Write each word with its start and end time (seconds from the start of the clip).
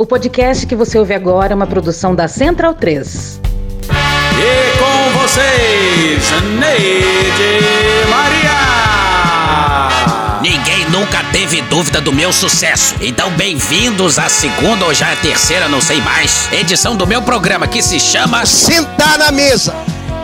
O 0.00 0.06
podcast 0.06 0.64
que 0.64 0.76
você 0.76 0.96
ouve 0.96 1.12
agora 1.12 1.52
é 1.52 1.56
uma 1.56 1.66
produção 1.66 2.14
da 2.14 2.28
Central 2.28 2.72
3. 2.72 3.40
E 3.90 4.78
com 4.78 5.18
vocês, 5.18 6.30
Neide 6.56 7.66
Maria. 8.08 8.58
Ninguém 10.40 10.88
nunca 10.88 11.24
teve 11.32 11.62
dúvida 11.62 12.00
do 12.00 12.12
meu 12.12 12.32
sucesso. 12.32 12.94
Então, 13.00 13.28
bem-vindos 13.32 14.20
à 14.20 14.28
segunda 14.28 14.84
ou 14.84 14.94
já 14.94 15.12
a 15.12 15.16
terceira, 15.16 15.68
não 15.68 15.80
sei 15.80 16.00
mais, 16.00 16.48
edição 16.52 16.94
do 16.94 17.04
meu 17.04 17.20
programa 17.20 17.66
que 17.66 17.82
se 17.82 17.98
chama 17.98 18.46
Sentar 18.46 19.18
na 19.18 19.32
mesa. 19.32 19.74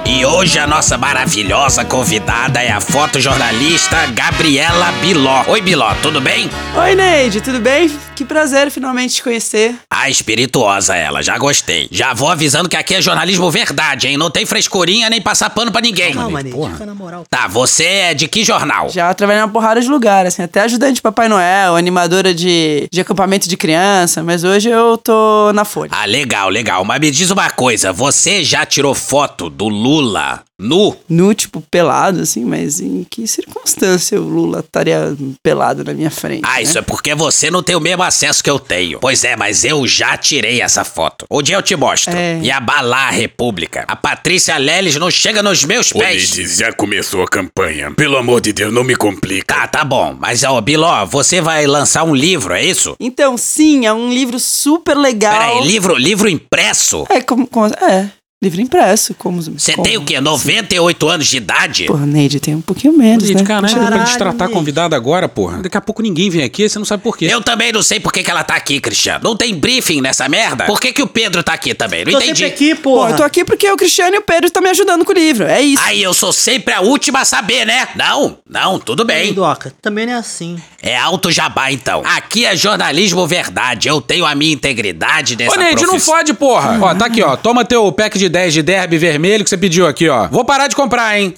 E 0.07 0.25
hoje 0.27 0.59
a 0.59 0.67
nossa 0.67 0.99
maravilhosa 0.99 1.83
convidada 1.83 2.63
é 2.63 2.71
a 2.71 2.79
fotojornalista 2.79 4.07
Gabriela 4.15 4.93
Biló. 5.01 5.45
Oi, 5.49 5.63
Biló, 5.63 5.95
tudo 6.03 6.21
bem? 6.21 6.51
Oi, 6.77 6.95
Neide, 6.95 7.41
tudo 7.41 7.59
bem? 7.59 7.91
Que 8.15 8.25
prazer 8.25 8.71
finalmente 8.71 9.17
te 9.17 9.23
conhecer. 9.25 9.75
Ah, 9.91 10.09
espirituosa 10.09 10.95
ela, 10.95 11.21
já 11.21 11.37
gostei. 11.37 11.89
Já 11.91 12.15
vou 12.15 12.31
avisando 12.31 12.69
que 12.69 12.77
aqui 12.77 12.95
é 12.95 13.03
jornalismo 13.03 13.51
verdade, 13.51 14.07
hein? 14.07 14.17
Não 14.17 14.31
tem 14.31 14.47
frescurinha 14.47 15.11
nem 15.11 15.21
passar 15.21 15.51
pano 15.51 15.73
pra 15.73 15.81
ninguém. 15.81 16.15
Calma, 16.15 16.41
fica 16.41 16.87
na 16.87 16.95
moral. 16.95 17.25
Tá, 17.29 17.49
você 17.49 17.85
é 17.85 18.15
de 18.15 18.29
que 18.29 18.45
jornal? 18.45 18.89
Já 18.89 19.13
trabalhei 19.15 19.43
numa 19.43 19.53
porrada 19.53 19.81
de 19.81 19.89
lugares, 19.89 20.33
assim, 20.35 20.43
até 20.43 20.61
ajudante 20.61 20.95
de 20.95 21.03
Papai 21.03 21.29
Noel, 21.29 21.75
animadora 21.75 22.33
de, 22.33 22.87
de 22.93 23.01
acampamento 23.01 23.49
de 23.49 23.57
criança, 23.57 24.23
mas 24.23 24.45
hoje 24.45 24.71
eu 24.71 24.97
tô 24.97 25.53
na 25.53 25.65
Folha. 25.65 25.91
Ah, 25.93 26.05
legal, 26.05 26.49
legal. 26.49 26.85
Mas 26.85 27.01
me 27.01 27.11
diz 27.11 27.33
uma 27.33 27.51
coisa, 27.51 27.93
você 27.93 28.45
já 28.45 28.65
tirou 28.65 28.95
foto 28.95 29.51
do 29.51 29.67
Lula 29.69 30.45
nu? 30.65 30.97
Nu, 31.09 31.35
tipo, 31.35 31.61
pelado, 31.61 32.21
assim, 32.21 32.45
mas 32.45 32.81
em 32.81 33.05
que 33.09 33.27
circunstância 33.27 34.21
o 34.21 34.25
Lula 34.25 34.61
estaria 34.61 35.15
pelado 35.43 35.85
na 35.85 35.93
minha 35.93 36.11
frente? 36.11 36.43
Ah, 36.45 36.55
né? 36.57 36.63
isso 36.63 36.79
é 36.79 36.83
porque 36.83 37.15
você 37.15 37.51
não 37.51 37.63
tem 37.63 37.77
o 37.77 37.81
mesmo 37.81 38.03
acesso 38.03 38.43
que 38.43 38.51
eu 38.51 38.59
tenho. 38.59 38.99
Pois 39.01 39.23
é, 39.25 39.37
mas 39.37 39.65
eu 39.65 39.87
já 39.87 40.17
tirei 40.17 40.61
essa 40.61 40.85
foto. 40.85 41.27
Um 41.31 41.43
dia 41.43 41.57
eu 41.57 41.63
te 41.63 41.77
mostro. 41.77 42.15
É. 42.17 42.39
E 42.43 42.51
abalar 42.51 43.09
a 43.09 43.11
República. 43.11 43.85
A 43.87 43.97
Patrícia 43.97 44.57
Leles 44.57 44.97
não 44.97 45.11
chega 45.11 45.43
nos 45.43 45.65
meus 45.65 45.93
pés. 45.93 46.37
Neide, 46.37 46.55
já 46.57 46.73
começou 46.73 47.23
a 47.23 47.29
campanha. 47.29 47.91
Pelo 47.93 48.17
amor 48.17 48.41
de 48.41 48.53
Deus, 48.53 48.73
não 48.73 48.85
me 48.85 48.97
complica. 48.97 49.55
Tá, 49.55 49.67
tá 49.67 49.85
bom. 49.85 50.17
Mas, 50.19 50.43
ó, 50.45 50.61
Biló, 50.61 51.05
você 51.07 51.41
vai 51.41 51.67
lançar 51.67 52.05
um 52.05 52.15
livro, 52.15 52.55
é 52.55 52.65
isso? 52.65 52.97
Então, 52.99 53.37
sim, 53.37 53.87
é 53.87 53.93
um 53.93 54.09
livro 54.11 54.39
super 54.41 54.97
legal. 54.97 55.33
Peraí, 55.33 55.67
livro, 55.67 55.95
livro 55.97 56.29
impresso? 56.29 57.07
É, 57.11 57.21
como, 57.21 57.47
como- 57.47 57.67
é, 57.75 58.11
livro 58.45 58.61
impresso, 58.61 59.15
como... 59.15 59.41
Você 59.43 59.73
tem 59.83 59.97
o 59.97 60.05
quê? 60.05 60.21
98 60.21 61.09
anos 61.09 61.27
de 61.27 61.37
idade? 61.37 61.85
Porra, 61.87 62.07
Neide, 62.07 62.39
tem 62.41 62.55
um 62.55 62.61
pouquinho 62.61 62.97
menos, 62.97 63.27
Gente, 63.27 63.39
né? 63.39 63.45
caralho, 63.45 63.67
Deixa 63.67 63.77
eu- 63.77 63.81
pra 63.81 63.91
Caralho, 63.91 64.09
destratar 64.09 64.43
a 64.43 64.45
Neide. 64.49 64.53
convidada 64.55 64.97
agora, 64.97 65.29
porra. 65.29 65.59
Daqui 65.63 65.77
a 65.77 65.81
pouco 65.81 66.03
ninguém 66.03 66.31
vem 66.31 66.43
aqui, 66.45 66.69
você 66.69 66.79
não 66.79 66.87
sabe 66.87 67.03
por 67.03 67.17
quê. 67.17 67.27
Eu 67.31 67.41
também 67.43 67.73
não 67.73 67.83
sei 67.83 67.99
por 68.01 68.13
que, 68.13 68.23
que 68.23 68.31
ela 68.31 68.45
tá 68.45 68.55
aqui, 68.55 68.81
Cristiano. 68.81 69.21
Não 69.25 69.37
tem 69.37 69.55
briefing 69.55 70.01
nessa 70.01 70.29
merda? 70.29 70.65
Por 70.67 70.81
que, 70.81 70.93
que 70.93 71.03
o 71.03 71.07
Pedro 71.07 71.43
tá 71.43 71.53
aqui 71.55 71.75
também? 71.75 72.05
Não 72.05 72.13
Tô 72.13 72.19
entendi. 72.19 72.39
sempre 72.45 72.47
aqui, 72.55 72.75
Pô, 72.75 72.95
porra. 72.97 73.11
eu 73.11 73.17
tô 73.17 73.23
aqui 73.23 73.45
porque 73.45 73.71
o 73.71 73.77
Cristiano 73.77 74.15
e 74.15 74.19
o 74.19 74.23
Pedro 74.23 74.47
estão 74.47 74.63
me 74.63 74.71
ajudando 74.71 75.05
com 75.05 75.13
o 75.13 75.15
livro, 75.15 75.45
é 75.47 75.61
isso. 75.63 75.83
Aí 75.85 76.03
eu 76.03 76.13
sou 76.15 76.33
sempre 76.33 76.73
a 76.75 76.81
última 76.81 77.21
a 77.21 77.25
saber, 77.25 77.65
né? 77.67 77.89
Não, 77.97 78.39
não, 78.49 78.79
tudo 78.79 79.05
bem. 79.05 79.33
Doca, 79.33 79.73
também 79.81 80.07
não 80.07 80.13
é 80.15 80.17
assim. 80.17 80.57
É 80.83 80.97
alto 80.97 81.31
jabá, 81.31 81.73
então. 81.73 82.03
Aqui 82.05 82.45
é 82.45 82.55
jornalismo 82.57 83.27
verdade. 83.27 83.89
Eu 83.89 84.01
tenho 84.01 84.27
a 84.27 84.35
minha 84.35 84.53
integridade 84.53 85.37
nessa 85.37 85.53
Ô, 85.55 85.57
Neide, 85.57 85.83
não 85.83 85.91
profissão. 85.91 86.15
fode, 86.15 86.35
porra. 86.35 86.79
Ó, 86.81 86.95
tá 86.95 87.07
aqui, 87.07 87.23
ó. 87.23 87.37
Toma 87.37 87.65
teu 87.65 87.91
pack 87.93 88.19
de 88.19 88.29
10 88.35 88.53
de 88.53 88.63
derby 88.65 88.99
vermelho 88.99 89.45
que 89.45 89.51
você 89.51 89.57
pediu 89.57 89.87
aqui, 89.87 90.09
ó. 90.09 90.27
Vou 90.27 90.45
parar 90.45 90.67
de 90.67 90.75
comprar, 90.75 91.17
hein? 91.17 91.33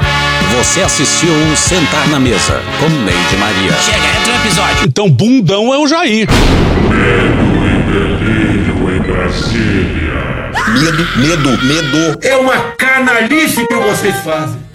Você 0.57 0.81
assistiu 0.81 1.31
um 1.31 1.56
Sentar 1.56 2.07
na 2.09 2.19
Mesa 2.19 2.62
com 2.80 2.89
Neide 2.89 3.38
Maria. 3.38 3.74
Chega, 3.81 4.19
entra 4.19 4.33
no 4.33 4.45
episódio. 4.45 4.88
Então 4.88 5.09
bundão 5.09 5.74
é 5.74 5.77
o 5.77 5.88
Jair. 5.88 6.27
Medo, 10.74 11.07
medo, 11.18 11.65
medo. 11.65 12.19
É 12.21 12.36
uma 12.36 12.57
canalice 12.77 13.65
que 13.68 13.75
vocês 13.75 14.15
fazem. 14.18 14.70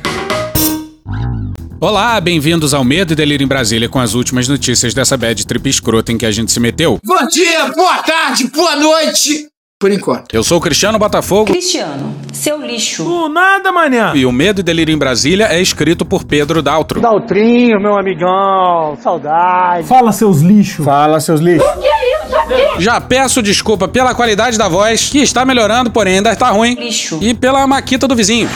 Olá, 1.86 2.20
bem-vindos 2.20 2.74
ao 2.74 2.82
Medo 2.82 3.12
e 3.12 3.14
Delírio 3.14 3.44
em 3.44 3.46
Brasília 3.46 3.88
com 3.88 4.00
as 4.00 4.14
últimas 4.14 4.48
notícias 4.48 4.92
dessa 4.92 5.16
bad 5.16 5.46
trip 5.46 5.70
escrota 5.70 6.10
em 6.10 6.18
que 6.18 6.26
a 6.26 6.32
gente 6.32 6.50
se 6.50 6.58
meteu. 6.58 6.98
Bom 7.04 7.26
dia, 7.28 7.68
boa 7.76 7.98
tarde, 7.98 8.48
boa 8.48 8.74
noite. 8.74 9.46
Por 9.78 9.92
enquanto. 9.92 10.34
Eu 10.34 10.42
sou 10.42 10.58
o 10.58 10.60
Cristiano 10.60 10.98
Botafogo 10.98 11.44
Cristiano, 11.44 12.12
seu 12.32 12.60
lixo. 12.60 13.04
Do 13.04 13.28
nada, 13.28 13.70
manhã. 13.70 14.10
e 14.16 14.26
o 14.26 14.32
Medo 14.32 14.62
e 14.62 14.64
Delírio 14.64 14.92
em 14.92 14.98
Brasília 14.98 15.46
é 15.48 15.62
escrito 15.62 16.04
por 16.04 16.24
Pedro 16.24 16.60
Daltro. 16.60 17.00
Daltrinho, 17.00 17.80
meu 17.80 17.96
amigão, 17.96 18.98
saudade. 19.00 19.86
Fala 19.86 20.10
seus 20.10 20.40
lixos. 20.40 20.84
Fala, 20.84 21.20
seus 21.20 21.40
lixos. 21.40 21.70
Já 22.80 23.00
peço 23.00 23.40
desculpa 23.40 23.86
pela 23.86 24.12
qualidade 24.12 24.58
da 24.58 24.66
voz, 24.66 25.08
que 25.08 25.18
está 25.18 25.44
melhorando, 25.44 25.92
porém 25.92 26.16
ainda 26.16 26.32
está 26.32 26.50
ruim, 26.50 26.74
Lixo. 26.74 27.20
e 27.22 27.32
pela 27.32 27.64
maquita 27.64 28.08
do 28.08 28.16
vizinho. 28.16 28.50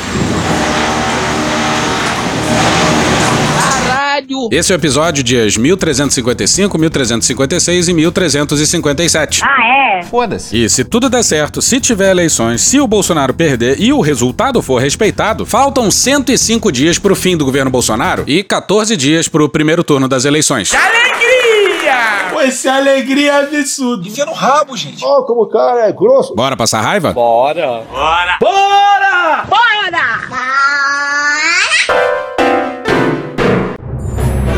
Esse 4.51 4.73
é 4.73 4.77
o 4.77 4.79
episódio 4.79 5.23
dias 5.23 5.57
1355, 5.57 6.79
1356 6.79 7.89
e 7.89 7.95
1357. 7.95 9.43
Ah, 9.45 9.99
é? 9.99 10.03
Foda-se. 10.03 10.57
E 10.57 10.69
se 10.69 10.85
tudo 10.85 11.09
der 11.09 11.23
certo, 11.23 11.61
se 11.61 11.81
tiver 11.81 12.11
eleições, 12.11 12.61
se 12.63 12.81
o 12.81 12.87
Bolsonaro 12.87 13.35
perder 13.35 13.81
e 13.81 13.93
o 13.93 14.01
resultado 14.01 14.63
for 14.63 14.81
respeitado, 14.81 15.45
faltam 15.45 15.91
105 15.91 16.73
dias 16.73 16.99
pro 16.99 17.15
fim 17.15 17.37
do 17.37 17.45
governo 17.45 17.71
Bolsonaro 17.71 18.25
e 18.27 18.43
14 18.43 18.97
dias 18.97 19.29
pro 19.29 19.49
primeiro 19.49 19.85
turno 19.85 20.09
das 20.09 20.25
eleições. 20.25 20.73
Alegria! 20.75 22.31
Pô, 22.31 22.41
essa 22.41 22.73
alegria 22.73 23.33
é 23.33 23.43
absurda. 23.43 24.09
Enfia 24.09 24.25
no 24.25 24.33
rabo, 24.33 24.77
gente. 24.77 25.05
Ó, 25.05 25.23
como 25.23 25.43
o 25.43 25.49
cara 25.49 25.89
é 25.89 25.93
grosso. 25.93 26.35
Bora 26.35 26.57
passar 26.57 26.81
raiva? 26.81 27.13
Bora! 27.13 27.83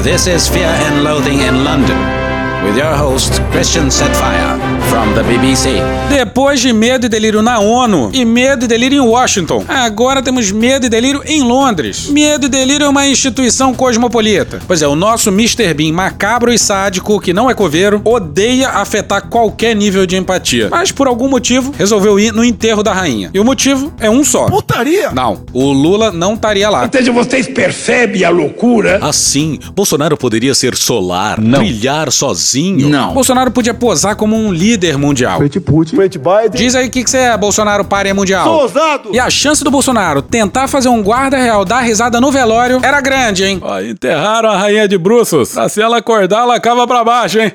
This 0.02 0.26
is 0.26 0.48
Fear 0.48 0.66
and 0.66 1.04
Loathing 1.04 1.38
in 1.38 1.62
London. 1.62 2.21
With 2.64 2.78
your 2.78 2.94
host, 2.96 3.40
Christian 3.50 3.90
Setfire, 3.90 4.56
from 4.88 5.12
the 5.14 5.22
BBC. 5.24 5.80
Depois 6.08 6.60
de 6.60 6.72
medo 6.72 7.06
e 7.06 7.08
delírio 7.08 7.42
na 7.42 7.58
ONU 7.58 8.10
e 8.12 8.24
medo 8.24 8.64
e 8.64 8.68
delírio 8.68 8.96
em 9.02 9.06
Washington, 9.06 9.64
agora 9.66 10.22
temos 10.22 10.52
medo 10.52 10.86
e 10.86 10.88
delírio 10.88 11.22
em 11.26 11.42
Londres. 11.42 12.06
Medo 12.08 12.46
e 12.46 12.48
delírio 12.48 12.84
é 12.84 12.88
uma 12.88 13.06
instituição 13.08 13.74
cosmopolita. 13.74 14.60
Pois 14.66 14.80
é, 14.80 14.86
o 14.86 14.94
nosso 14.94 15.30
Mr. 15.30 15.74
Bean 15.74 15.92
macabro 15.92 16.52
e 16.52 16.58
sádico, 16.58 17.18
que 17.20 17.32
não 17.32 17.50
é 17.50 17.54
coveiro, 17.54 18.00
odeia 18.04 18.68
afetar 18.70 19.26
qualquer 19.28 19.74
nível 19.74 20.06
de 20.06 20.16
empatia. 20.16 20.68
Mas 20.70 20.92
por 20.92 21.08
algum 21.08 21.28
motivo, 21.28 21.74
resolveu 21.76 22.20
ir 22.20 22.32
no 22.32 22.44
enterro 22.44 22.82
da 22.82 22.92
rainha. 22.92 23.30
E 23.34 23.40
o 23.40 23.44
motivo 23.44 23.92
é 23.98 24.08
um 24.08 24.22
só. 24.22 24.46
Putaria! 24.46 25.10
Não, 25.10 25.42
o 25.52 25.72
Lula 25.72 26.12
não 26.12 26.34
estaria 26.34 26.70
lá. 26.70 26.82
Ou 26.84 26.88
seja, 26.92 27.10
vocês 27.10 27.48
percebem 27.48 28.24
a 28.24 28.30
loucura? 28.30 28.98
Assim, 29.02 29.58
Bolsonaro 29.74 30.16
poderia 30.16 30.54
ser 30.54 30.76
solar, 30.76 31.40
brilhar 31.40 32.10
sozinho. 32.12 32.51
Não. 32.60 33.14
Bolsonaro 33.14 33.50
podia 33.50 33.72
posar 33.72 34.16
como 34.16 34.36
um 34.36 34.52
líder 34.52 34.98
mundial. 34.98 35.38
Frente 35.38 35.58
Putin. 35.58 35.96
Frente 35.96 36.18
Biden. 36.18 36.50
Diz 36.52 36.74
aí 36.74 36.86
o 36.86 36.90
que, 36.90 37.02
que 37.02 37.10
você 37.10 37.18
é, 37.18 37.36
Bolsonaro 37.36 37.84
párea 37.84 38.14
mundial. 38.14 38.44
Sou 38.44 38.62
ousado. 38.62 39.10
E 39.12 39.18
a 39.18 39.30
chance 39.30 39.64
do 39.64 39.70
Bolsonaro 39.70 40.20
tentar 40.22 40.68
fazer 40.68 40.88
um 40.88 41.02
guarda 41.02 41.36
real 41.36 41.64
dar 41.64 41.80
risada 41.80 42.20
no 42.20 42.30
velório 42.30 42.80
era 42.82 43.00
grande, 43.00 43.44
hein? 43.44 43.58
Ó, 43.62 43.80
enterraram 43.80 44.50
a 44.50 44.56
rainha 44.58 44.86
de 44.86 44.98
bruços. 44.98 45.54
Se 45.70 45.80
ela 45.80 45.98
acordar, 45.98 46.42
ela 46.42 46.60
cava 46.60 46.86
pra 46.86 47.02
baixo, 47.02 47.38
hein? 47.38 47.52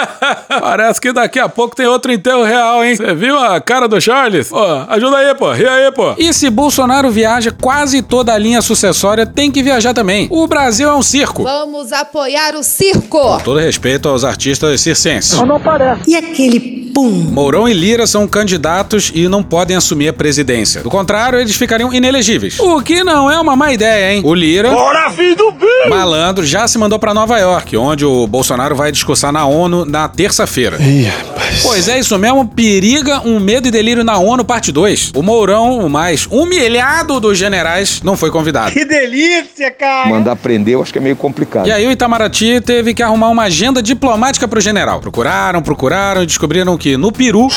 Parece 0.48 1.00
que 1.00 1.12
daqui 1.12 1.38
a 1.38 1.48
pouco 1.48 1.76
tem 1.76 1.86
outro 1.86 2.10
enterro 2.10 2.44
real, 2.44 2.84
hein? 2.84 2.96
Você 2.96 3.14
viu 3.14 3.38
a 3.38 3.60
cara 3.60 3.86
do 3.86 4.00
Charles? 4.00 4.50
Ó, 4.50 4.86
ajuda 4.88 5.18
aí, 5.18 5.34
pô. 5.34 5.52
Ri 5.52 5.66
aí, 5.66 5.92
pô. 5.92 6.14
E 6.16 6.32
se 6.32 6.48
Bolsonaro 6.50 7.10
viaja, 7.10 7.50
quase 7.52 8.02
toda 8.02 8.32
a 8.32 8.38
linha 8.38 8.62
sucessória 8.62 9.26
tem 9.26 9.50
que 9.50 9.62
viajar 9.62 9.92
também. 9.92 10.26
O 10.30 10.46
Brasil 10.46 10.88
é 10.88 10.94
um 10.94 11.02
circo. 11.02 11.42
Vamos 11.44 11.92
apoiar 11.92 12.54
o 12.54 12.62
circo. 12.62 13.40
Todo 13.44 13.58
respeito 13.58 14.08
aos 14.08 14.24
artistas 14.24 14.37
circenses. 14.78 15.40
Não 15.40 15.60
parece. 15.60 16.02
E 16.10 16.16
aquele 16.16 16.90
pum? 16.94 17.10
Mourão 17.10 17.68
e 17.68 17.72
Lira 17.72 18.06
são 18.06 18.26
candidatos 18.26 19.10
e 19.14 19.28
não 19.28 19.42
podem 19.42 19.76
assumir 19.76 20.08
a 20.08 20.12
presidência. 20.12 20.82
Do 20.82 20.90
contrário, 20.90 21.38
eles 21.38 21.56
ficariam 21.56 21.92
inelegíveis. 21.92 22.58
O 22.58 22.80
que 22.82 23.02
não 23.04 23.30
é 23.30 23.38
uma 23.40 23.54
má 23.56 23.72
ideia, 23.72 24.14
hein? 24.14 24.22
O 24.24 24.34
Lira, 24.34 24.70
Bora, 24.70 25.10
filho 25.10 25.36
do 25.36 25.52
bem! 25.52 25.88
malandro, 25.90 26.44
já 26.44 26.66
se 26.66 26.78
mandou 26.78 26.98
pra 26.98 27.14
Nova 27.14 27.38
York, 27.38 27.76
onde 27.76 28.04
o 28.04 28.26
Bolsonaro 28.26 28.74
vai 28.74 28.90
discursar 28.92 29.32
na 29.32 29.46
ONU 29.46 29.84
na 29.84 30.08
terça-feira. 30.08 30.76
Ih, 30.80 31.04
rapaz. 31.04 31.62
Pois 31.62 31.88
é, 31.88 31.98
isso 31.98 32.16
mesmo, 32.18 32.46
periga 32.46 33.20
um 33.26 33.40
medo 33.40 33.68
e 33.68 33.70
delírio 33.70 34.04
na 34.04 34.18
ONU, 34.18 34.44
parte 34.44 34.70
2. 34.72 35.12
O 35.14 35.22
Mourão, 35.22 35.78
o 35.80 35.90
mais 35.90 36.26
humilhado 36.30 37.18
dos 37.20 37.38
generais, 37.38 38.00
não 38.02 38.16
foi 38.16 38.30
convidado. 38.30 38.72
Que 38.72 38.84
delícia, 38.84 39.70
cara. 39.70 40.08
Mandar 40.08 40.36
prender, 40.36 40.74
eu 40.74 40.82
acho 40.82 40.92
que 40.92 40.98
é 40.98 41.02
meio 41.02 41.16
complicado. 41.16 41.66
E 41.66 41.72
aí 41.72 41.86
o 41.86 41.90
Itamaraty 41.90 42.60
teve 42.60 42.94
que 42.94 43.02
arrumar 43.02 43.28
uma 43.28 43.44
agenda 43.44 43.82
diplomática 43.82 44.27
pro 44.48 44.60
general. 44.60 45.00
Procuraram, 45.00 45.62
procuraram 45.62 46.22
e 46.22 46.26
descobriram 46.26 46.76
que 46.76 46.96
no 46.96 47.10
Peru 47.10 47.48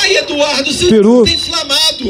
Peru. 0.90 1.24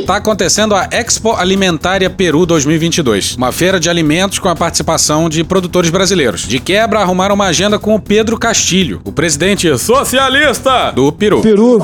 tá 0.05 0.17
acontecendo 0.17 0.75
a 0.75 0.87
Expo 0.91 1.33
Alimentária 1.33 2.09
Peru 2.09 2.45
2022, 2.45 3.35
uma 3.35 3.51
feira 3.51 3.79
de 3.79 3.89
alimentos 3.89 4.39
com 4.39 4.49
a 4.49 4.55
participação 4.55 5.29
de 5.29 5.43
produtores 5.43 5.89
brasileiros. 5.89 6.41
De 6.47 6.59
quebra, 6.59 6.99
arrumaram 6.99 7.35
uma 7.35 7.45
agenda 7.45 7.79
com 7.79 7.95
o 7.95 7.99
Pedro 7.99 8.37
Castilho, 8.37 9.01
o 9.05 9.11
presidente 9.11 9.77
socialista 9.77 10.91
do 10.91 11.11
Peru. 11.11 11.41
Peru. 11.41 11.79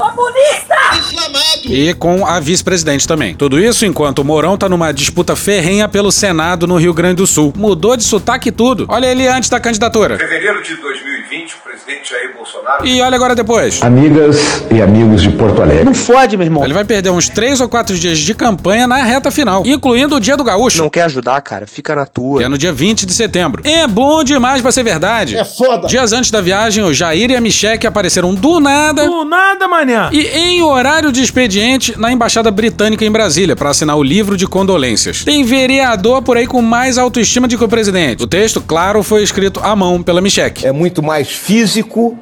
E 1.66 1.94
com 1.94 2.26
a 2.26 2.40
vice-presidente 2.40 3.08
também. 3.08 3.36
Tudo 3.36 3.60
isso 3.60 3.86
enquanto 3.86 4.20
o 4.20 4.26
Mourão 4.26 4.58
tá 4.58 4.70
numa 4.70 4.92
disputa 4.92 5.36
ferrenha 5.36 5.88
pelo 5.88 6.12
Senado 6.12 6.66
no 6.66 6.78
Rio 6.78 6.94
Grande 6.94 7.16
do 7.16 7.28
Sul. 7.28 7.54
Mudou 7.56 7.98
de 7.98 8.04
sotaque 8.04 8.50
e 8.50 8.52
tudo. 8.52 8.86
Olha 8.90 9.08
ele 9.08 9.28
antes 9.28 9.50
da 9.50 9.60
candidatura. 9.60 10.18
fevereiro 10.18 10.62
de 10.64 10.76
2020, 10.76 11.07
o 11.07 11.07
presidente 11.88 12.10
Jair 12.10 12.34
Bolsonaro. 12.36 12.86
E 12.86 13.02
olha 13.02 13.16
agora 13.16 13.34
depois. 13.34 13.82
Amigas 13.82 14.64
e 14.70 14.82
amigos 14.82 15.22
de 15.22 15.30
Porto 15.30 15.62
Alegre. 15.62 15.86
Não 15.86 15.94
fode, 15.94 16.36
meu 16.36 16.46
irmão. 16.46 16.64
Ele 16.66 16.74
vai 16.74 16.84
perder 16.84 17.10
uns 17.12 17.30
três 17.30 17.62
ou 17.62 17.70
quatro 17.70 17.98
dias 17.98 18.20
de 18.20 18.34
campanha 18.36 18.86
na 18.86 18.98
reta 19.04 19.32
final, 19.32 19.64
incluindo 19.66 20.16
o 20.16 20.20
dia 20.20 20.36
do 20.36 20.44
gaúcho. 20.44 20.82
Não 20.82 20.90
quer 20.90 21.04
ajudar, 21.04 21.40
cara? 21.42 21.66
Fica 21.66 21.96
na 21.96 22.06
Que 22.06 22.12
tua. 22.12 22.44
é 22.44 22.50
no 22.50 22.58
dia 22.58 22.74
20 22.74 23.06
de 23.06 23.14
setembro. 23.14 23.62
É 23.66 23.88
bom 23.88 24.22
demais 24.24 24.62
pra 24.62 24.72
ser 24.72 24.84
verdade. 24.84 25.38
É 25.38 25.46
foda. 25.46 25.88
Dias 25.88 26.12
antes 26.12 26.30
da 26.30 26.42
viagem, 26.42 26.84
o 26.84 26.94
Jair 26.94 27.32
e 27.32 27.36
a 27.36 27.42
Micheque 27.42 27.88
apareceram 27.88 28.34
do 28.36 28.60
nada 28.60 29.08
Do 29.08 29.24
nada, 29.24 29.68
manhã. 29.68 30.10
e 30.12 30.20
em 30.28 30.62
horário 30.62 31.12
de 31.12 31.22
expediente 31.22 31.98
na 31.98 32.12
Embaixada 32.12 32.52
Britânica 32.52 33.06
em 33.06 33.12
Brasília 33.12 33.56
para 33.56 33.70
assinar 33.70 33.96
o 33.96 34.04
livro 34.04 34.36
de 34.36 34.46
condolências. 34.46 35.24
Tem 35.24 35.44
vereador 35.44 36.22
por 36.22 36.36
aí 36.36 36.46
com 36.48 36.62
mais 36.62 36.98
autoestima 36.98 37.48
do 37.48 37.58
que 37.58 37.64
o 37.64 37.68
presidente. 37.68 38.22
O 38.24 38.28
texto, 38.28 38.60
claro, 38.62 39.02
foi 39.04 39.24
escrito 39.24 39.62
à 39.64 39.74
mão 39.76 40.04
pela 40.04 40.20
Micheque. 40.20 40.66
É 40.66 40.72
muito 40.74 41.02
mais 41.02 41.30
físico 41.30 41.77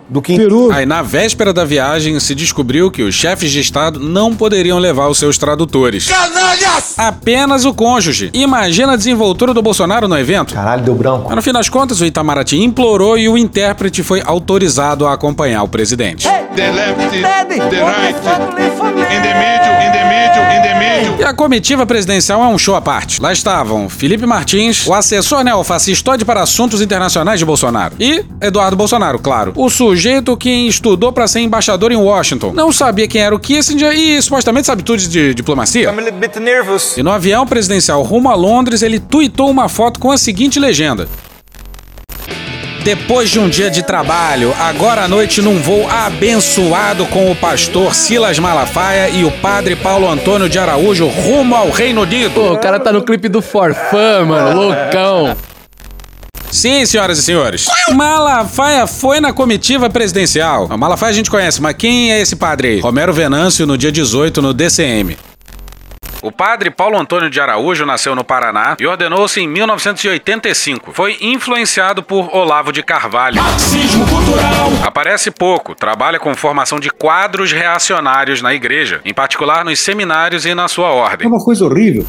do 0.10 0.22
que 0.22 0.38
Peru. 0.38 0.72
Aí, 0.72 0.86
na 0.86 1.02
véspera 1.02 1.54
da 1.54 1.66
viagem, 1.66 2.20
se 2.20 2.34
descobriu 2.36 2.90
que 2.92 3.04
os 3.04 3.14
chefes 3.16 3.52
de 3.52 3.60
Estado 3.60 4.00
não 4.00 4.36
poderiam 4.36 4.80
levar 4.80 5.08
os 5.08 5.18
seus 5.18 5.38
tradutores. 5.38 6.08
Canalhas! 6.08 6.98
Apenas 6.98 7.66
o 7.66 7.74
cônjuge. 7.74 8.30
Imagina 8.34 8.94
a 8.94 8.96
desenvoltura 8.96 9.54
do 9.54 9.62
Bolsonaro 9.62 10.08
no 10.08 10.18
evento. 10.18 10.54
Caralho, 10.54 10.84
deu 10.84 10.96
branco. 10.96 11.26
Mas 11.28 11.36
no 11.36 11.42
fim 11.42 11.54
das 11.54 11.70
contas, 11.70 12.02
o 12.02 12.06
Itamaraty 12.06 12.58
implorou 12.58 13.18
e 13.18 13.28
o 13.30 13.38
intérprete 13.38 14.04
foi 14.04 14.22
autorizado 14.26 15.06
a 15.06 15.14
acompanhar 15.14 15.64
o 15.64 15.68
presidente. 15.68 16.28
The 16.56 16.72
left, 16.72 17.10
the 17.70 17.84
right, 17.84 18.20
comitiva 21.36 21.86
presidencial 21.86 22.42
é 22.44 22.48
um 22.48 22.58
show 22.58 22.76
à 22.76 22.82
parte. 22.82 23.22
Lá 23.22 23.32
estavam 23.32 23.88
Felipe 23.90 24.26
Martins, 24.26 24.88
o 24.88 24.94
assessor 24.94 25.44
neofascistoide 25.44 26.26
para 26.26 26.42
assuntos 26.42 26.82
internacionais 26.82 27.40
de 27.40 27.46
Bolsonaro, 27.46 27.96
e 28.00 28.24
Eduardo 28.42 28.76
Bolsonaro, 28.76 29.20
claro. 29.20 29.54
O 29.56 29.70
sujeito 29.70 30.36
que 30.38 30.50
estudou 30.50 31.12
para 31.12 31.28
ser 31.28 31.42
embaixador 31.42 31.92
em 31.92 31.96
Washington. 31.96 32.54
Não 32.54 32.72
sabia 32.72 33.08
quem 33.08 33.22
era 33.22 33.36
o 33.36 33.40
Kissinger 33.40 33.94
e 33.94 34.22
supostamente 34.22 34.68
sabe 34.68 34.84
tudo 34.84 35.00
de 35.00 35.34
diplomacia. 35.34 35.94
E 36.98 37.04
no 37.04 37.12
avião 37.12 37.46
presidencial 37.46 38.02
rumo 38.02 38.30
a 38.30 38.36
Londres, 38.36 38.82
ele 38.82 39.00
tuitou 39.00 39.50
uma 39.50 39.68
foto 39.68 40.00
com 40.00 40.12
a 40.12 40.18
seguinte 40.18 40.60
legenda. 40.60 41.08
Depois 42.86 43.32
de 43.32 43.40
um 43.40 43.50
dia 43.50 43.72
de 43.72 43.82
trabalho, 43.82 44.54
agora 44.60 45.06
à 45.06 45.08
noite 45.08 45.42
num 45.42 45.60
voo 45.60 45.90
abençoado 45.90 47.08
com 47.08 47.32
o 47.32 47.36
pastor 47.36 47.96
Silas 47.96 48.38
Malafaia 48.38 49.10
e 49.10 49.26
o 49.26 49.32
padre 49.32 49.76
Paulo 49.76 50.08
Antônio 50.08 50.48
de 50.48 50.60
Araújo 50.60 51.08
rumo 51.08 51.56
ao 51.56 51.72
Reino 51.72 52.02
Unido. 52.02 52.54
o 52.54 52.60
cara 52.60 52.80
tá 52.80 52.94
no 52.94 53.02
clipe 53.02 53.28
do 53.28 53.42
Forfã, 53.42 54.24
mano. 54.24 54.62
Loucão. 54.62 55.36
Sim, 56.52 56.86
senhoras 56.86 57.18
e 57.18 57.24
senhores. 57.24 57.66
Malafaia 57.92 58.86
foi 58.86 59.20
na 59.20 59.34
comitiva 59.34 59.90
presidencial. 59.90 60.68
A 60.70 60.78
Malafaia 60.78 61.10
a 61.10 61.16
gente 61.16 61.32
conhece, 61.32 61.60
mas 61.60 61.76
quem 61.76 62.14
é 62.14 62.22
esse 62.22 62.36
padre 62.36 62.68
aí? 62.68 62.80
Romero 62.82 63.12
Venâncio, 63.12 63.66
no 63.66 63.80
dia 63.80 63.92
18, 63.92 64.44
no 64.44 64.54
DCM. 64.54 65.18
O 66.26 66.32
padre 66.32 66.72
Paulo 66.72 66.98
Antônio 66.98 67.30
de 67.30 67.40
Araújo 67.40 67.86
nasceu 67.86 68.16
no 68.16 68.24
Paraná 68.24 68.76
e 68.80 68.88
ordenou-se 68.88 69.40
em 69.40 69.48
1985. 69.48 70.92
Foi 70.92 71.16
influenciado 71.22 72.02
por 72.02 72.36
Olavo 72.36 72.72
de 72.72 72.82
Carvalho. 72.82 73.40
Aparece 74.84 75.30
pouco, 75.30 75.76
trabalha 75.76 76.18
com 76.18 76.34
formação 76.34 76.80
de 76.80 76.90
quadros 76.90 77.52
reacionários 77.52 78.42
na 78.42 78.56
igreja, 78.56 79.02
em 79.06 79.14
particular 79.14 79.64
nos 79.64 79.80
seminários 79.80 80.48
e 80.48 80.56
na 80.56 80.68
sua 80.68 80.90
ordem. 80.90 81.28
É 81.28 81.30
uma 81.30 81.46
coisa 81.46 81.64
horrível. 81.64 82.08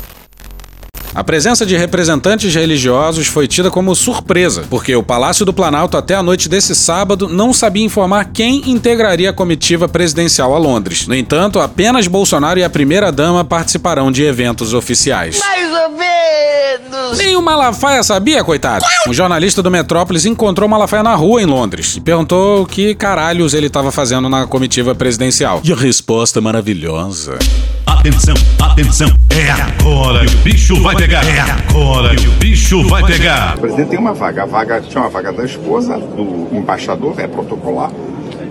A 1.16 1.25
presença 1.25 1.64
de 1.64 1.75
representantes 1.75 2.54
religiosos 2.54 3.26
foi 3.26 3.49
tida 3.49 3.70
como 3.70 3.94
surpresa, 3.96 4.66
porque 4.68 4.94
o 4.94 5.02
Palácio 5.02 5.46
do 5.46 5.52
Planalto 5.52 5.96
até 5.96 6.14
a 6.14 6.23
noite 6.23 6.46
desse 6.46 6.75
sábado 6.75 7.26
não 7.26 7.54
sabia 7.54 7.82
informar 7.82 8.26
quem 8.26 8.70
integraria 8.70 9.30
a 9.30 9.32
comitiva 9.32 9.88
presidencial 9.88 10.54
a 10.54 10.58
Londres. 10.58 11.06
No 11.06 11.14
entanto, 11.14 11.58
apenas 11.58 12.06
Bolsonaro 12.06 12.61
e 12.61 12.64
a 12.64 12.68
primeira-dama 12.68 13.42
participarão 13.46 14.12
de 14.12 14.25
eventos 14.25 14.75
oficiais. 14.75 15.38
Mais 15.38 15.73
ou 15.73 15.96
menos. 15.96 17.16
Nem 17.16 17.35
o 17.35 17.40
Malafaia 17.40 18.02
sabia, 18.02 18.44
coitado. 18.44 18.85
Um 19.08 19.14
jornalista 19.14 19.62
do 19.62 19.70
Metrópolis 19.70 20.26
encontrou 20.26 20.68
Malafaia 20.68 21.02
na 21.02 21.14
rua 21.14 21.40
em 21.40 21.46
Londres 21.46 21.96
e 21.96 22.00
perguntou 22.02 22.64
o 22.64 22.66
que 22.66 22.94
caralhos 22.94 23.54
ele 23.54 23.68
estava 23.68 23.90
fazendo 23.90 24.28
na 24.28 24.46
comitiva 24.46 24.94
presidencial. 24.94 25.62
E 25.64 25.73
a 25.73 25.76
resposta 25.76 26.42
maravilhosa. 26.42 27.38
Atenção, 27.87 28.35
atenção, 28.61 29.08
é 29.30 29.50
agora 29.50 30.26
que 30.26 30.35
o 30.35 30.38
bicho 30.38 30.82
vai 30.82 30.94
pegar. 30.94 31.05
É 31.08 31.70
agora 31.70 32.16
que 32.16 32.26
o 32.26 32.32
bicho 32.32 32.82
vai 32.88 33.00
pegar. 33.04 33.56
O 33.56 33.60
presidente 33.60 33.90
tem 33.90 33.98
uma 33.98 34.12
vaga. 34.12 34.42
A 34.42 34.46
vaga 34.46 34.80
tinha 34.80 35.00
uma 35.00 35.08
vaga 35.08 35.32
da 35.32 35.44
esposa, 35.44 35.96
do 35.96 36.48
embaixador, 36.50 37.14
é 37.18 37.28
protocolar. 37.28 37.92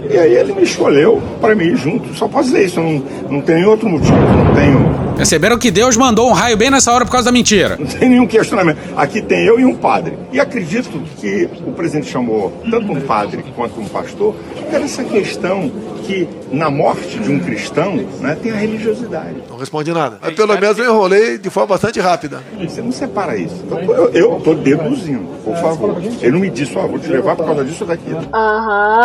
E 0.10 0.18
aí 0.18 0.34
ele 0.34 0.54
me 0.54 0.64
escolheu 0.64 1.22
para 1.42 1.54
mim 1.54 1.66
ir 1.66 1.76
junto. 1.76 2.14
Só 2.16 2.30
posso 2.30 2.50
dizer 2.50 2.66
isso, 2.66 2.80
não, 2.80 3.04
não 3.30 3.42
tem 3.42 3.66
outro 3.66 3.90
motivo. 3.90 4.16
Não 4.16 4.54
tenho. 4.54 5.06
Perceberam 5.18 5.58
que 5.58 5.70
Deus 5.70 5.98
mandou 5.98 6.30
um 6.30 6.34
raio 6.34 6.56
bem 6.56 6.72
nessa 6.72 6.94
hora 6.94 7.04
por 7.04 7.12
causa 7.12 7.26
da 7.26 7.32
mentira. 7.32 7.76
Não 7.78 7.88
tem 7.88 8.08
nenhum 8.08 8.28
questionamento. 8.28 8.78
Aqui 8.96 9.22
tem 9.22 9.46
eu 9.46 9.60
e 9.60 9.66
um 9.66 9.76
padre. 9.76 10.14
E 10.32 10.40
acredito 10.40 11.02
que 11.20 11.50
o 11.66 11.74
presidente 11.74 12.10
chamou 12.10 12.54
tanto 12.70 12.90
um 12.90 13.02
padre 13.02 13.44
quanto 13.54 13.82
um 13.82 13.86
pastor, 13.86 14.34
era 14.72 14.86
essa 14.86 15.04
questão 15.04 15.72
que 16.06 16.28
na 16.52 16.70
morte 16.70 17.20
de 17.20 17.32
um 17.32 17.40
cristão 17.40 17.96
né, 18.20 18.38
tem 18.42 18.52
a 18.52 18.56
religiosidade. 18.56 19.36
Não 19.50 19.58
respondi 19.58 19.92
nada. 19.92 20.18
Mas 20.22 20.34
pelo 20.34 20.58
menos 20.60 20.78
eu 20.78 20.86
enrolei 20.86 21.38
de 21.38 21.50
forma 21.50 21.68
bastante 21.68 22.00
rápida. 22.00 22.42
Você 22.60 22.82
não 22.82 22.92
separa 22.92 23.36
isso. 23.36 23.56
Então, 23.66 23.80
eu 24.14 24.38
estou 24.38 24.56
deduzindo, 24.56 25.26
por 25.44 25.56
favor. 25.58 25.96
Ele 26.22 26.32
não 26.32 26.40
me 26.40 26.50
disse, 26.50 26.78
ó, 26.78 26.88
vou 26.88 27.00
te 27.00 27.08
levar 27.08 27.36
por 27.36 27.46
causa 27.46 27.64
disso 27.64 27.84
ou 27.84 27.88
daquilo. 27.88 28.22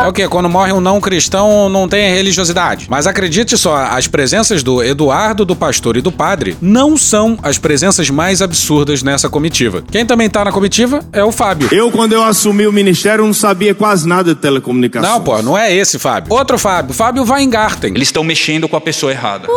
É 0.03 0.09
o 0.09 0.13
que? 0.13 0.27
Quando 0.29 0.49
morre 0.49 0.73
um 0.73 0.81
não 0.81 1.01
cristão, 1.01 1.69
não 1.69 1.89
tem 1.89 2.15
religiosidade. 2.15 2.87
Mas 2.89 3.07
acredite 3.07 3.57
só, 3.57 3.77
as 3.77 4.07
presenças 4.07 4.63
do 4.63 4.83
Eduardo, 4.83 5.45
do 5.45 5.57
pastor 5.57 5.97
e 5.97 6.01
do 6.01 6.13
padre 6.13 6.57
não 6.61 6.97
são 6.97 7.39
as 7.43 7.59
presenças 7.59 8.11
mais 8.11 8.43
absurdas 8.43 9.03
nessa 9.03 9.29
comitiva. 9.29 9.83
Quem 9.91 10.05
também 10.05 10.29
tá 10.29 10.45
na 10.45 10.53
comitiva 10.53 11.01
é 11.13 11.25
o 11.25 11.33
Fábio. 11.33 11.69
Eu, 11.73 11.91
quando 11.91 12.13
eu 12.13 12.23
assumi 12.23 12.67
o 12.67 12.73
ministério, 12.73 13.25
não 13.25 13.35
sabia 13.35 13.75
quase 13.75 14.07
nada 14.07 14.35
de 14.35 14.41
telecomunicação. 14.41 15.11
Não, 15.11 15.21
pô, 15.21 15.43
não 15.43 15.57
é 15.57 15.75
esse 15.75 15.99
Fábio. 15.99 16.33
Outro 16.33 16.59
Fábio, 16.59 16.90
Fábio 16.93 17.25
Weingarten. 17.25 17.91
Eles 17.95 18.09
estão 18.09 18.25
mexendo 18.25 18.69
com 18.69 18.77
a 18.77 18.81
pessoa 18.81 19.13
errada. 19.13 19.49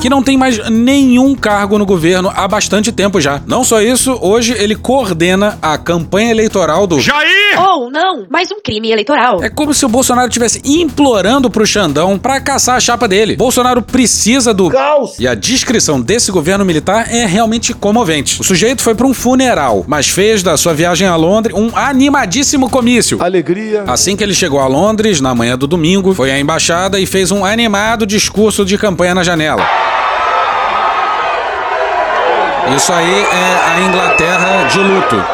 Que 0.00 0.10
não 0.10 0.22
tem 0.22 0.36
mais 0.36 0.58
nenhum 0.70 1.34
cargo 1.34 1.78
no 1.78 1.86
governo 1.86 2.30
há 2.34 2.46
bastante 2.46 2.92
tempo 2.92 3.20
já. 3.20 3.42
Não 3.46 3.64
só 3.64 3.80
isso, 3.80 4.16
hoje 4.20 4.52
ele 4.52 4.76
coordena 4.76 5.58
a 5.60 5.76
campanha 5.76 6.30
eleitoral 6.30 6.86
do 6.86 7.00
Jair! 7.00 7.58
Ou 7.58 7.90
não, 7.90 8.26
mais 8.30 8.50
um 8.52 8.60
crime 8.62 8.92
eleitoral. 8.92 9.42
É 9.42 9.48
como 9.48 9.74
se 9.74 9.84
o 9.84 9.88
Bolsonaro 9.88 10.28
estivesse 10.28 10.60
implorando 10.64 11.50
pro 11.50 11.66
Xandão 11.66 12.18
pra 12.18 12.40
caçar 12.40 12.76
a 12.76 12.80
chapa 12.80 13.08
dele. 13.08 13.34
Bolsonaro 13.36 13.82
precisa 13.82 14.54
do 14.54 14.70
caos. 14.70 15.18
E 15.18 15.26
a 15.26 15.34
descrição 15.34 16.00
desse 16.00 16.30
governo 16.30 16.64
militar 16.64 17.12
é 17.12 17.26
realmente 17.26 17.74
comovente. 17.74 18.40
O 18.40 18.44
sujeito 18.44 18.82
foi 18.82 18.94
pra 18.94 19.06
um 19.06 19.14
funeral, 19.14 19.84
mas 19.88 20.08
fez 20.08 20.42
da 20.42 20.56
sua 20.56 20.74
viagem 20.74 21.08
a 21.08 21.16
Londres 21.16 21.56
um 21.56 21.70
animadíssimo 21.74 22.70
comício. 22.70 23.20
Alegria. 23.20 23.82
Assim 23.86 24.14
que 24.14 24.22
ele 24.22 24.34
chegou 24.34 24.60
a 24.60 24.66
Londres, 24.68 25.20
na 25.20 25.34
manhã 25.34 25.58
do 25.58 25.66
domingo, 25.66 26.14
foi 26.14 26.30
à 26.30 26.38
embaixada 26.38 27.00
e 27.00 27.06
fez 27.06 27.32
um 27.32 27.44
animado 27.44 28.06
discurso 28.06 28.64
de 28.64 28.78
campanha 28.78 29.14
na 29.14 29.24
janela. 29.24 29.66
Isso 32.74 32.92
aí 32.92 33.24
é 33.24 33.60
a 33.74 33.80
Inglaterra 33.80 34.64
de 34.68 34.78
luto. 34.78 35.24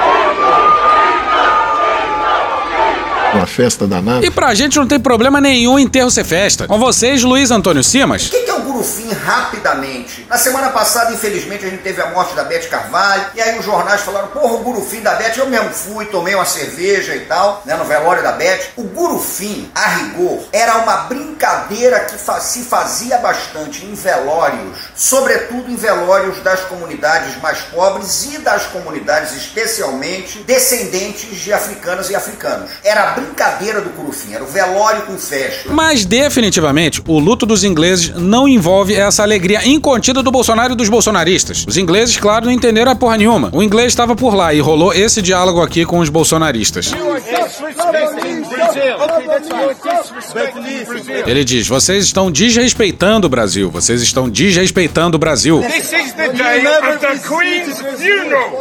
Uma 3.35 3.47
festa 3.47 3.87
danada. 3.87 4.25
E 4.27 4.31
pra 4.31 4.55
gente 4.55 4.79
não 4.79 4.87
tem 4.87 5.01
problema 5.01 5.41
nenhum 5.41 5.79
enterro 5.79 6.11
ser 6.11 6.25
festa. 6.25 6.67
Com 6.67 6.79
vocês, 6.79 7.23
Luiz 7.23 7.51
Antônio 7.51 7.83
Simas. 7.83 8.29
Que 8.29 8.52
o 8.83 8.85
Gurufim 8.85 9.13
rapidamente? 9.13 10.27
Na 10.29 10.37
semana 10.37 10.71
passada, 10.71 11.13
infelizmente, 11.13 11.65
a 11.65 11.71
gente 11.71 11.83
teve 11.83 12.03
a 12.03 12.11
morte 12.11 12.35
da 12.35 12.43
Beth 12.43 12.69
Carvalho, 12.69 13.27
e 13.35 13.41
aí 13.41 13.57
os 13.59 13.65
jornais 13.65 14.01
falaram, 14.01 14.29
porra, 14.29 14.55
o 14.55 14.59
Gurufim 14.59 15.01
da 15.01 15.15
Beth, 15.15 15.35
eu 15.37 15.47
mesmo 15.47 15.71
fui, 15.71 16.07
tomei 16.07 16.35
uma 16.35 16.45
cerveja 16.45 17.15
e 17.15 17.21
tal, 17.21 17.63
né, 17.65 17.77
no 17.77 17.85
velório 17.85 18.23
da 18.23 18.33
Beth. 18.33 18.73
O 18.77 18.83
Gurufim, 18.83 19.71
a 19.75 19.89
rigor, 19.89 20.43
era 20.53 20.79
uma 20.79 20.97
brincadeira 21.05 22.01
que 22.01 22.19
se 22.43 22.65
fazia 22.65 23.19
bastante 23.19 23.87
em 23.87 23.95
velórios, 23.95 24.79
sobretudo 24.97 25.71
em 25.71 25.77
velórios 25.77 26.41
das 26.43 26.61
comunidades 26.63 27.41
mais 27.41 27.61
pobres 27.61 28.35
e 28.35 28.39
das 28.39 28.67
comunidades 28.67 29.37
especialmente 29.37 30.41
descendentes 30.41 31.39
de 31.39 31.53
africanas 31.53 32.11
e 32.11 32.17
africanos. 32.17 32.71
Era 32.83 33.11
a 33.11 33.13
brincadeira 33.13 33.81
do 33.81 33.91
Gurufim, 33.91 34.35
era 34.35 34.43
o 34.43 34.47
velório 34.47 35.03
com 35.03 35.17
festa. 35.17 35.71
Mas 35.71 36.05
definitivamente, 36.05 37.03
o 37.07 37.19
luto 37.21 37.47
dos 37.47 37.63
ingleses 37.63 38.11
não 38.17 38.49
envolve 38.49 38.72
essa 38.95 39.23
alegria 39.23 39.67
incontida 39.67 40.23
do 40.23 40.31
Bolsonaro 40.31 40.73
e 40.73 40.77
dos 40.77 40.89
bolsonaristas. 40.89 41.65
Os 41.67 41.77
ingleses, 41.77 42.17
claro, 42.17 42.47
não 42.47 42.53
entenderam 42.53 42.93
a 42.93 42.95
porra 42.95 43.17
nenhuma. 43.17 43.51
O 43.53 43.63
inglês 43.63 43.89
estava 43.89 44.15
por 44.17 44.35
lá 44.35 44.53
e 44.53 44.61
rolou 44.61 44.93
esse 44.93 45.21
diálogo 45.21 45.61
aqui 45.61 45.85
com 45.85 45.99
os 45.99 46.09
bolsonaristas. 46.09 46.93
Ele 51.27 51.45
diz: 51.45 51.67
vocês 51.67 52.05
estão 52.05 52.31
desrespeitando 52.31 53.27
o 53.27 53.31
Brasil. 53.31 53.71
Vocês 53.71 54.03
estão 54.03 54.29
desrespeitando 54.29 55.17
o 55.17 55.19
Brasil. 55.19 55.63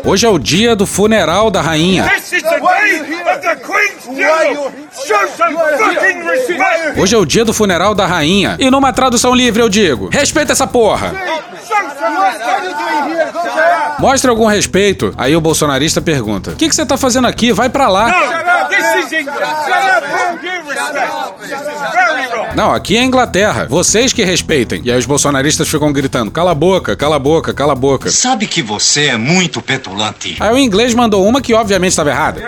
Hoje 0.03 0.25
é 0.25 0.29
o 0.29 0.37
dia 0.37 0.75
do 0.75 0.85
funeral 0.85 1.49
da 1.49 1.61
rainha. 1.61 2.09
Hoje 6.97 7.15
é 7.15 7.17
o 7.17 7.25
dia 7.25 7.45
do 7.45 7.53
funeral 7.53 7.95
da 7.95 8.05
rainha. 8.05 8.55
E 8.59 8.69
numa 8.69 8.91
tradução 8.93 9.33
livre 9.33 9.61
eu 9.61 9.69
digo: 9.69 10.09
respeita 10.11 10.51
essa 10.51 10.67
porra. 10.67 11.13
Mostre 13.99 14.29
algum 14.29 14.45
respeito. 14.45 15.13
Aí 15.17 15.35
o 15.35 15.41
bolsonarista 15.41 16.01
pergunta: 16.01 16.51
O 16.51 16.55
que, 16.55 16.71
você 16.71 16.85
tá 16.85 16.97
fazendo 16.97 17.27
aqui? 17.27 17.51
Vai 17.51 17.69
pra 17.69 17.87
lá. 17.87 18.09
Não, 22.55 22.71
aqui 22.71 22.97
é 22.97 23.03
Inglaterra. 23.03 23.65
Vocês 23.69 24.13
que 24.13 24.23
respeitem. 24.23 24.81
E 24.83 24.91
aí 24.91 24.97
os 24.97 25.05
bolsonaristas 25.05 25.67
ficam 25.67 25.91
gritando: 25.91 26.31
cala 26.31 26.51
a 26.51 26.55
boca, 26.55 26.95
cala 26.95 27.15
a 27.15 27.19
boca, 27.19 27.53
cala 27.53 27.73
a 27.73 27.75
boca. 27.75 28.09
Sabe 28.11 28.47
que 28.47 28.61
você 28.61 29.07
é 29.07 29.17
muito 29.17 29.61
petulante. 29.61 30.35
Aí 30.39 30.53
o 30.53 30.57
inglês 30.57 30.93
mandou 30.93 31.25
uma 31.25 31.41
que 31.41 31.53
obviamente 31.53 31.91
estava 31.91 32.09
errada. 32.09 32.41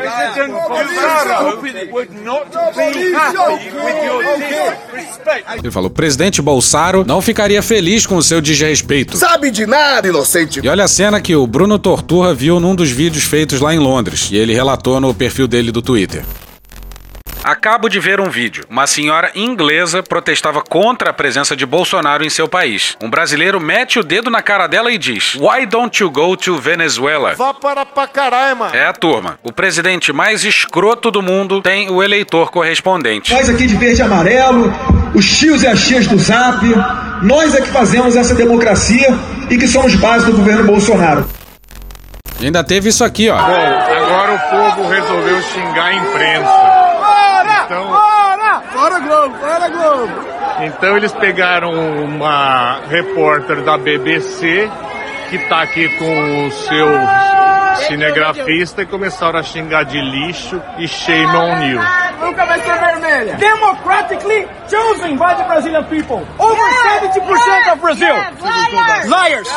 Ele 5.57 5.71
falou: 5.71 5.87
o 5.87 5.93
presidente 5.93 6.41
Bolsaro 6.41 7.03
não 7.05 7.21
ficaria 7.21 7.61
feliz 7.61 8.05
com 8.05 8.15
o 8.15 8.23
seu 8.23 8.41
desrespeito. 8.41 9.17
Sabe 9.17 9.51
de 9.51 9.65
nada, 9.65 10.07
inocente. 10.07 10.59
E 10.63 10.67
olha 10.67 10.83
a 10.83 10.87
cena 10.87 11.21
que 11.21 11.35
o 11.35 11.47
Bruno 11.47 11.79
Torturra 11.79 12.33
viu 12.33 12.59
num 12.59 12.75
dos 12.75 12.89
vídeos 12.89 13.23
feitos 13.23 13.59
lá 13.59 13.73
em 13.73 13.79
Londres. 13.79 14.29
E 14.31 14.35
ele 14.35 14.53
relatou 14.53 14.99
no 14.99 15.13
perfil 15.13 15.47
dele 15.47 15.71
do 15.71 15.81
Twitter. 15.81 16.23
Acabo 17.43 17.89
de 17.89 17.99
ver 17.99 18.21
um 18.21 18.29
vídeo. 18.29 18.63
Uma 18.69 18.87
senhora 18.87 19.29
inglesa 19.35 20.01
protestava 20.01 20.61
contra 20.61 21.09
a 21.09 21.13
presença 21.13 21.57
de 21.57 21.65
Bolsonaro 21.65 22.23
em 22.23 22.29
seu 22.29 22.47
país. 22.47 22.95
Um 23.01 23.09
brasileiro 23.09 23.59
mete 23.59 23.99
o 23.99 24.03
dedo 24.03 24.29
na 24.29 24.41
cara 24.41 24.65
dela 24.65 24.89
e 24.89 24.97
diz: 24.97 25.35
Why 25.35 25.65
don't 25.65 26.01
you 26.01 26.09
go 26.09 26.37
to 26.37 26.57
Venezuela? 26.57 27.35
Vá 27.35 27.53
para 27.53 27.85
pra 27.85 28.07
caralho, 28.07 28.55
mano. 28.55 28.73
É 28.73 28.87
a 28.87 28.93
turma. 28.93 29.37
O 29.43 29.51
presidente 29.51 30.13
mais 30.13 30.45
escroto 30.45 31.11
do 31.11 31.21
mundo 31.21 31.61
tem 31.61 31.91
o 31.91 32.01
eleitor 32.01 32.49
correspondente. 32.49 33.33
Nós 33.33 33.49
aqui 33.49 33.67
de 33.67 33.75
verde 33.75 33.99
e 33.99 34.03
amarelo, 34.03 34.73
os 35.13 35.37
tios 35.37 35.63
e 35.63 35.67
as 35.67 35.85
tias 35.85 36.07
do 36.07 36.17
Zap, 36.17 36.65
nós 37.23 37.53
é 37.55 37.61
que 37.61 37.67
fazemos 37.67 38.15
essa 38.15 38.33
democracia 38.33 39.09
e 39.49 39.57
que 39.57 39.67
somos 39.67 39.95
base 39.95 40.27
do 40.27 40.31
governo 40.37 40.63
Bolsonaro. 40.63 41.27
E 42.39 42.45
ainda 42.45 42.63
teve 42.63 42.87
isso 42.87 43.03
aqui, 43.03 43.29
ó. 43.29 43.35
Bom, 43.35 43.53
agora 43.53 44.33
o 44.33 44.39
povo 44.49 44.89
resolveu 44.89 45.41
xingar 45.41 45.85
a 45.87 45.93
imprensa. 45.93 46.83
Então, 47.65 47.87
Fora 48.71 48.99
Globo, 48.99 49.35
fora 49.37 49.69
Globo. 49.69 50.13
Então 50.65 50.97
eles 50.97 51.11
pegaram 51.13 51.71
uma 52.03 52.81
repórter 52.87 53.61
da 53.63 53.77
BBC 53.77 54.69
que 55.29 55.37
tá 55.49 55.61
aqui 55.61 55.89
com 55.97 56.47
os 56.47 56.53
seus 56.53 57.87
cinegrafista 57.87 58.83
e 58.83 58.85
começaram 58.85 59.39
a 59.39 59.43
xingar 59.43 59.83
de 59.83 59.99
lixo 59.99 60.61
e 60.77 60.87
shame 60.87 61.35
on 61.35 61.63
you. 61.63 62.02
Nunca 62.19 62.45
vai 62.45 62.59
ser 62.61 62.79
vermelha. 62.79 63.35
Democratically 63.35 64.47
chosen 64.69 65.17
by 65.17 65.35
the 65.35 65.43
Brazilian 65.43 65.83
people. 65.85 66.21
Over 66.39 66.63
70% 66.63 67.73
of 67.73 67.81
Brazil. 67.81 68.15
Liars. 69.07 69.49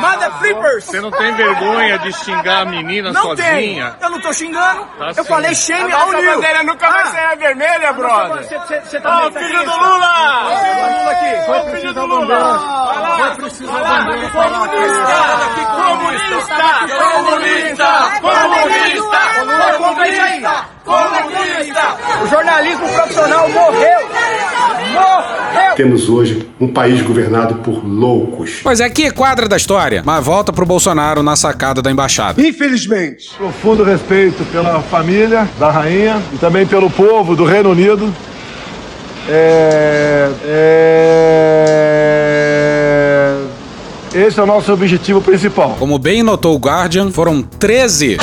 Mother 0.00 0.30
flippers. 0.38 0.84
Você 0.84 1.00
não 1.00 1.10
tem 1.10 1.32
vergonha 1.34 1.98
de 1.98 2.12
xingar 2.12 2.62
a 2.62 2.64
menina 2.66 3.12
Não 3.12 3.22
sozinha? 3.22 3.50
tem. 3.52 3.78
Eu 4.00 4.10
não 4.10 4.20
tô 4.20 4.32
xingando. 4.32 4.84
Tá 4.98 5.08
eu 5.08 5.14
sim. 5.14 5.24
falei 5.24 5.54
shame 5.54 5.92
A 5.92 5.96
on 5.96 6.06
nossa 6.06 6.18
you. 6.20 6.34
bandeira 6.34 6.62
nunca 6.62 6.88
vai 6.90 7.06
ser 7.06 7.18
a 7.20 7.34
vermelha, 7.34 7.92
brother. 7.92 8.44
Você 8.44 9.00
Ah, 9.04 9.26
o 9.26 9.32
filho 9.32 9.64
do 9.64 9.70
Lula! 9.76 10.42
Lula 10.44 11.10
aqui. 11.10 11.50
Ó 11.50 11.58
o 11.62 11.76
filho 11.76 11.92
do 11.94 12.06
Lula! 12.06 12.38
Vai 13.18 13.34
precisar 13.36 13.72
bandeira 13.84 14.28
Comunista! 14.30 15.14
Comunista! 15.76 16.56
Comunista! 17.00 17.90
Comunista! 18.20 19.78
Comunista! 19.78 20.77
O 22.22 22.26
jornalismo 22.26 22.88
profissional 22.88 23.48
morreu. 23.50 24.08
Morreu. 24.92 25.74
Temos 25.76 26.08
hoje 26.08 26.48
um 26.58 26.66
país 26.68 27.02
governado 27.02 27.56
por 27.56 27.86
loucos. 27.86 28.60
Pois 28.62 28.80
é, 28.80 28.88
que 28.88 29.10
quadra 29.10 29.46
da 29.46 29.56
história. 29.56 30.02
Mas 30.04 30.24
volta 30.24 30.52
pro 30.52 30.64
Bolsonaro 30.66 31.22
na 31.22 31.36
sacada 31.36 31.82
da 31.82 31.90
embaixada. 31.90 32.40
Infelizmente, 32.40 33.30
profundo 33.36 33.84
respeito 33.84 34.44
pela 34.46 34.80
família 34.82 35.48
da 35.58 35.70
rainha 35.70 36.22
e 36.32 36.38
também 36.38 36.66
pelo 36.66 36.88
povo 36.90 37.36
do 37.36 37.44
Reino 37.44 37.70
Unido. 37.70 38.12
É, 39.28 40.30
é, 40.46 41.78
esse 44.14 44.40
é 44.40 44.42
o 44.42 44.46
nosso 44.46 44.72
objetivo 44.72 45.20
principal. 45.20 45.76
Como 45.78 45.98
bem 45.98 46.22
notou 46.22 46.56
o 46.56 46.58
Guardian, 46.58 47.10
foram 47.10 47.42
13. 47.42 48.16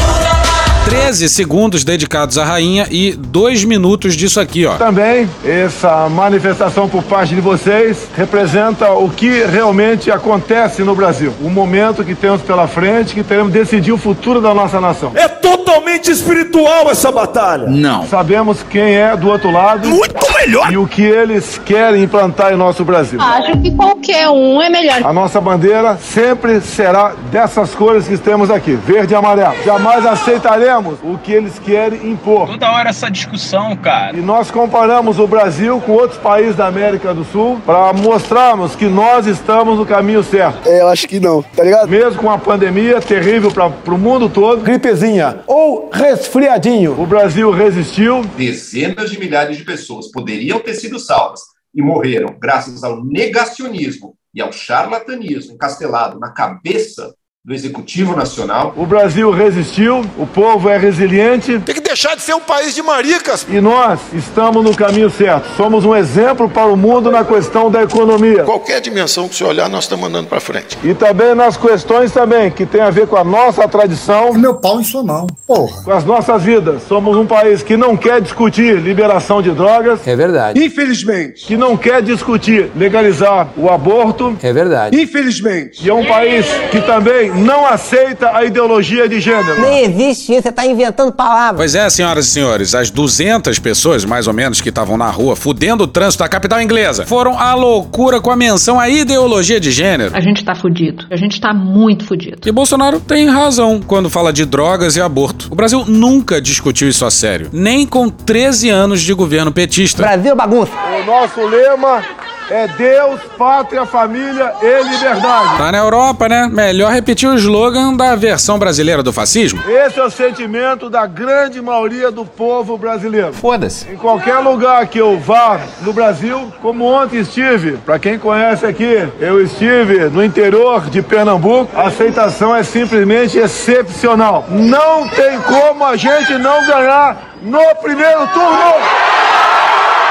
13 0.86 1.28
segundos 1.30 1.84
dedicados 1.84 2.38
à 2.38 2.46
rainha 2.46 2.88
e 2.92 3.14
2 3.14 3.64
minutos 3.64 4.16
disso 4.16 4.40
aqui, 4.40 4.68
ó. 4.68 4.76
Também, 4.76 5.28
essa 5.44 6.08
manifestação 6.08 6.88
por 6.88 7.02
parte 7.04 7.34
de 7.34 7.42
vocês 7.42 8.08
representa 8.16 8.92
o 8.92 9.10
que 9.10 9.44
realmente 9.46 10.12
acontece 10.12 10.84
no 10.84 10.96
Brasil. 10.96 11.34
O 11.42 11.50
momento 11.50 12.04
que 12.04 12.14
temos 12.14 12.44
pela 12.44 12.68
frente, 12.68 13.16
que 13.16 13.24
teremos 13.24 13.52
de 13.52 13.58
decidir 13.58 13.92
o 13.92 13.98
futuro 13.98 14.40
da 14.40 14.54
nossa 14.54 14.80
nação. 14.80 15.12
É 15.16 15.28
totalmente 15.76 16.10
espiritual 16.10 16.90
essa 16.90 17.12
batalha. 17.12 17.68
Não. 17.68 18.08
Sabemos 18.08 18.64
quem 18.64 18.96
é 18.96 19.16
do 19.16 19.30
outro 19.30 19.52
lado. 19.52 19.88
Muito 19.88 20.34
melhor. 20.34 20.72
E 20.72 20.78
o 20.78 20.88
que 20.88 21.02
eles 21.02 21.60
querem 21.66 22.04
implantar 22.04 22.54
em 22.54 22.56
nosso 22.56 22.84
Brasil. 22.86 23.20
Acho 23.22 23.60
que 23.60 23.72
qualquer 23.72 24.30
um 24.30 24.62
é 24.62 24.70
melhor. 24.70 25.02
A 25.04 25.12
nossa 25.12 25.42
bandeira 25.42 25.98
sempre 25.98 26.62
será 26.62 27.14
dessas 27.32 27.76
cores 27.76 28.08
que 28.08 28.18
temos 28.18 28.50
aqui, 28.50 28.74
verde 28.74 29.14
e 29.14 29.16
amarelo. 29.16 29.56
Jamais 29.66 30.06
aceitaremos 30.06 30.98
o 31.04 31.18
que 31.18 31.32
eles 31.32 31.60
querem 31.60 32.10
impor. 32.10 32.48
Toda 32.48 32.72
hora 32.72 32.90
essa 32.90 33.10
discussão, 33.10 33.76
cara. 33.76 34.16
E 34.16 34.22
nós 34.22 34.50
comparamos 34.50 35.20
o 35.20 35.28
Brasil 35.28 35.82
com 35.86 35.94
outros 35.94 36.20
países 36.20 36.56
da 36.56 36.68
América 36.68 37.14
do 37.14 37.26
Sul 37.26 37.60
para 37.66 37.92
mostrarmos 37.94 38.76
que 38.76 38.86
nós 38.86 39.28
estamos 39.28 39.78
no 39.78 39.86
caminho 39.86 40.24
certo. 40.24 40.68
É, 40.68 40.82
eu 40.82 40.88
acho 40.88 41.08
que 41.08 41.20
não, 41.20 41.42
tá 41.42 41.64
ligado? 41.64 41.88
Mesmo 41.88 42.22
com 42.22 42.32
a 42.32 42.38
pandemia 42.38 43.02
terrível 43.02 43.52
para 43.52 43.94
o 43.94 43.98
mundo 43.98 44.30
todo, 44.30 44.62
Gripezinha 44.62 45.38
ou 45.48 45.65
resfriadinho. 45.92 47.00
o 47.00 47.06
Brasil 47.06 47.52
resistiu. 47.52 48.22
Dezenas 48.38 49.12
de 49.12 49.20
milhares 49.20 49.58
de 49.58 49.64
pessoas 49.64 50.12
poderiam 50.12 50.60
ter 50.60 50.74
sido 50.74 51.00
salvas 51.00 51.42
e 51.74 51.82
morreram 51.82 52.38
graças 52.40 52.84
ao 52.84 53.04
negacionismo 53.04 54.16
e 54.34 54.42
ao 54.42 54.52
charlatanismo 54.52 55.54
encastelado 55.54 56.20
na 56.20 56.32
cabeça 56.32 57.14
do 57.46 57.54
Executivo 57.54 58.16
Nacional. 58.16 58.74
O 58.76 58.88
Brasil 58.88 59.30
resistiu, 59.30 60.04
o 60.18 60.26
povo 60.26 60.68
é 60.68 60.80
resiliente. 60.80 61.60
Tem 61.60 61.76
que 61.76 61.82
deixar 61.82 62.16
de 62.16 62.24
ser 62.24 62.34
um 62.34 62.40
país 62.40 62.74
de 62.74 62.82
maricas. 62.82 63.46
E 63.48 63.62
nós 63.62 64.00
estamos 64.14 64.64
no 64.64 64.76
caminho 64.76 65.12
certo. 65.12 65.56
Somos 65.56 65.86
um 65.86 65.96
exemplo 65.96 66.50
para 66.50 66.66
o 66.66 66.76
mundo 66.76 67.12
na 67.12 67.24
questão 67.24 67.70
da 67.70 67.84
economia. 67.84 68.44
Qualquer 68.46 68.82
dimensão 68.82 69.30
que 69.30 69.36
você 69.36 69.44
olhar, 69.44 69.70
nós 69.70 69.84
estamos 69.84 70.10
andando 70.10 70.26
para 70.26 70.40
frente. 70.40 70.76
E 70.84 70.96
também 70.96 71.36
nas 71.36 71.56
questões 71.56 72.12
também 72.12 72.50
que 72.50 72.66
tem 72.66 72.82
a 72.82 72.90
ver 72.90 73.06
com 73.06 73.16
a 73.16 73.24
nossa 73.24 73.68
tradição. 73.68 74.34
Meu 74.34 74.56
pau 74.56 74.82
em 74.82 74.84
sua 74.84 75.04
mão, 75.04 75.28
porra. 75.46 75.84
Com 75.84 75.92
as 75.92 76.04
nossas 76.04 76.42
vidas. 76.42 76.82
Somos 76.88 77.16
um 77.16 77.28
país 77.28 77.62
que 77.62 77.78
não 77.78 77.96
quer 77.96 78.22
discutir 78.22 78.80
liberação 78.80 79.40
de 79.44 79.52
drogas. 79.52 80.00
É 80.08 80.16
verdade. 80.16 80.66
Infelizmente. 80.66 81.46
Que 81.46 81.56
não 81.56 81.78
quer 81.78 82.02
discutir 82.02 82.72
legalizar 82.76 83.50
o 83.56 83.70
aborto. 83.70 84.36
É 84.42 84.52
verdade. 84.52 85.00
Infelizmente. 85.00 85.86
E 85.86 85.92
é 85.92 85.94
um 85.94 86.06
país 86.08 86.48
que 86.72 86.82
também 86.82 87.35
não 87.36 87.66
aceita 87.66 88.36
a 88.36 88.44
ideologia 88.44 89.08
de 89.08 89.20
gênero. 89.20 89.62
Nem 89.62 89.84
existe 89.84 90.34
isso, 90.34 90.44
você 90.44 90.52
tá 90.52 90.66
inventando 90.66 91.12
palavras. 91.12 91.58
Pois 91.58 91.76
é, 91.76 91.90
senhoras 91.90 92.28
e 92.28 92.32
senhores, 92.32 92.76
as 92.76 92.90
200 92.90 93.60
pessoas, 93.60 94.06
mais 94.06 94.28
ou 94.28 94.34
menos, 94.34 94.62
que 94.62 94.70
estavam 94.70 94.98
na 94.98 95.10
rua 95.10 95.36
fudendo 95.36 95.84
o 95.84 95.88
trânsito 95.88 96.24
da 96.24 96.30
capital 96.30 96.62
inglesa 96.62 97.06
foram 97.06 97.38
à 97.40 97.54
loucura 97.54 98.20
com 98.20 98.32
a 98.32 98.36
menção 98.36 98.80
à 98.80 98.90
ideologia 98.90 99.60
de 99.60 99.72
gênero. 99.72 100.16
A 100.16 100.20
gente 100.20 100.44
tá 100.44 100.56
fudido. 100.56 101.06
A 101.10 101.16
gente 101.16 101.40
tá 101.40 101.54
muito 101.54 102.06
fudido. 102.06 102.48
E 102.48 102.52
Bolsonaro 102.52 103.00
tem 103.00 103.28
razão 103.28 103.82
quando 103.86 104.10
fala 104.10 104.32
de 104.32 104.46
drogas 104.46 104.96
e 104.96 105.02
aborto. 105.02 105.48
O 105.52 105.56
Brasil 105.56 105.84
nunca 105.86 106.42
discutiu 106.42 106.88
isso 106.88 107.06
a 107.06 107.12
sério, 107.12 107.50
nem 107.52 107.86
com 107.86 108.10
13 108.10 108.70
anos 108.70 109.02
de 109.02 109.14
governo 109.14 109.52
petista. 109.52 110.02
Brasil 110.02 110.36
bagunça. 110.36 110.72
O 110.72 111.06
nosso 111.06 111.42
lema 111.46 112.04
é 112.50 112.68
Deus, 112.68 113.20
pátria, 113.38 113.86
família 113.86 114.54
e 114.62 114.84
liberdade. 114.84 115.58
Tá 115.58 115.72
na 115.72 115.78
Europa, 115.78 116.28
né? 116.30 116.50
Melhor 116.52 116.92
repetir 116.92 117.28
o 117.30 117.36
slogan 117.36 117.94
da 117.94 118.16
versão 118.16 118.60
brasileira 118.60 119.02
do 119.02 119.12
fascismo. 119.12 119.64
Esse 119.68 120.00
é 120.00 120.04
o 120.04 120.10
sentimento 120.10 120.90
da 120.90 121.06
grande 121.06 121.62
maioria 121.62 122.12
do 122.12 122.26
povo 122.26 122.78
brasileiro. 122.78 123.34
Foda-se. 123.34 123.90
Em 123.90 123.96
qualquer 123.96 124.38
lugar 124.40 124.86
que 124.88 125.00
eu 125.00 125.20
vá 125.20 125.60
no 125.82 125.94
Brasil, 125.94 126.52
como 126.62 126.86
ontem 126.86 127.20
estive, 127.20 127.78
para 127.78 128.00
quem 128.00 128.20
conhece 128.20 128.66
aqui, 128.66 129.08
eu 129.20 129.42
estive 129.42 130.10
no 130.10 130.24
interior 130.24 130.90
de 130.90 131.02
Pernambuco, 131.02 131.70
a 131.76 131.88
aceitação 131.88 132.56
é 132.56 132.64
simplesmente 132.64 133.38
excepcional. 133.38 134.46
Não 134.50 135.08
tem 135.10 135.40
como 135.42 135.86
a 135.86 135.96
gente 135.96 136.38
não 136.38 136.66
ganhar 136.66 137.36
no 137.42 137.76
primeiro 137.82 138.28
turno. 138.28 138.74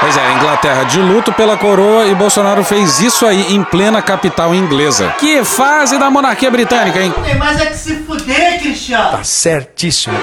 Pois 0.05 0.17
é, 0.17 0.33
Inglaterra 0.33 0.83
de 0.83 0.99
luto 0.99 1.33
pela 1.33 1.57
coroa 1.57 2.05
e 2.05 2.13
Bolsonaro 2.13 2.63
fez 2.63 2.99
isso 2.99 3.25
aí 3.25 3.55
em 3.55 3.63
plena 3.63 4.03
capital 4.03 4.53
inglesa. 4.53 5.15
Que 5.17 5.43
fase 5.43 5.97
da 5.97 6.11
monarquia 6.11 6.51
britânica, 6.51 7.01
hein? 7.01 7.11
Tem 7.23 7.35
mais 7.35 7.59
é 7.59 7.65
que 7.65 7.75
se 7.75 7.95
fuder, 8.03 8.59
Cristiano. 8.59 9.17
Tá 9.17 9.23
certíssimo. 9.23 10.15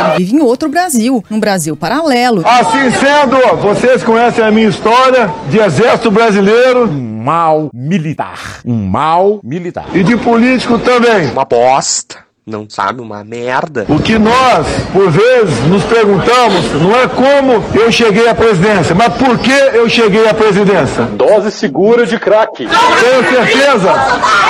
Ele 0.00 0.16
vive 0.16 0.34
em 0.34 0.40
outro 0.40 0.68
Brasil, 0.68 1.24
num 1.30 1.38
Brasil 1.38 1.76
paralelo. 1.76 2.42
Assim 2.44 2.90
sendo, 2.90 3.58
vocês 3.58 4.02
conhecem 4.02 4.44
a 4.44 4.50
minha 4.50 4.68
história 4.68 5.32
de 5.48 5.60
exército 5.60 6.10
brasileiro. 6.10 6.88
Um 6.90 7.22
mal 7.22 7.70
militar. 7.72 8.58
Um 8.66 8.88
mal 8.88 9.38
militar. 9.44 9.86
E 9.94 10.02
de 10.02 10.16
político 10.16 10.80
também. 10.80 11.30
Uma 11.30 11.44
bosta. 11.44 12.26
Não 12.48 12.66
sabe 12.66 13.02
uma 13.02 13.22
merda. 13.22 13.84
O 13.90 14.00
que 14.00 14.18
nós, 14.18 14.66
por 14.90 15.10
vezes, 15.10 15.66
nos 15.66 15.84
perguntamos 15.84 16.72
não 16.80 16.98
é 16.98 17.06
como 17.06 17.62
eu 17.74 17.92
cheguei 17.92 18.26
à 18.26 18.34
presidência, 18.34 18.94
mas 18.94 19.12
por 19.12 19.36
que 19.38 19.52
eu 19.52 19.86
cheguei 19.86 20.26
à 20.26 20.32
presidência. 20.32 21.04
Dose 21.12 21.50
segura 21.50 22.06
de 22.06 22.18
crack. 22.18 22.56
Tenho 22.56 23.30
certeza 23.30 23.92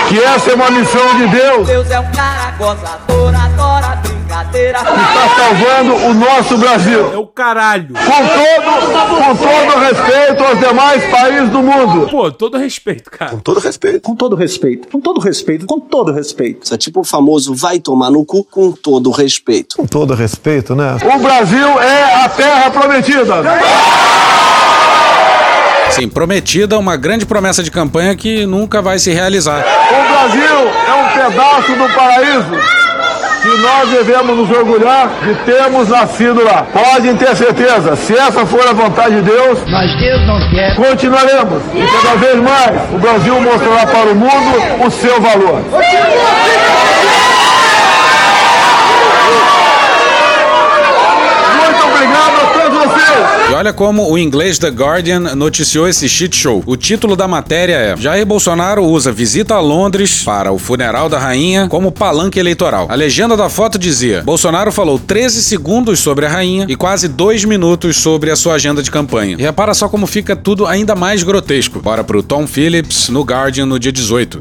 que 0.08 0.16
essa 0.20 0.52
é 0.52 0.54
uma 0.54 0.70
missão 0.70 1.16
de 1.16 1.26
Deus. 1.26 1.66
Deus 1.66 1.90
é 1.90 1.98
um 1.98 2.10
cara 2.12 2.52
gozador, 2.56 3.34
adora 3.34 4.17
brincadeira. 4.28 4.78
Que 4.78 4.92
está 4.92 5.28
salvando 5.36 5.94
o 6.06 6.14
nosso 6.14 6.58
Brasil. 6.58 7.12
É 7.12 7.16
o 7.16 7.26
caralho. 7.26 7.88
Com 7.88 7.94
todo, 7.94 9.08
com 9.08 9.36
todo 9.36 9.80
respeito 9.80 10.44
aos 10.44 10.60
demais 10.60 11.04
países 11.10 11.48
do 11.48 11.62
mundo. 11.62 12.08
Pô, 12.08 12.30
todo 12.30 12.58
respeito, 12.58 13.10
cara. 13.10 13.32
Com 13.32 13.38
todo 13.38 13.58
respeito. 13.58 14.00
Com 14.02 14.14
todo 14.14 14.36
respeito, 14.36 14.88
com 14.88 15.00
todo 15.00 15.20
respeito, 15.20 15.66
com 15.66 15.80
todo 15.80 16.12
respeito. 16.12 16.64
Isso 16.64 16.74
é 16.74 16.76
tipo 16.76 17.00
o 17.00 17.04
famoso 17.04 17.54
vai 17.54 17.78
tomar 17.78 18.10
no 18.10 18.24
cu 18.24 18.44
com 18.44 18.70
todo 18.70 19.10
respeito. 19.10 19.76
Com 19.76 19.86
todo 19.86 20.14
respeito, 20.14 20.74
né? 20.74 20.96
O 21.02 21.18
Brasil 21.18 21.80
é 21.80 22.24
a 22.24 22.28
terra 22.28 22.70
prometida. 22.70 23.34
Sim, 25.90 26.08
prometida 26.08 26.78
uma 26.78 26.96
grande 26.96 27.24
promessa 27.24 27.62
de 27.62 27.70
campanha 27.70 28.14
que 28.14 28.44
nunca 28.44 28.82
vai 28.82 28.98
se 28.98 29.10
realizar. 29.10 29.60
O 29.60 30.08
Brasil 30.12 30.68
é 30.86 30.94
um 30.94 31.30
pedaço 31.30 31.72
do 31.72 31.94
paraíso 31.94 32.87
que 33.42 33.48
nós 33.62 33.88
devemos 33.90 34.36
nos 34.36 34.50
orgulhar 34.50 35.08
de 35.22 35.34
termos 35.44 35.88
nascido 35.88 36.42
lá. 36.44 36.66
Podem 36.72 37.16
ter 37.16 37.34
certeza, 37.36 37.94
se 37.96 38.12
essa 38.16 38.44
for 38.46 38.66
a 38.68 38.72
vontade 38.72 39.16
de 39.16 39.22
Deus, 39.22 39.58
Mas 39.68 39.96
Deus 39.98 40.26
não 40.26 40.38
quer. 40.50 40.74
continuaremos. 40.74 41.62
E 41.74 41.86
cada 41.86 42.16
vez 42.16 42.36
mais 42.36 42.76
o 42.92 42.98
Brasil 42.98 43.40
mostrará 43.40 43.86
para 43.86 44.10
o 44.10 44.14
mundo 44.14 44.86
o 44.86 44.90
seu 44.90 45.20
valor. 45.20 45.62
Muito 51.60 51.86
obrigado 51.86 52.36
a 52.42 52.46
todos 52.60 52.84
vocês. 52.84 52.97
E 53.50 53.54
olha 53.54 53.72
como 53.72 54.10
o 54.10 54.18
inglês 54.18 54.58
The 54.58 54.68
Guardian 54.68 55.34
noticiou 55.34 55.88
esse 55.88 56.06
shit 56.06 56.36
show. 56.36 56.62
O 56.66 56.76
título 56.76 57.16
da 57.16 57.26
matéria 57.26 57.74
é: 57.76 57.96
Jair 57.96 58.26
Bolsonaro 58.26 58.84
usa 58.84 59.10
visita 59.10 59.54
a 59.54 59.60
Londres 59.60 60.22
para 60.22 60.52
o 60.52 60.58
funeral 60.58 61.08
da 61.08 61.18
rainha 61.18 61.66
como 61.66 61.90
palanque 61.90 62.38
eleitoral. 62.38 62.86
A 62.90 62.94
legenda 62.94 63.38
da 63.38 63.48
foto 63.48 63.78
dizia: 63.78 64.22
Bolsonaro 64.22 64.70
falou 64.70 64.98
13 64.98 65.42
segundos 65.42 66.00
sobre 66.00 66.26
a 66.26 66.28
rainha 66.28 66.66
e 66.68 66.76
quase 66.76 67.08
2 67.08 67.46
minutos 67.46 67.96
sobre 67.96 68.30
a 68.30 68.36
sua 68.36 68.54
agenda 68.54 68.82
de 68.82 68.90
campanha. 68.90 69.36
E 69.38 69.42
repara 69.42 69.72
só 69.72 69.88
como 69.88 70.06
fica 70.06 70.36
tudo 70.36 70.66
ainda 70.66 70.94
mais 70.94 71.22
grotesco. 71.22 71.80
Bora 71.80 72.04
pro 72.04 72.22
Tom 72.22 72.46
Phillips 72.46 73.08
no 73.08 73.22
Guardian 73.22 73.64
no 73.64 73.78
dia 73.78 73.92
18. 73.92 74.40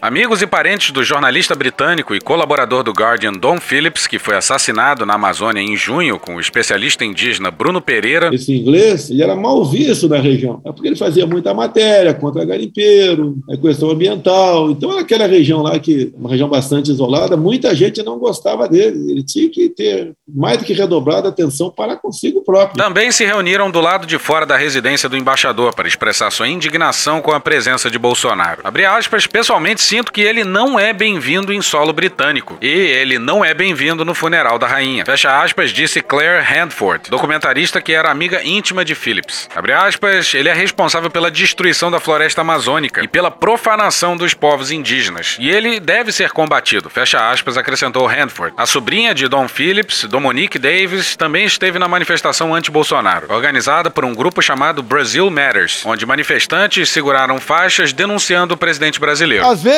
Amigos 0.00 0.42
e 0.42 0.46
parentes 0.46 0.90
do 0.90 1.02
jornalista 1.02 1.54
britânico 1.54 2.14
e 2.14 2.20
colaborador 2.20 2.82
do 2.82 2.92
Guardian 2.92 3.32
Don 3.32 3.58
Phillips, 3.58 4.06
que 4.06 4.18
foi 4.18 4.36
assassinado 4.36 5.06
na 5.06 5.14
Amazônia 5.14 5.60
em 5.62 5.74
junho 5.74 6.18
com 6.18 6.36
o 6.36 6.40
especialista 6.40 7.02
indígena 7.02 7.50
Bruno 7.50 7.80
Pereira. 7.80 8.28
Esse 8.32 8.54
inglês, 8.54 9.10
ele 9.10 9.22
era 9.22 9.34
mal 9.34 9.64
visto 9.64 10.06
na 10.06 10.18
região. 10.18 10.60
É 10.66 10.70
porque 10.70 10.88
ele 10.88 10.96
fazia 10.96 11.26
muita 11.26 11.54
matéria 11.54 12.12
contra 12.12 12.44
garimpeiro, 12.44 13.38
a 13.50 13.56
questão 13.56 13.90
ambiental. 13.90 14.70
Então, 14.70 14.94
naquela 14.94 15.26
região 15.26 15.62
lá, 15.62 15.78
que 15.78 16.12
uma 16.14 16.28
região 16.28 16.48
bastante 16.48 16.90
isolada, 16.90 17.34
muita 17.34 17.74
gente 17.74 18.02
não 18.02 18.18
gostava 18.18 18.68
dele. 18.68 19.10
Ele 19.10 19.22
tinha 19.24 19.48
que 19.48 19.70
ter 19.70 20.12
mais 20.28 20.58
do 20.58 20.64
que 20.64 20.74
redobrado 20.74 21.26
a 21.26 21.30
atenção 21.30 21.70
para 21.70 21.96
consigo 21.96 22.42
próprio. 22.44 22.76
Também 22.76 23.10
se 23.10 23.24
reuniram 23.24 23.70
do 23.70 23.80
lado 23.80 24.06
de 24.06 24.18
fora 24.18 24.44
da 24.44 24.58
residência 24.58 25.08
do 25.08 25.16
embaixador 25.16 25.74
para 25.74 25.88
expressar 25.88 26.30
sua 26.30 26.48
indignação 26.48 27.22
com 27.22 27.32
a 27.32 27.40
presença 27.40 27.90
de 27.90 27.98
Bolsonaro. 27.98 28.60
Abre 28.62 28.84
aspas, 28.84 29.26
pessoalmente 29.26 29.85
sinto 29.86 30.12
que 30.12 30.20
ele 30.20 30.42
não 30.42 30.78
é 30.78 30.92
bem-vindo 30.92 31.52
em 31.52 31.62
solo 31.62 31.92
britânico. 31.92 32.58
E 32.60 32.68
ele 32.68 33.20
não 33.20 33.44
é 33.44 33.54
bem-vindo 33.54 34.04
no 34.04 34.16
funeral 34.16 34.58
da 34.58 34.66
rainha. 34.66 35.06
Fecha 35.06 35.40
aspas, 35.40 35.70
disse 35.70 36.00
Claire 36.00 36.42
Handford, 36.42 37.08
documentarista 37.08 37.80
que 37.80 37.92
era 37.92 38.10
amiga 38.10 38.42
íntima 38.42 38.84
de 38.84 38.96
Phillips. 38.96 39.48
Abre 39.54 39.72
aspas, 39.72 40.34
ele 40.34 40.48
é 40.48 40.52
responsável 40.52 41.08
pela 41.08 41.30
destruição 41.30 41.88
da 41.88 42.00
floresta 42.00 42.40
amazônica 42.40 43.04
e 43.04 43.06
pela 43.06 43.30
profanação 43.30 44.16
dos 44.16 44.34
povos 44.34 44.72
indígenas. 44.72 45.36
E 45.38 45.48
ele 45.48 45.78
deve 45.78 46.10
ser 46.10 46.32
combatido. 46.32 46.90
Fecha 46.90 47.30
aspas, 47.30 47.56
acrescentou 47.56 48.06
Handford. 48.06 48.54
A 48.56 48.66
sobrinha 48.66 49.14
de 49.14 49.28
Don 49.28 49.46
Phillips, 49.46 50.02
Dominique 50.02 50.58
Davis, 50.58 51.14
também 51.14 51.44
esteve 51.44 51.78
na 51.78 51.86
manifestação 51.86 52.52
anti-Bolsonaro, 52.52 53.32
organizada 53.32 53.88
por 53.88 54.04
um 54.04 54.14
grupo 54.14 54.42
chamado 54.42 54.82
Brazil 54.82 55.30
Matters, 55.30 55.86
onde 55.86 56.04
manifestantes 56.04 56.88
seguraram 56.88 57.38
faixas 57.38 57.92
denunciando 57.92 58.54
o 58.54 58.56
presidente 58.56 58.98
brasileiro. 58.98 59.46
Às 59.46 59.62
vezes, 59.62 59.75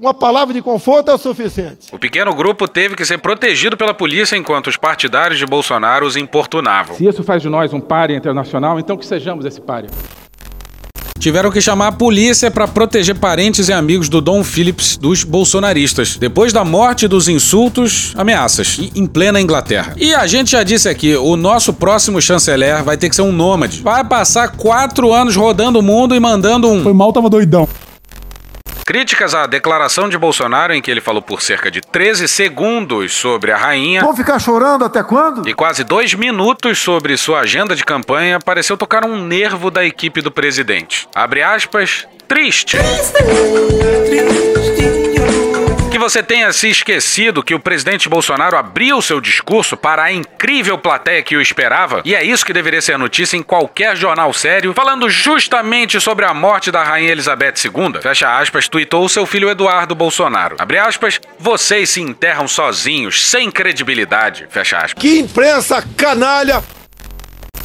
uma 0.00 0.14
palavra 0.14 0.54
de 0.54 0.62
conforto 0.62 1.10
é 1.10 1.14
o 1.14 1.18
suficiente. 1.18 1.88
O 1.92 1.98
pequeno 1.98 2.34
grupo 2.34 2.66
teve 2.66 2.94
que 2.94 3.04
ser 3.04 3.18
protegido 3.18 3.76
pela 3.76 3.94
polícia 3.94 4.36
enquanto 4.36 4.68
os 4.68 4.76
partidários 4.76 5.38
de 5.38 5.46
Bolsonaro 5.46 6.06
os 6.06 6.16
importunavam. 6.16 6.96
Se 6.96 7.06
isso 7.06 7.22
faz 7.22 7.42
de 7.42 7.48
nós 7.48 7.72
um 7.72 7.80
páreo 7.80 8.16
internacional, 8.16 8.78
então 8.78 8.96
que 8.96 9.06
sejamos 9.06 9.44
esse 9.44 9.60
páreo. 9.60 9.90
Tiveram 11.20 11.50
que 11.50 11.60
chamar 11.60 11.88
a 11.88 11.92
polícia 11.92 12.50
para 12.50 12.66
proteger 12.66 13.14
parentes 13.14 13.68
e 13.68 13.72
amigos 13.74 14.08
do 14.08 14.22
Dom 14.22 14.42
Phillips 14.42 14.96
dos 14.96 15.22
bolsonaristas, 15.22 16.16
depois 16.16 16.50
da 16.50 16.64
morte 16.64 17.06
dos 17.06 17.28
insultos, 17.28 18.14
ameaças, 18.16 18.78
e 18.78 18.90
em 18.98 19.06
plena 19.06 19.38
Inglaterra. 19.38 19.94
E 19.98 20.14
a 20.14 20.26
gente 20.26 20.52
já 20.52 20.62
disse 20.62 20.88
aqui, 20.88 21.14
o 21.14 21.36
nosso 21.36 21.74
próximo 21.74 22.22
chanceler 22.22 22.82
vai 22.82 22.96
ter 22.96 23.10
que 23.10 23.16
ser 23.16 23.20
um 23.20 23.32
nômade. 23.32 23.82
Vai 23.82 24.02
passar 24.02 24.48
quatro 24.56 25.12
anos 25.12 25.36
rodando 25.36 25.80
o 25.80 25.82
mundo 25.82 26.14
e 26.14 26.20
mandando 26.20 26.70
um. 26.70 26.82
Foi 26.82 26.94
mal, 26.94 27.12
tava 27.12 27.28
doidão. 27.28 27.68
Críticas 28.90 29.36
à 29.36 29.46
declaração 29.46 30.08
de 30.08 30.18
Bolsonaro, 30.18 30.74
em 30.74 30.82
que 30.82 30.90
ele 30.90 31.00
falou 31.00 31.22
por 31.22 31.40
cerca 31.40 31.70
de 31.70 31.80
13 31.80 32.26
segundos 32.26 33.12
sobre 33.12 33.52
a 33.52 33.56
rainha. 33.56 34.00
Vão 34.00 34.16
ficar 34.16 34.40
chorando 34.40 34.84
até 34.84 35.00
quando? 35.00 35.48
E 35.48 35.54
quase 35.54 35.84
dois 35.84 36.12
minutos 36.12 36.80
sobre 36.80 37.16
sua 37.16 37.42
agenda 37.42 37.76
de 37.76 37.84
campanha 37.84 38.40
pareceu 38.40 38.76
tocar 38.76 39.04
um 39.04 39.24
nervo 39.24 39.70
da 39.70 39.84
equipe 39.84 40.20
do 40.20 40.32
presidente. 40.32 41.08
Abre 41.14 41.40
aspas, 41.40 42.04
triste. 42.26 42.76
Que 45.90 45.98
você 45.98 46.22
tenha 46.22 46.52
se 46.52 46.68
esquecido 46.68 47.42
que 47.42 47.54
o 47.54 47.58
presidente 47.58 48.08
Bolsonaro 48.08 48.56
abriu 48.56 49.02
seu 49.02 49.20
discurso 49.20 49.76
para 49.76 50.04
a 50.04 50.12
incrível 50.12 50.78
plateia 50.78 51.20
que 51.20 51.36
o 51.36 51.40
esperava, 51.40 52.00
e 52.04 52.14
é 52.14 52.22
isso 52.22 52.46
que 52.46 52.52
deveria 52.52 52.80
ser 52.80 52.96
notícia 52.96 53.36
em 53.36 53.42
qualquer 53.42 53.96
jornal 53.96 54.32
sério, 54.32 54.72
falando 54.72 55.10
justamente 55.10 56.00
sobre 56.00 56.24
a 56.24 56.32
morte 56.32 56.70
da 56.70 56.84
rainha 56.84 57.10
Elizabeth 57.10 57.54
II. 57.64 58.00
Fecha 58.00 58.38
aspas, 58.38 58.68
tweetou 58.68 59.08
seu 59.08 59.26
filho 59.26 59.50
Eduardo 59.50 59.94
Bolsonaro. 59.96 60.56
Abre 60.60 60.78
aspas, 60.78 61.20
vocês 61.38 61.90
se 61.90 62.00
enterram 62.00 62.46
sozinhos, 62.46 63.28
sem 63.28 63.50
credibilidade. 63.50 64.46
Fecha 64.48 64.78
aspas. 64.78 65.02
Que 65.02 65.18
imprensa 65.18 65.84
canalha! 65.96 66.62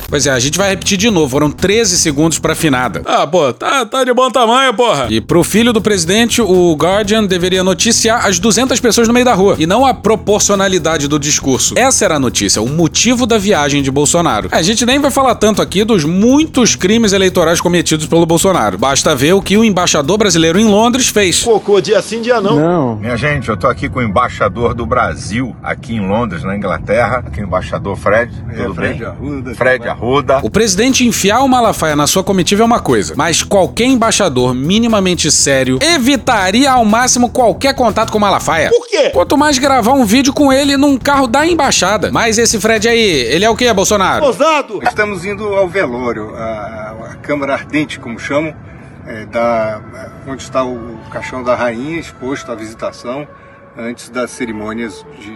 Pois 0.07 0.27
é, 0.27 0.31
a 0.31 0.39
gente 0.39 0.57
vai 0.57 0.69
repetir 0.69 0.97
de 0.97 1.09
novo. 1.09 1.29
Foram 1.29 1.49
13 1.51 1.97
segundos 1.97 2.39
pra 2.39 2.55
finada. 2.55 3.01
Ah, 3.05 3.25
pô, 3.25 3.51
tá, 3.51 3.85
tá 3.85 4.03
de 4.03 4.13
bom 4.13 4.29
tamanho, 4.29 4.73
porra. 4.73 5.07
E 5.09 5.19
pro 5.19 5.43
filho 5.43 5.73
do 5.73 5.81
presidente, 5.81 6.41
o 6.41 6.73
Guardian 6.75 7.25
deveria 7.25 7.63
noticiar 7.63 8.25
as 8.25 8.39
200 8.39 8.79
pessoas 8.79 9.07
no 9.07 9.13
meio 9.13 9.25
da 9.25 9.33
rua. 9.33 9.55
E 9.57 9.65
não 9.65 9.85
a 9.85 9.93
proporcionalidade 9.93 11.07
do 11.07 11.19
discurso. 11.19 11.73
Essa 11.77 12.05
era 12.05 12.15
a 12.15 12.19
notícia, 12.19 12.61
o 12.61 12.69
motivo 12.69 13.25
da 13.25 13.37
viagem 13.37 13.81
de 13.81 13.91
Bolsonaro. 13.91 14.49
A 14.51 14.61
gente 14.61 14.85
nem 14.85 14.99
vai 14.99 15.11
falar 15.11 15.35
tanto 15.35 15.61
aqui 15.61 15.83
dos 15.83 16.03
muitos 16.05 16.75
crimes 16.75 17.11
eleitorais 17.13 17.59
cometidos 17.59 18.05
pelo 18.05 18.25
Bolsonaro. 18.25 18.77
Basta 18.77 19.15
ver 19.15 19.33
o 19.33 19.41
que 19.41 19.57
o 19.57 19.63
embaixador 19.63 20.17
brasileiro 20.17 20.59
em 20.59 20.65
Londres 20.65 21.07
fez. 21.07 21.43
Cocô, 21.43 21.81
dia 21.81 22.01
sim, 22.01 22.21
dia 22.21 22.39
não. 22.39 22.55
Não. 22.55 22.95
Minha 22.97 23.17
gente, 23.17 23.49
eu 23.49 23.57
tô 23.57 23.67
aqui 23.67 23.89
com 23.89 23.99
o 23.99 24.03
embaixador 24.03 24.73
do 24.73 24.85
Brasil, 24.85 25.55
aqui 25.63 25.95
em 25.95 26.07
Londres, 26.07 26.43
na 26.43 26.55
Inglaterra. 26.55 27.23
Aqui 27.25 27.41
o 27.41 27.43
embaixador 27.43 27.95
Fred. 27.97 28.31
Tudo 28.55 28.75
Fred 28.75 28.99
bem? 28.99 29.07
Arruda. 29.07 29.55
Fred 29.55 29.87
Arruda. 29.87 29.94
O 30.43 30.49
presidente 30.49 31.05
enfiar 31.05 31.41
o 31.41 31.47
Malafaia 31.47 31.95
na 31.95 32.07
sua 32.07 32.23
comitiva 32.23 32.63
é 32.63 32.65
uma 32.65 32.79
coisa, 32.79 33.13
mas 33.15 33.41
qualquer 33.43 33.85
embaixador 33.85 34.53
minimamente 34.53 35.31
sério 35.31 35.79
evitaria 35.81 36.71
ao 36.71 36.85
máximo 36.85 37.29
qualquer 37.29 37.73
contato 37.73 38.11
com 38.11 38.17
o 38.17 38.21
Malafaia. 38.21 38.69
Por 38.69 38.87
quê? 38.87 39.09
Quanto 39.11 39.37
mais 39.37 39.57
gravar 39.57 39.93
um 39.93 40.05
vídeo 40.05 40.33
com 40.33 40.51
ele 40.51 40.77
num 40.77 40.97
carro 40.97 41.27
da 41.27 41.45
embaixada. 41.45 42.11
Mas 42.11 42.37
esse 42.37 42.59
Fred 42.59 42.87
aí, 42.87 42.99
ele 42.99 43.45
é 43.45 43.49
o 43.49 43.55
que, 43.55 43.71
Bolsonaro? 43.73 44.25
Ousado! 44.25 44.79
Estamos 44.83 45.25
indo 45.25 45.45
ao 45.55 45.67
velório, 45.67 46.35
a, 46.35 46.95
a 47.11 47.15
Câmara 47.21 47.53
Ardente, 47.53 47.99
como 47.99 48.19
chamam, 48.19 48.53
é, 49.05 49.25
da, 49.25 49.81
onde 50.27 50.41
está 50.41 50.63
o 50.63 50.99
caixão 51.11 51.43
da 51.43 51.55
rainha 51.55 51.99
exposto 51.99 52.51
à 52.51 52.55
visitação 52.55 53.27
antes 53.77 54.09
das 54.09 54.31
cerimônias 54.31 55.05
de, 55.19 55.35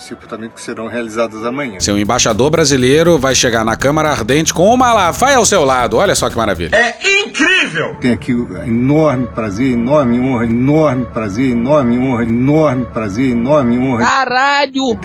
de 0.00 0.06
sepultamento 0.06 0.54
que 0.54 0.62
serão 0.62 0.86
realizadas 0.86 1.44
amanhã. 1.44 1.78
Seu 1.78 1.98
embaixador 1.98 2.50
brasileiro 2.50 3.18
vai 3.18 3.34
chegar 3.34 3.64
na 3.64 3.76
Câmara 3.76 4.10
Ardente 4.10 4.52
com 4.52 4.72
o 4.72 4.76
Malafaia 4.76 5.36
ao 5.36 5.44
seu 5.44 5.64
lado. 5.64 5.98
Olha 5.98 6.14
só 6.14 6.28
que 6.28 6.36
maravilha. 6.36 6.74
É 6.74 6.96
incrível! 7.22 7.96
Tenho 8.00 8.14
aqui 8.14 8.32
o 8.32 8.56
enorme 8.62 9.26
prazer, 9.28 9.72
enorme 9.72 10.18
honra, 10.18 10.44
enorme 10.44 11.06
prazer, 11.06 11.50
enorme 11.50 11.98
honra, 11.98 12.22
enorme 12.24 12.86
prazer, 12.86 13.30
enorme 13.30 13.78
honra. 13.78 14.04
Caralho! 14.04 14.98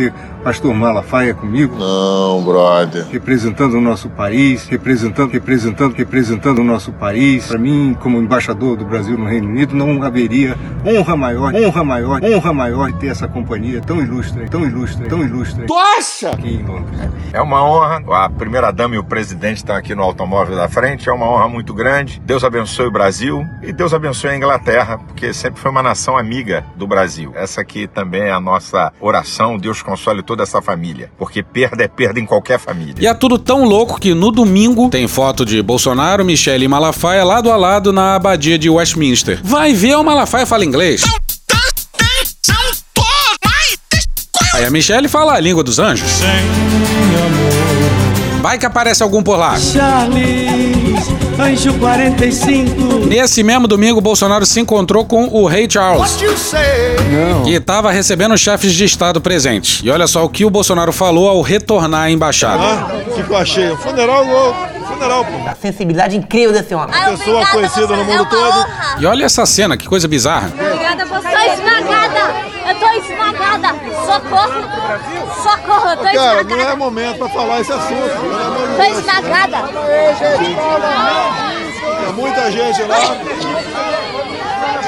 Pastor 0.45 0.75
Malafaia 0.75 1.33
comigo. 1.33 1.75
Não, 1.75 2.43
brother. 2.43 3.07
Representando 3.11 3.79
o 3.79 3.81
nosso 3.81 4.11
país, 4.11 4.67
representando, 4.67 5.31
representando, 5.31 5.95
representando 5.95 6.59
o 6.59 6.63
nosso 6.63 6.93
país. 6.93 7.47
Para 7.47 7.57
mim, 7.57 7.97
como 7.99 8.19
embaixador 8.19 8.77
do 8.77 8.85
Brasil 8.85 9.17
no 9.17 9.25
Reino 9.25 9.49
Unido, 9.49 9.75
não 9.75 10.03
haveria 10.03 10.55
honra 10.85 11.17
maior, 11.17 11.51
honra 11.51 11.83
maior, 11.83 12.21
honra 12.23 12.53
maior 12.53 12.93
ter 12.93 13.07
essa 13.07 13.27
companhia 13.27 13.81
tão 13.81 13.99
ilustre, 13.99 14.47
tão 14.47 14.63
ilustre, 14.63 15.07
tão 15.07 15.23
ilustre. 15.23 15.65
Tu 15.65 15.73
acha? 15.73 16.29
Aqui 16.29 16.53
em 16.53 16.63
Londres. 16.63 16.99
É 17.33 17.41
uma 17.41 17.65
honra. 17.67 18.03
A 18.23 18.29
primeira 18.29 18.71
dama 18.71 18.93
e 18.93 18.99
o 18.99 19.03
presidente 19.03 19.57
estão 19.57 19.75
aqui 19.75 19.95
no 19.95 20.03
automóvel 20.03 20.55
da 20.55 20.69
frente. 20.69 21.09
É 21.09 21.11
uma 21.11 21.27
honra 21.27 21.49
muito 21.49 21.73
grande. 21.73 22.21
Deus 22.23 22.43
abençoe 22.43 22.85
o 22.85 22.91
Brasil 22.91 23.43
e 23.63 23.73
Deus 23.73 23.95
abençoe 23.95 24.29
a 24.29 24.37
Inglaterra, 24.37 24.99
porque 24.99 25.33
sempre 25.33 25.59
foi 25.59 25.71
uma 25.71 25.81
nação 25.81 26.15
amiga 26.15 26.63
do 26.75 26.85
Brasil. 26.85 27.31
Essa 27.33 27.61
aqui 27.61 27.87
também 27.87 28.21
é 28.21 28.31
a 28.31 28.39
nossa 28.39 28.93
oração. 29.01 29.57
Deus 29.57 29.81
console 29.81 30.21
toda 30.35 30.43
essa 30.43 30.61
família, 30.61 31.09
porque 31.17 31.41
perda 31.41 31.83
é 31.83 31.87
perda 31.87 32.19
em 32.19 32.25
qualquer 32.25 32.59
família. 32.59 32.95
E 32.99 33.07
é 33.07 33.13
tudo 33.13 33.39
tão 33.39 33.63
louco 33.63 33.99
que 33.99 34.13
no 34.13 34.31
domingo 34.31 34.89
tem 34.89 35.07
foto 35.07 35.45
de 35.45 35.61
Bolsonaro, 35.61 36.25
Michele 36.25 36.65
e 36.65 36.67
Malafaia 36.67 37.23
lado 37.23 37.49
a 37.49 37.55
lado 37.55 37.93
na 37.93 38.15
abadia 38.15 38.59
de 38.59 38.69
Westminster. 38.69 39.39
Vai 39.41 39.73
ver 39.73 39.95
o 39.95 40.03
Malafaia 40.03 40.45
fala 40.45 40.65
inglês. 40.65 41.03
Aí 44.53 44.65
a 44.65 44.69
Michelle 44.69 45.07
fala 45.07 45.33
a 45.33 45.39
língua 45.39 45.63
dos 45.63 45.79
anjos. 45.79 46.09
Vai 48.45 48.59
que 48.59 48.65
aparece 48.67 49.01
algum 49.01 49.23
por 49.23 49.39
lá. 49.39 49.57
Charles, 49.57 51.07
Anjo 51.39 51.73
45. 51.79 53.07
Nesse 53.07 53.41
mesmo 53.41 53.67
domingo, 53.67 53.99
Bolsonaro 53.99 54.45
se 54.45 54.59
encontrou 54.59 55.03
com 55.03 55.25
o 55.29 55.47
rei 55.47 55.67
Charles, 55.67 56.15
que 57.43 57.49
estava 57.49 57.91
recebendo 57.91 58.37
chefes 58.37 58.71
de 58.75 58.85
estado 58.85 59.19
presentes. 59.19 59.81
E 59.83 59.89
olha 59.89 60.05
só 60.05 60.23
o 60.23 60.29
que 60.29 60.45
o 60.45 60.51
Bolsonaro 60.51 60.93
falou 60.93 61.27
ao 61.27 61.41
retornar 61.41 62.03
à 62.03 62.11
embaixada. 62.11 62.61
Ah, 62.61 62.91
o 63.07 63.15
que 63.15 63.23
que 63.23 63.31
eu 63.31 63.35
achei? 63.35 63.71
Um 63.71 63.77
funeral, 63.77 64.23
ô, 64.23 64.53
funeral, 64.93 65.25
pô. 65.25 65.49
A 65.49 65.55
sensibilidade 65.55 66.15
incrível 66.15 66.53
desse 66.53 66.75
homem. 66.75 66.95
Uma 66.95 67.17
pessoa 67.17 67.47
conhecida 67.47 67.95
no 67.95 68.05
mundo 68.05 68.27
todo. 68.29 68.65
E 68.99 69.07
olha 69.07 69.25
essa 69.25 69.43
cena, 69.47 69.75
que 69.75 69.87
coisa 69.87 70.07
bizarra. 70.07 70.53
Obrigada, 70.53 71.03
tô 71.07 71.15
esmagada. 71.17 71.84
Nada! 73.65 73.79
Socorro! 74.05 74.61
Socorro, 75.41 75.89
eu 75.89 75.97
tô 75.97 76.03
Cara, 76.03 76.41
esmagada! 76.41 76.55
não 76.55 76.69
é 76.69 76.75
momento 76.75 77.17
pra 77.17 77.29
falar 77.29 77.61
esse 77.61 77.71
assunto. 77.73 78.11
amor 78.45 78.67
de 78.67 78.75
Tô! 78.75 79.67
Tem 82.05 82.13
muita 82.13 82.51
gente 82.51 82.83
lá. 82.83 82.97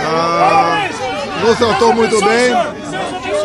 Ah, 0.10 0.90
não 1.44 1.56
tratou 1.56 1.94
muito 1.94 2.20
bem. 2.24 2.77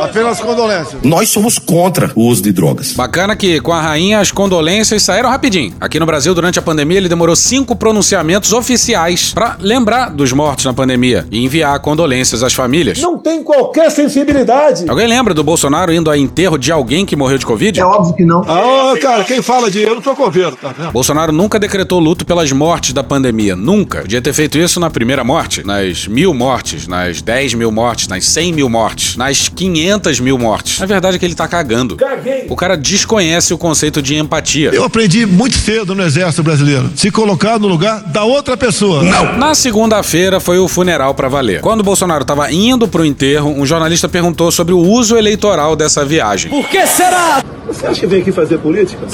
Apenas 0.03 0.41
condolências. 0.41 1.03
Nós 1.03 1.29
somos 1.29 1.59
contra 1.59 2.11
o 2.15 2.27
uso 2.27 2.43
de 2.43 2.53
drogas. 2.53 2.93
Bacana 2.93 3.37
que 3.37 3.61
com 3.61 3.73
a 3.73 3.81
rainha 3.81 4.19
as 4.21 4.31
condolências 4.31 5.03
saíram 5.03 5.29
rapidinho. 5.29 5.75
Aqui 5.81 5.99
no 5.99 6.07
Brasil, 6.07 6.35
durante 6.35 6.59
a 6.59 6.63
pandemia, 6.63 6.99
ele 6.99 7.09
demorou 7.09 7.37
cinco 7.37 7.77
pronunciamentos 7.77 8.53
oficiais 8.53 9.33
pra 9.33 9.57
lembrar 9.61 10.11
dos 10.11 10.33
mortos 10.33 10.65
na 10.65 10.73
pandemia 10.75 11.27
e 11.31 11.45
enviar 11.45 11.79
condolências 11.81 12.43
às 12.43 12.53
famílias. 12.53 12.99
Não 13.01 13.19
tem 13.19 13.43
qualquer 13.43 13.91
sensibilidade. 13.91 14.85
Alguém 14.89 15.07
lembra 15.07 15.33
do 15.35 15.45
Bolsonaro 15.45 15.93
indo 15.93 16.11
a 16.11 16.19
enterro 16.19 16.59
de 16.59 16.73
alguém 16.73 17.07
que 17.07 17.17
morreu 17.17 17.39
de 17.39 17.47
Covid? 17.47 17.79
É 17.81 17.85
óbvio 17.85 18.15
que 18.15 18.25
não. 18.25 18.43
Ah, 18.43 18.95
cara, 19.01 19.25
quem 19.25 19.41
fala 19.41 19.71
de 19.71 19.83
eu 19.83 19.95
não 19.95 20.03
sou 20.03 20.15
coveiro, 20.15 20.57
tá 20.57 20.73
vendo? 20.77 20.93
Bolsonaro 20.93 21.33
nunca 21.33 21.59
decretou 21.59 21.99
luto 21.99 22.25
pelas 22.27 22.51
mortes 22.53 22.93
da 22.93 23.03
pandemia. 23.03 23.55
Nunca. 23.57 24.01
Podia 24.01 24.21
ter 24.21 24.33
feito 24.33 24.59
isso 24.59 24.81
na 24.81 24.91
primeira 24.91 25.25
morte, 25.25 25.65
nas 25.65 26.07
mil 26.07 26.35
mortes, 26.35 26.87
nas 26.87 27.23
10 27.23 27.55
mil 27.55 27.71
mortes, 27.71 28.09
nas 28.09 28.25
100 28.25 28.53
mil 28.53 28.69
mortes, 28.69 29.17
nas 29.17 29.49
500 29.93 30.21
mil 30.21 30.39
mortes. 30.39 30.81
A 30.81 30.87
verdade 30.87 31.17
é 31.17 31.19
que 31.19 31.25
ele 31.25 31.35
tá 31.35 31.47
cagando. 31.47 31.97
Caguei. 31.97 32.47
O 32.49 32.57
cara 32.57 32.77
desconhece 32.77 33.53
o 33.53 33.59
conceito 33.59 34.01
de 34.01 34.17
empatia. 34.17 34.71
Eu 34.73 34.85
aprendi 34.85 35.27
muito 35.27 35.57
cedo 35.57 35.95
no 35.95 36.03
Exército 36.03 36.43
Brasileiro. 36.43 36.91
Se 36.97 37.11
colocar 37.11 37.59
no 37.59 37.69
lugar 37.69 38.01
da 38.05 38.25
outra 38.25 38.57
pessoa. 38.57 39.03
Não. 39.03 39.37
Na 39.37 39.55
segunda-feira 39.55 40.41
foi 40.41 40.59
o 40.59 40.69
funeral 40.69 41.15
pra 41.15 41.29
valer. 41.29 41.61
Quando 41.61 41.81
o 41.81 41.85
Bolsonaro 41.85 42.25
tava 42.25 42.51
indo 42.51 42.89
pro 42.89 43.05
enterro, 43.05 43.51
um 43.51 43.67
jornalista 43.67 44.09
perguntou 44.09 44.51
sobre 44.51 44.73
o 44.73 44.79
uso 44.79 45.17
eleitoral 45.17 45.77
dessa 45.77 46.05
viagem. 46.05 46.51
Por 46.51 46.69
que 46.69 46.87
será? 46.87 47.43
Você 47.67 47.87
acha 47.87 48.01
que 48.01 48.07
vem 48.07 48.21
aqui 48.23 48.33
fazer 48.33 48.59
política? 48.59 49.07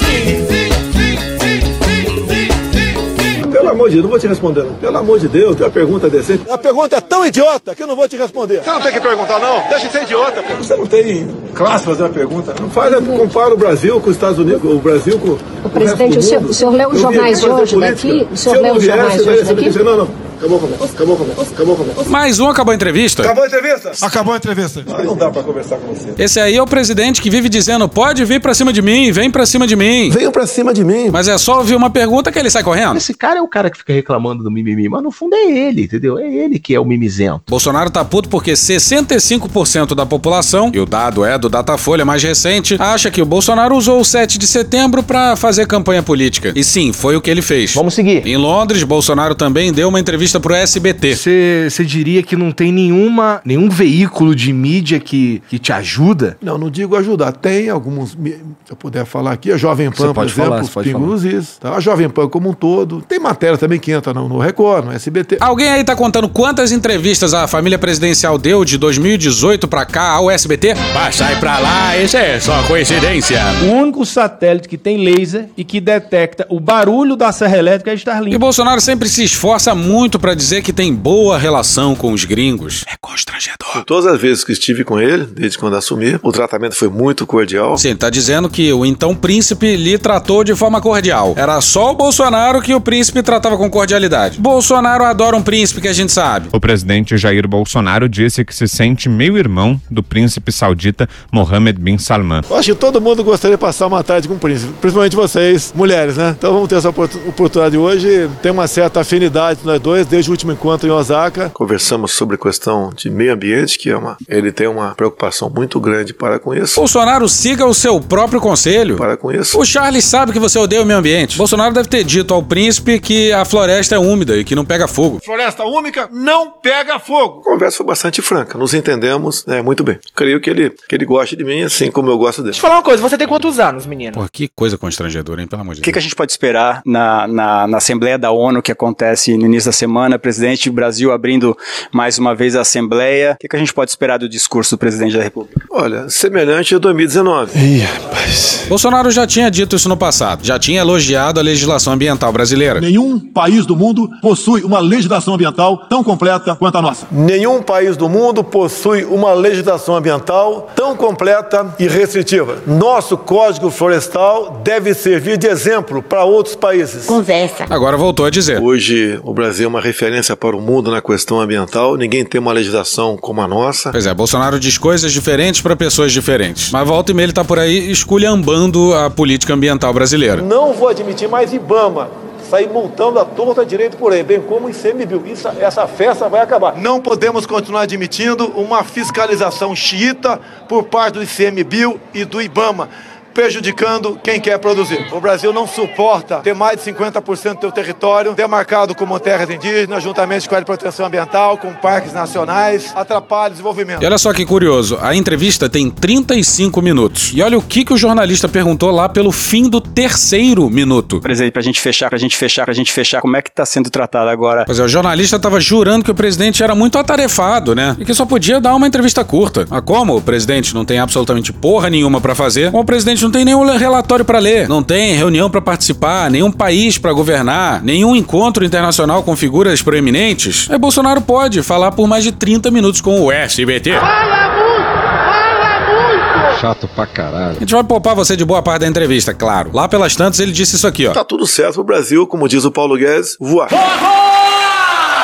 Pelo 3.69 3.75
amor 3.75 3.89
de 3.89 3.95
Deus, 3.95 4.03
não 4.03 4.09
vou 4.09 4.19
te 4.19 4.27
responder. 4.27 4.63
não. 4.63 4.73
Pelo 4.75 4.97
amor 4.97 5.19
de 5.19 5.27
Deus, 5.27 5.55
tem 5.55 5.65
uma 5.65 5.71
pergunta 5.71 6.09
decente. 6.09 6.43
A 6.49 6.57
pergunta 6.57 6.95
é 6.95 7.01
tão 7.01 7.25
idiota 7.25 7.75
que 7.75 7.83
eu 7.83 7.87
não 7.87 7.95
vou 7.95 8.07
te 8.07 8.17
responder. 8.17 8.63
Você 8.63 8.71
não 8.71 8.81
tem 8.81 8.91
que 8.91 8.99
perguntar, 8.99 9.39
não. 9.39 9.69
Deixa 9.69 9.85
de 9.87 9.91
ser 9.91 10.03
idiota. 10.03 10.41
Pô. 10.41 10.55
Você 10.55 10.75
não 10.75 10.87
tem 10.87 11.27
classe 11.53 11.85
fazer 11.85 12.03
uma 12.03 12.09
pergunta. 12.09 12.55
Não 12.59 12.69
faz, 12.69 12.93
é, 12.93 13.01
compara 13.01 13.53
o 13.53 13.57
Brasil 13.57 13.99
com 14.01 14.09
os 14.09 14.15
Estados 14.15 14.39
Unidos, 14.39 14.63
o 14.63 14.79
Brasil 14.79 15.19
com. 15.19 15.37
O 15.65 15.69
presidente, 15.69 16.17
o 16.17 16.21
senhor, 16.21 16.43
o 16.43 16.53
senhor 16.53 16.71
leu 16.71 16.89
os 16.89 16.99
jornais 16.99 17.39
de 17.39 17.49
hoje 17.49 17.79
daqui? 17.79 18.27
O 18.31 18.37
senhor 18.37 18.61
leu 18.61 18.73
os 18.73 18.83
jornais 18.83 19.23
de 19.23 19.29
hoje 19.29 19.43
daqui? 19.43 19.83
Não, 19.83 19.97
não. 19.97 20.28
Acabou 20.39 20.57
a 20.57 20.61
conversa. 20.61 20.85
Acabou 20.85 21.15
a 21.15 21.17
conversa. 21.17 21.53
Acabou 21.53 21.73
a 21.73 21.77
conversa. 21.77 22.09
Mais 22.09 22.39
um 22.39 22.47
acabou 22.47 22.71
a 22.71 22.75
entrevista. 22.75 23.23
Acabou 23.23 23.43
a 23.43 23.47
entrevista? 23.47 23.91
Acabou 24.01 24.33
a 24.33 24.37
entrevista. 24.37 24.85
Não 25.03 25.17
dá 25.17 25.29
pra 25.29 25.43
conversar 25.43 25.75
com 25.77 25.93
você. 25.93 26.13
Esse 26.17 26.39
aí 26.39 26.55
é 26.55 26.61
o 26.61 26.65
presidente 26.65 27.21
que 27.21 27.29
vive 27.29 27.49
dizendo: 27.49 27.89
pode 27.89 28.23
vir 28.23 28.39
pra 28.39 28.53
cima 28.53 28.71
de 28.71 28.81
mim, 28.81 29.11
vem 29.11 29.29
pra 29.29 29.45
cima 29.45 29.67
de 29.67 29.75
mim. 29.75 30.09
Venham 30.09 30.31
pra 30.31 30.47
cima 30.47 30.73
de 30.73 30.85
mim. 30.85 31.09
Mas 31.11 31.27
é 31.27 31.37
só 31.37 31.57
ouvir 31.57 31.75
uma 31.75 31.89
pergunta 31.89 32.31
que 32.31 32.39
ele 32.39 32.49
sai 32.49 32.63
correndo. 32.63 32.95
Esse 32.95 33.13
cara 33.13 33.39
é 33.39 33.41
o 33.41 33.47
cara 33.49 33.69
que 33.69 33.79
fica 33.79 33.91
reclamando 33.91 34.41
do 34.41 34.49
mimimi, 34.49 34.87
mas 34.87 35.03
no 35.03 35.11
fundo 35.11 35.35
é 35.35 35.51
ele, 35.51 35.83
entendeu? 35.83 36.17
É 36.17 36.25
ele 36.25 36.57
que 36.57 36.73
é 36.73 36.79
o 36.79 36.85
mimizento. 36.85 37.41
Bolsonaro 37.49 37.89
tá 37.89 38.05
puto 38.05 38.29
porque 38.29 38.53
65% 38.53 39.93
da 39.93 40.05
população, 40.05 40.71
e 40.73 40.79
o 40.79 40.85
dado 40.85 41.25
é 41.25 41.37
do 41.37 41.49
Datafolha 41.49 42.05
mais 42.05 42.23
recente, 42.23 42.77
acha 42.79 43.11
que 43.11 43.21
o 43.21 43.25
Bolsonaro 43.25 43.75
usou 43.75 43.99
o 43.99 44.05
7 44.05 44.37
de 44.37 44.47
setembro 44.47 45.03
pra 45.03 45.35
fazer 45.35 45.67
campanha 45.67 46.01
política. 46.01 46.53
E 46.55 46.63
sim, 46.63 46.93
foi 46.93 47.17
o 47.17 47.21
que 47.21 47.29
ele 47.29 47.41
fez. 47.41 47.73
Vamos 47.73 47.93
seguir. 47.93 48.25
Em 48.25 48.37
Londres, 48.37 48.83
Bolsonaro 48.83 49.35
também 49.35 49.73
deu 49.73 49.89
uma 49.89 49.99
entrevista 49.99 50.28
pro 50.37 50.53
SBT. 50.53 51.15
Você 51.15 51.85
diria 51.85 52.21
que 52.21 52.35
não 52.35 52.51
tem 52.51 52.73
nenhuma, 52.73 53.41
nenhum 53.45 53.69
veículo 53.69 54.35
de 54.35 54.51
mídia 54.51 54.99
que, 54.99 55.41
que 55.47 55.57
te 55.57 55.71
ajuda? 55.71 56.37
Não, 56.41 56.57
não 56.57 56.69
digo 56.69 56.97
ajudar. 56.97 57.31
Tem 57.31 57.69
alguns, 57.69 58.11
se 58.11 58.41
eu 58.69 58.75
puder 58.75 59.05
falar 59.05 59.31
aqui, 59.31 59.49
a 59.49 59.55
Jovem 59.57 59.89
Pan, 59.89 60.07
por 60.07 60.15
pode 60.15 60.31
exemplo, 60.31 60.49
falar, 60.49 60.67
pode 60.67 60.91
falar. 60.91 61.05
nos 61.05 61.23
Is, 61.23 61.57
tá? 61.57 61.73
a 61.73 61.79
Jovem 61.79 62.09
Pan 62.09 62.27
como 62.27 62.49
um 62.49 62.53
todo. 62.53 63.01
Tem 63.07 63.19
matéria 63.19 63.57
também 63.57 63.79
que 63.79 63.91
entra 63.91 64.13
no, 64.13 64.27
no 64.27 64.39
Record, 64.39 64.85
no 64.85 64.91
SBT. 64.91 65.37
Alguém 65.39 65.69
aí 65.69 65.83
tá 65.85 65.95
contando 65.95 66.27
quantas 66.27 66.71
entrevistas 66.71 67.33
a 67.33 67.47
família 67.47 67.79
presidencial 67.79 68.37
deu 68.37 68.65
de 68.65 68.77
2018 68.77 69.67
pra 69.67 69.85
cá 69.85 70.09
ao 70.11 70.29
SBT? 70.29 70.73
Vai, 70.93 71.13
sai 71.13 71.39
pra 71.39 71.59
lá, 71.59 71.97
isso 71.97 72.17
é 72.17 72.39
só 72.39 72.61
coincidência. 72.63 73.39
O 73.63 73.71
único 73.71 74.05
satélite 74.05 74.67
que 74.67 74.77
tem 74.77 74.97
laser 74.97 75.47
e 75.55 75.63
que 75.63 75.79
detecta 75.79 76.45
o 76.49 76.59
barulho 76.59 77.15
da 77.15 77.31
serra 77.31 77.57
elétrica 77.57 77.91
é 77.91 77.93
Starlink. 77.93 78.35
E 78.35 78.37
Bolsonaro 78.37 78.81
sempre 78.81 79.07
se 79.07 79.23
esforça 79.23 79.73
muito 79.75 80.18
pra 80.19 80.33
dizer 80.33 80.61
que 80.61 80.71
tem 80.73 80.93
boa 80.93 81.37
relação 81.37 81.95
com 81.95 82.11
os 82.13 82.25
gringos. 82.25 82.83
É 82.87 82.93
constrangedor. 83.01 83.83
Todas 83.85 84.05
as 84.05 84.19
vezes 84.19 84.43
que 84.43 84.51
estive 84.51 84.83
com 84.83 84.99
ele, 84.99 85.25
desde 85.25 85.57
quando 85.57 85.75
assumi, 85.75 86.19
o 86.21 86.31
tratamento 86.31 86.75
foi 86.75 86.89
muito 86.89 87.25
cordial. 87.25 87.77
Sim, 87.77 87.89
ele 87.89 87.97
tá 87.97 88.09
dizendo 88.09 88.49
que 88.49 88.71
o 88.73 88.85
então 88.85 89.15
príncipe 89.15 89.75
lhe 89.75 89.97
tratou 89.97 90.43
de 90.43 90.55
forma 90.55 90.81
cordial. 90.81 91.33
Era 91.37 91.59
só 91.61 91.91
o 91.91 91.95
Bolsonaro 91.95 92.61
que 92.61 92.73
o 92.73 92.81
príncipe 92.81 93.21
tratava 93.23 93.57
com 93.57 93.69
cordialidade. 93.69 94.39
Bolsonaro 94.39 95.03
adora 95.03 95.35
um 95.35 95.41
príncipe 95.41 95.81
que 95.81 95.87
a 95.87 95.93
gente 95.93 96.11
sabe. 96.11 96.49
O 96.51 96.59
presidente 96.59 97.17
Jair 97.17 97.47
Bolsonaro 97.47 98.07
disse 98.09 98.43
que 98.43 98.53
se 98.55 98.67
sente 98.67 99.07
meio-irmão 99.09 99.79
do 99.89 100.03
príncipe 100.03 100.51
saudita 100.51 101.07
Mohammed 101.31 101.79
bin 101.79 101.97
Salman. 101.97 102.41
Eu 102.49 102.55
acho 102.57 102.73
que 102.73 102.79
todo 102.79 102.99
mundo 103.01 103.23
gostaria 103.23 103.55
de 103.57 103.61
passar 103.61 103.87
uma 103.87 104.03
tarde 104.03 104.27
com 104.27 104.33
o 104.35 104.39
príncipe, 104.39 104.73
principalmente 104.81 105.15
vocês, 105.15 105.71
mulheres, 105.75 106.17
né? 106.17 106.35
Então 106.37 106.53
vamos 106.53 106.67
ter 106.67 106.75
essa 106.75 106.89
oportu- 106.89 107.19
oportunidade 107.27 107.77
hoje. 107.77 108.29
Tem 108.41 108.51
uma 108.51 108.67
certa 108.67 109.01
afinidade 109.01 109.59
nós 109.63 109.79
dois, 109.79 110.05
desde 110.09 110.29
o 110.29 110.33
último 110.33 110.51
encontro 110.51 110.87
em 110.87 110.91
Osaka. 110.91 111.49
Conversamos 111.53 112.11
sobre 112.11 112.35
a 112.35 112.37
questão 112.37 112.91
de 112.95 113.09
meio 113.09 113.33
ambiente, 113.33 113.77
que 113.77 113.89
é 113.89 113.95
uma. 113.95 114.17
Ele 114.27 114.51
tem 114.51 114.67
uma 114.67 114.95
preocupação 114.95 115.49
muito 115.49 115.79
grande 115.79 116.13
para 116.13 116.39
com 116.39 116.53
isso. 116.53 116.79
Bolsonaro 116.79 117.29
siga 117.29 117.65
o 117.65 117.73
seu 117.73 118.01
próprio 118.01 118.41
conselho. 118.41 118.97
Para 118.97 119.15
com 119.15 119.31
isso. 119.31 119.59
O 119.59 119.65
Charles 119.65 120.03
sabe 120.03 120.33
que 120.33 120.39
você 120.39 120.57
odeia 120.57 120.81
o 120.81 120.85
meio 120.85 120.99
ambiente. 120.99 121.37
Bolsonaro 121.37 121.73
deve 121.73 121.87
ter 121.87 122.03
dito 122.03 122.33
ao 122.33 122.41
príncipe 122.41 122.99
que 122.99 123.31
a 123.31 123.45
floresta 123.45 123.95
é 123.95 123.99
úmida 123.99 124.35
e 124.35 124.43
que 124.43 124.55
não 124.55 124.65
pega 124.65 124.87
fogo. 124.87 125.19
Floresta 125.23 125.63
úmica 125.63 126.09
não 126.11 126.51
pega 126.51 126.97
fogo. 126.99 127.41
A 127.41 127.43
conversa 127.43 127.77
foi 127.77 127.85
bastante 127.85 128.21
franca, 128.21 128.57
nos 128.57 128.73
entendemos 128.73 129.45
né, 129.45 129.61
muito 129.61 129.83
bem. 129.83 129.99
Creio 130.15 130.41
que 130.41 130.49
ele, 130.49 130.71
que 130.87 130.95
ele 130.95 131.05
goste 131.05 131.35
de 131.35 131.43
mim, 131.43 131.61
assim 131.61 131.91
como 131.91 132.09
eu 132.09 132.17
gosto 132.17 132.41
dele. 132.41 132.51
Deixa 132.51 132.59
eu 132.59 132.61
falar 132.61 132.77
uma 132.77 132.83
coisa, 132.83 133.01
você 133.01 133.17
tem 133.17 133.27
quantos 133.27 133.59
anos, 133.59 133.85
menino? 133.85 134.13
Pô, 134.13 134.25
que 134.31 134.47
coisa 134.47 134.77
constrangedora, 134.77 135.41
hein? 135.41 135.47
Pelo 135.47 135.61
amor 135.61 135.75
de 135.75 135.81
O 135.81 135.83
que, 135.83 135.91
que 135.91 135.99
a 135.99 136.01
gente 136.01 136.15
pode 136.15 136.31
esperar 136.31 136.81
na, 136.85 137.27
na, 137.27 137.67
na 137.67 137.77
Assembleia 137.77 138.17
da 138.17 138.31
ONU 138.31 138.61
que 138.61 138.71
acontece 138.71 139.37
no 139.37 139.45
início 139.45 139.69
da 139.69 139.73
semana? 139.73 139.98
Presidente 140.19 140.69
do 140.69 140.75
Brasil 140.75 141.11
abrindo 141.11 141.57
mais 141.91 142.17
uma 142.17 142.35
vez 142.35 142.55
a 142.55 142.61
Assembleia. 142.61 143.33
O 143.33 143.37
que, 143.39 143.47
que 143.47 143.55
a 143.55 143.59
gente 143.59 143.73
pode 143.73 143.91
esperar 143.91 144.19
do 144.19 144.29
discurso 144.29 144.75
do 144.75 144.79
presidente 144.79 145.17
da 145.17 145.23
República? 145.23 145.61
Olha, 145.71 146.07
semelhante 146.09 146.75
a 146.75 146.77
2019. 146.77 147.57
Ih, 147.57 147.79
rapaz. 147.79 148.65
Bolsonaro 148.69 149.09
já 149.09 149.25
tinha 149.25 149.49
dito 149.49 149.75
isso 149.75 149.89
no 149.89 149.97
passado. 149.97 150.45
Já 150.45 150.59
tinha 150.59 150.81
elogiado 150.81 151.39
a 151.39 151.43
legislação 151.43 151.93
ambiental 151.93 152.31
brasileira. 152.31 152.79
Nenhum 152.79 153.19
país 153.19 153.65
do 153.65 153.75
mundo 153.75 154.09
possui 154.21 154.61
uma 154.61 154.79
legislação 154.79 155.33
ambiental 155.33 155.87
tão 155.89 156.03
completa 156.03 156.55
quanto 156.55 156.77
a 156.77 156.81
nossa. 156.81 157.07
Nenhum 157.11 157.61
país 157.63 157.97
do 157.97 158.07
mundo 158.07 158.43
possui 158.43 159.03
uma 159.05 159.33
legislação 159.33 159.95
ambiental 159.95 160.69
tão 160.75 160.95
completa 160.95 161.73
e 161.79 161.87
restritiva. 161.87 162.59
Nosso 162.67 163.17
Código 163.17 163.71
Florestal 163.71 164.61
deve 164.63 164.93
servir 164.93 165.37
de 165.37 165.47
exemplo 165.47 166.03
para 166.03 166.23
outros 166.23 166.55
países. 166.55 167.05
Conversa. 167.05 167.65
Agora 167.69 167.97
voltou 167.97 168.25
a 168.25 168.29
dizer. 168.29 168.61
Hoje 168.61 169.19
o 169.23 169.33
Brasil 169.33 169.65
é 169.65 169.67
uma 169.67 169.81
referência 169.89 170.35
para 170.35 170.55
o 170.55 170.61
mundo 170.61 170.91
na 170.91 171.01
questão 171.01 171.39
ambiental. 171.39 171.97
Ninguém 171.97 172.23
tem 172.23 172.39
uma 172.39 172.53
legislação 172.53 173.17
como 173.17 173.41
a 173.41 173.47
nossa. 173.47 173.91
Pois 173.91 174.05
é, 174.05 174.13
Bolsonaro 174.13 174.59
diz 174.59 174.77
coisas 174.77 175.11
diferentes 175.11 175.61
para 175.61 175.75
pessoas 175.75 176.11
diferentes. 176.11 176.71
Mas 176.71 176.87
volta 176.87 177.11
e 177.11 177.15
meia 177.15 177.25
ele 177.25 177.33
tá 177.33 177.43
por 177.43 177.59
aí 177.59 177.91
esculhambando 177.91 178.93
a 178.93 179.09
política 179.09 179.53
ambiental 179.53 179.93
brasileira. 179.93 180.41
Não 180.41 180.73
vou 180.73 180.87
admitir 180.87 181.27
mais 181.27 181.51
Ibama 181.51 182.09
sair 182.49 182.67
multando 182.67 183.19
a 183.19 183.25
torta 183.25 183.63
direito 183.63 183.95
por 183.95 184.11
aí, 184.11 184.23
bem 184.23 184.41
como 184.41 184.67
o 184.67 184.69
ICMBio. 184.69 185.23
Isso, 185.27 185.47
essa 185.59 185.87
festa 185.87 186.27
vai 186.27 186.41
acabar. 186.41 186.75
Não 186.75 186.99
podemos 186.99 187.45
continuar 187.45 187.81
admitindo 187.81 188.47
uma 188.55 188.83
fiscalização 188.83 189.75
xiita 189.75 190.39
por 190.67 190.85
parte 190.85 191.15
do 191.15 191.23
ICMBio 191.23 192.01
e 192.13 192.25
do 192.25 192.41
IBAMA. 192.41 192.89
Prejudicando 193.33 194.19
quem 194.23 194.39
quer 194.39 194.57
produzir. 194.59 195.07
O 195.11 195.21
Brasil 195.21 195.53
não 195.53 195.67
suporta 195.67 196.37
ter 196.37 196.53
mais 196.53 196.83
de 196.83 196.91
50% 196.91 197.55
do 197.55 197.61
seu 197.61 197.71
território 197.71 198.33
demarcado 198.33 198.95
como 198.95 199.19
terras 199.19 199.49
indígenas, 199.49 200.03
juntamente 200.03 200.47
com 200.47 200.55
a 200.55 200.57
área 200.57 200.63
de 200.63 200.65
proteção 200.65 201.05
ambiental, 201.05 201.57
com 201.57 201.73
parques 201.73 202.13
nacionais, 202.13 202.91
atrapalha 202.95 203.47
o 203.47 203.51
desenvolvimento. 203.51 204.01
E 204.01 204.05
olha 204.05 204.17
só 204.17 204.33
que 204.33 204.45
curioso, 204.45 204.97
a 205.01 205.15
entrevista 205.15 205.69
tem 205.69 205.89
35 205.89 206.81
minutos. 206.81 207.31
E 207.33 207.41
olha 207.41 207.57
o 207.57 207.61
que, 207.61 207.85
que 207.85 207.93
o 207.93 207.97
jornalista 207.97 208.47
perguntou 208.47 208.91
lá 208.91 209.07
pelo 209.07 209.31
fim 209.31 209.69
do 209.69 209.79
terceiro 209.79 210.69
minuto. 210.69 211.19
Presidente, 211.19 211.51
pra 211.51 211.61
gente 211.61 211.79
fechar, 211.79 212.09
pra 212.09 212.17
gente 212.17 212.35
fechar, 212.35 212.65
pra 212.65 212.73
gente 212.73 212.91
fechar, 212.91 213.21
como 213.21 213.37
é 213.37 213.41
que 213.41 213.51
tá 213.51 213.65
sendo 213.65 213.89
tratado 213.89 214.29
agora? 214.29 214.65
Pois 214.65 214.79
é, 214.79 214.83
o 214.83 214.87
jornalista 214.87 215.39
tava 215.39 215.59
jurando 215.59 216.03
que 216.03 216.11
o 216.11 216.15
presidente 216.15 216.63
era 216.63 216.75
muito 216.75 216.97
atarefado, 216.97 217.75
né? 217.75 217.95
E 217.99 218.05
que 218.05 218.13
só 218.13 218.25
podia 218.25 218.59
dar 218.59 218.75
uma 218.75 218.87
entrevista 218.87 219.23
curta. 219.23 219.65
Mas 219.69 219.81
como 219.83 220.15
o 220.15 220.21
presidente 220.21 220.73
não 220.73 220.85
tem 220.85 220.99
absolutamente 220.99 221.53
porra 221.53 221.89
nenhuma 221.89 222.19
pra 222.19 222.35
fazer, 222.35 222.71
como 222.71 222.83
o 222.83 222.85
presidente 222.85 223.18
não 223.21 223.31
tem 223.31 223.45
nenhum 223.45 223.65
relatório 223.77 224.25
pra 224.25 224.39
ler, 224.39 224.67
não 224.67 224.83
tem 224.83 225.15
reunião 225.15 225.49
pra 225.49 225.61
participar, 225.61 226.29
nenhum 226.29 226.51
país 226.51 226.97
pra 226.97 227.13
governar, 227.13 227.83
nenhum 227.83 228.15
encontro 228.15 228.65
internacional 228.65 229.23
com 229.23 229.35
figuras 229.35 229.81
proeminentes, 229.81 230.67
aí 230.69 230.77
Bolsonaro 230.77 231.21
pode 231.21 231.61
falar 231.61 231.91
por 231.91 232.07
mais 232.07 232.23
de 232.23 232.31
30 232.31 232.71
minutos 232.71 233.01
com 233.01 233.21
o 233.21 233.31
SBT. 233.31 233.91
Fala 233.99 234.49
muito! 234.55 234.85
Fala 234.85 235.79
muito! 235.79 236.59
Chato 236.59 236.89
pra 236.95 237.07
caralho. 237.07 237.57
A 237.57 237.59
gente 237.59 237.73
vai 237.73 237.83
poupar 237.83 238.15
você 238.15 238.35
de 238.35 238.45
boa 238.45 238.61
parte 238.61 238.81
da 238.81 238.87
entrevista, 238.87 239.33
claro. 239.33 239.71
Lá 239.73 239.87
pelas 239.87 240.15
tantas 240.15 240.39
ele 240.39 240.51
disse 240.51 240.75
isso 240.75 240.87
aqui, 240.87 241.07
ó. 241.07 241.11
Tá 241.11 241.23
tudo 241.23 241.45
certo 241.47 241.75
pro 241.75 241.83
Brasil, 241.83 242.27
como 242.27 242.47
diz 242.47 242.65
o 242.65 242.71
Paulo 242.71 242.97
Guedes, 242.97 243.37
voar. 243.39 243.69
Boa, 243.69 243.81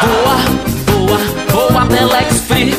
boa, 0.02 0.85
Telex 1.96 2.42
Free. 2.42 2.72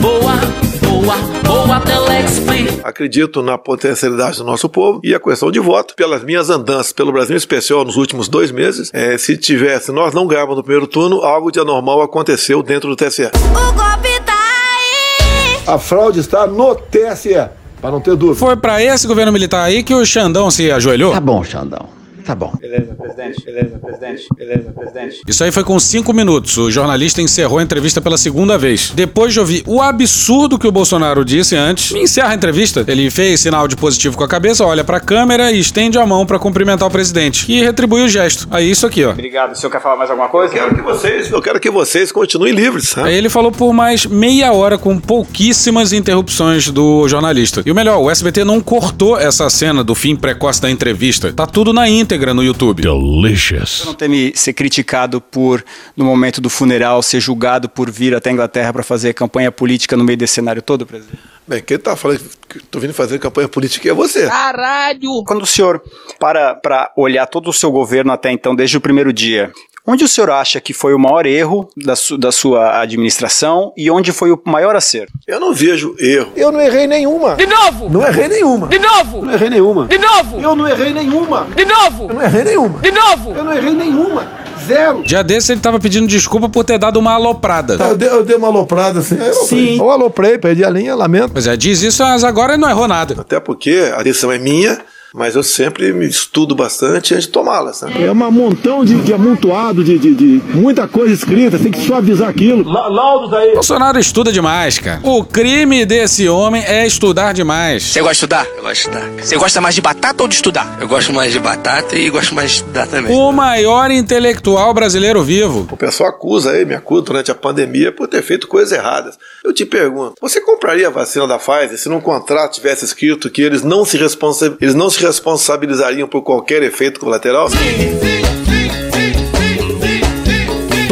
Boa, 0.00 0.36
boa, 0.82 1.16
boa, 1.44 1.80
Telex 1.80 2.38
Free. 2.38 2.68
Acredito 2.84 3.42
na 3.42 3.58
potencialidade 3.58 4.38
do 4.38 4.44
nosso 4.44 4.68
povo 4.68 5.00
e 5.02 5.12
a 5.12 5.18
questão 5.18 5.50
de 5.50 5.58
voto. 5.58 5.96
Pelas 5.96 6.22
minhas 6.22 6.48
andanças 6.48 6.92
pelo 6.92 7.10
Brasil, 7.10 7.34
em 7.34 7.38
especial 7.38 7.84
nos 7.84 7.96
últimos 7.96 8.28
dois 8.28 8.52
meses, 8.52 8.88
é, 8.94 9.18
se 9.18 9.36
tivesse, 9.36 9.90
nós 9.90 10.14
não 10.14 10.28
ganhávamos 10.28 10.58
no 10.58 10.62
primeiro 10.62 10.86
turno, 10.86 11.22
algo 11.22 11.50
de 11.50 11.58
anormal 11.58 12.02
aconteceu 12.02 12.62
dentro 12.62 12.88
do 12.88 12.94
TSE. 12.94 13.24
O 13.24 13.72
golpe 13.72 14.20
tá 14.24 14.32
aí. 14.32 15.58
A 15.66 15.76
fraude 15.76 16.20
está 16.20 16.46
no 16.46 16.76
TSE, 16.76 17.34
para 17.80 17.90
não 17.90 18.00
ter 18.00 18.14
dúvida. 18.14 18.38
Foi 18.38 18.54
pra 18.54 18.80
esse 18.80 19.08
governo 19.08 19.32
militar 19.32 19.64
aí 19.64 19.82
que 19.82 19.92
o 19.92 20.06
Xandão 20.06 20.52
se 20.52 20.70
ajoelhou? 20.70 21.12
Tá 21.12 21.20
bom, 21.20 21.42
Xandão. 21.42 22.01
Tá 22.24 22.34
bom. 22.34 22.52
Beleza, 22.60 22.94
presidente. 22.94 23.44
Beleza, 23.44 23.78
presidente. 23.78 24.26
Beleza, 24.36 24.72
presidente. 24.72 25.20
Isso 25.26 25.44
aí 25.44 25.50
foi 25.50 25.64
com 25.64 25.78
cinco 25.78 26.12
minutos. 26.12 26.56
O 26.56 26.70
jornalista 26.70 27.20
encerrou 27.20 27.58
a 27.58 27.62
entrevista 27.62 28.00
pela 28.00 28.16
segunda 28.16 28.56
vez. 28.56 28.92
Depois 28.94 29.32
de 29.32 29.40
ouvir 29.40 29.62
o 29.66 29.80
absurdo 29.80 30.58
que 30.58 30.66
o 30.66 30.72
Bolsonaro 30.72 31.24
disse 31.24 31.56
antes, 31.56 31.92
encerra 31.92 32.30
a 32.30 32.34
entrevista. 32.34 32.84
Ele 32.86 33.10
fez 33.10 33.40
sinal 33.40 33.66
de 33.66 33.76
positivo 33.76 34.16
com 34.16 34.24
a 34.24 34.28
cabeça, 34.28 34.64
olha 34.64 34.84
pra 34.84 35.00
câmera 35.00 35.50
e 35.50 35.58
estende 35.58 35.98
a 35.98 36.06
mão 36.06 36.24
pra 36.24 36.38
cumprimentar 36.38 36.86
o 36.86 36.90
presidente. 36.90 37.50
E 37.50 37.62
retribui 37.62 38.02
o 38.02 38.08
gesto. 38.08 38.46
Aí 38.50 38.70
isso 38.70 38.86
aqui, 38.86 39.04
ó. 39.04 39.10
Obrigado. 39.10 39.52
O 39.52 39.56
senhor 39.56 39.70
quer 39.70 39.80
falar 39.80 39.96
mais 39.96 40.10
alguma 40.10 40.28
coisa? 40.28 40.54
Eu 40.54 40.62
quero 40.62 40.74
que 40.76 40.82
vocês, 40.82 41.30
eu 41.30 41.42
quero 41.42 41.60
que 41.60 41.70
vocês 41.70 42.12
continuem 42.12 42.52
livres, 42.54 42.90
sabe? 42.90 43.08
Aí 43.08 43.14
ele 43.14 43.28
falou 43.28 43.50
por 43.50 43.72
mais 43.72 44.06
meia 44.06 44.52
hora 44.52 44.78
com 44.78 44.98
pouquíssimas 44.98 45.92
interrupções 45.92 46.68
do 46.70 47.08
jornalista. 47.08 47.62
E 47.66 47.70
o 47.70 47.74
melhor, 47.74 47.98
o 47.98 48.10
SBT 48.10 48.44
não 48.44 48.60
cortou 48.60 49.18
essa 49.18 49.48
cena 49.50 49.82
do 49.82 49.94
fim 49.94 50.14
precoce 50.14 50.60
da 50.60 50.70
entrevista. 50.70 51.32
Tá 51.32 51.46
tudo 51.46 51.72
na 51.72 51.88
íntegra 51.88 52.11
no 52.18 52.44
YouTube. 52.44 52.82
Delicious. 52.82 53.84
não 53.86 53.94
teme 53.94 54.32
ser 54.34 54.52
criticado 54.52 55.20
por, 55.20 55.64
no 55.96 56.04
momento 56.04 56.40
do 56.40 56.50
funeral, 56.50 57.02
ser 57.02 57.20
julgado 57.20 57.68
por 57.68 57.90
vir 57.90 58.14
até 58.14 58.28
a 58.28 58.32
Inglaterra 58.32 58.72
para 58.72 58.82
fazer 58.82 59.14
campanha 59.14 59.50
política 59.50 59.96
no 59.96 60.04
meio 60.04 60.18
desse 60.18 60.34
cenário 60.34 60.60
todo, 60.60 60.84
presidente? 60.84 61.18
Bem, 61.48 61.62
quem 61.62 61.78
tá 61.78 61.96
falando 61.96 62.20
que 62.48 62.60
tô 62.64 62.78
vindo 62.78 62.92
fazer 62.92 63.18
campanha 63.18 63.48
política 63.48 63.88
é 63.88 63.94
você. 63.94 64.26
Caralho! 64.26 65.24
Quando 65.26 65.42
o 65.42 65.46
senhor 65.46 65.82
para 66.20 66.54
para 66.54 66.92
olhar 66.96 67.26
todo 67.26 67.48
o 67.48 67.52
seu 67.52 67.72
governo 67.72 68.12
até 68.12 68.30
então, 68.30 68.54
desde 68.54 68.76
o 68.76 68.80
primeiro 68.80 69.12
dia, 69.12 69.50
onde 69.86 70.04
o 70.04 70.08
senhor 70.08 70.30
acha 70.30 70.60
que 70.60 70.72
foi 70.72 70.94
o 70.94 70.98
maior 70.98 71.26
erro 71.26 71.68
da, 71.76 71.96
su- 71.96 72.16
da 72.18 72.30
sua 72.32 72.80
administração 72.80 73.72
e 73.76 73.90
onde 73.90 74.12
foi 74.12 74.30
o 74.30 74.40
maior 74.44 74.76
acerto? 74.76 75.12
Eu 75.26 75.40
não 75.40 75.52
vejo 75.52 75.94
erro. 75.98 76.32
Eu 76.36 76.50
não 76.52 76.60
errei 76.60 76.86
nenhuma. 76.86 77.34
De 77.36 77.46
novo! 77.46 77.88
Não 77.90 78.06
errei 78.06 78.28
nenhuma. 78.28 78.68
De 78.68 78.78
novo! 78.78 79.22
Não 79.24 79.32
errei 79.32 79.50
nenhuma. 79.50 79.86
De 79.86 79.98
novo! 79.98 80.40
Eu 80.40 80.56
não 80.56 80.68
errei 80.68 80.92
nenhuma. 80.92 81.46
De 81.56 81.64
novo! 81.64 82.06
Eu 82.08 82.14
não 82.14 82.22
errei 82.22 82.44
nenhuma. 82.44 82.78
De 82.80 82.90
novo! 82.90 83.32
Eu 83.36 83.44
não 83.44 83.52
errei 83.52 83.72
nenhuma. 83.74 84.42
Zero. 84.66 85.02
Dia 85.02 85.24
desse 85.24 85.50
ele 85.50 85.60
tava 85.60 85.80
pedindo 85.80 86.06
desculpa 86.06 86.48
por 86.48 86.62
ter 86.62 86.78
dado 86.78 86.96
uma 86.98 87.14
aloprada. 87.14 87.74
Eu 87.74 87.96
dei, 87.96 88.08
eu 88.08 88.24
dei 88.24 88.36
uma 88.36 88.46
aloprada 88.46 89.00
assim. 89.00 89.16
eu 89.16 89.24
aloprei. 89.24 89.48
Sim. 89.48 89.78
Eu 89.78 89.90
aloprei, 89.90 90.38
perdi 90.38 90.64
a 90.64 90.70
linha, 90.70 90.94
lamento. 90.94 91.30
Pois 91.32 91.48
é, 91.48 91.56
diz 91.56 91.82
isso, 91.82 92.00
mas 92.04 92.22
agora 92.22 92.56
não 92.56 92.70
errou 92.70 92.86
nada. 92.86 93.16
Até 93.20 93.40
porque 93.40 93.92
a 93.92 94.00
decisão 94.04 94.30
é 94.30 94.38
minha, 94.38 94.78
mas 95.14 95.36
eu 95.36 95.42
sempre 95.42 95.92
me 95.92 96.06
estudo 96.06 96.54
bastante 96.54 97.14
antes 97.14 97.26
de 97.26 97.32
tomá-la, 97.32 97.72
sabe? 97.72 98.02
É 98.02 98.10
um 98.10 98.14
montão 98.14 98.84
de, 98.84 98.94
de 99.02 99.12
amontoado, 99.12 99.84
de, 99.84 99.98
de, 99.98 100.14
de 100.14 100.42
muita 100.54 100.88
coisa 100.88 101.12
escrita, 101.12 101.58
tem 101.58 101.70
que 101.70 101.84
suavizar 101.84 102.28
aquilo. 102.28 102.68
Laudos 102.68 103.32
aí. 103.32 103.54
Bolsonaro 103.54 103.98
estuda 103.98 104.32
demais, 104.32 104.78
cara. 104.78 105.00
O 105.02 105.24
crime 105.24 105.84
desse 105.84 106.28
homem 106.28 106.64
é 106.64 106.86
estudar 106.86 107.32
demais. 107.32 107.82
Você 107.82 108.00
gosta 108.00 108.12
de 108.12 108.16
estudar? 108.16 108.46
Eu 108.56 108.62
gosto 108.62 108.72
de 108.72 108.80
estudar. 108.80 109.10
Você 109.22 109.36
gosta 109.36 109.60
mais 109.60 109.74
de 109.74 109.80
batata 109.80 110.22
ou 110.22 110.28
de 110.28 110.34
estudar? 110.34 110.78
Eu 110.80 110.88
gosto 110.88 111.12
mais 111.12 111.32
de 111.32 111.38
batata 111.38 111.96
e 111.96 112.08
gosto 112.10 112.34
mais 112.34 112.50
de 112.50 112.56
estudar 112.58 112.86
também. 112.86 113.14
O 113.14 113.32
maior 113.32 113.90
intelectual 113.90 114.72
brasileiro 114.72 115.22
vivo. 115.22 115.68
O 115.70 115.76
pessoal 115.76 116.10
acusa 116.10 116.52
aí, 116.52 116.64
me 116.64 116.74
acusa 116.74 117.02
durante 117.02 117.30
a 117.30 117.34
pandemia 117.34 117.92
por 117.92 118.08
ter 118.08 118.22
feito 118.22 118.46
coisas 118.46 118.72
erradas. 118.72 119.18
Eu 119.44 119.52
te 119.52 119.66
pergunto, 119.66 120.14
você 120.20 120.40
compraria 120.40 120.86
a 120.86 120.90
vacina 120.90 121.26
da 121.26 121.38
Pfizer 121.38 121.76
se 121.78 121.88
num 121.88 122.00
contrato 122.00 122.54
tivesse 122.54 122.84
escrito 122.84 123.30
que 123.30 123.42
eles 123.42 123.62
não 123.62 123.84
se, 123.84 123.96
responsa 123.96 124.56
eles 124.60 124.74
não 124.74 124.88
se 124.88 125.01
responsabilizariam 125.02 126.08
por 126.08 126.22
qualquer 126.22 126.62
efeito 126.62 127.00
colateral? 127.00 127.48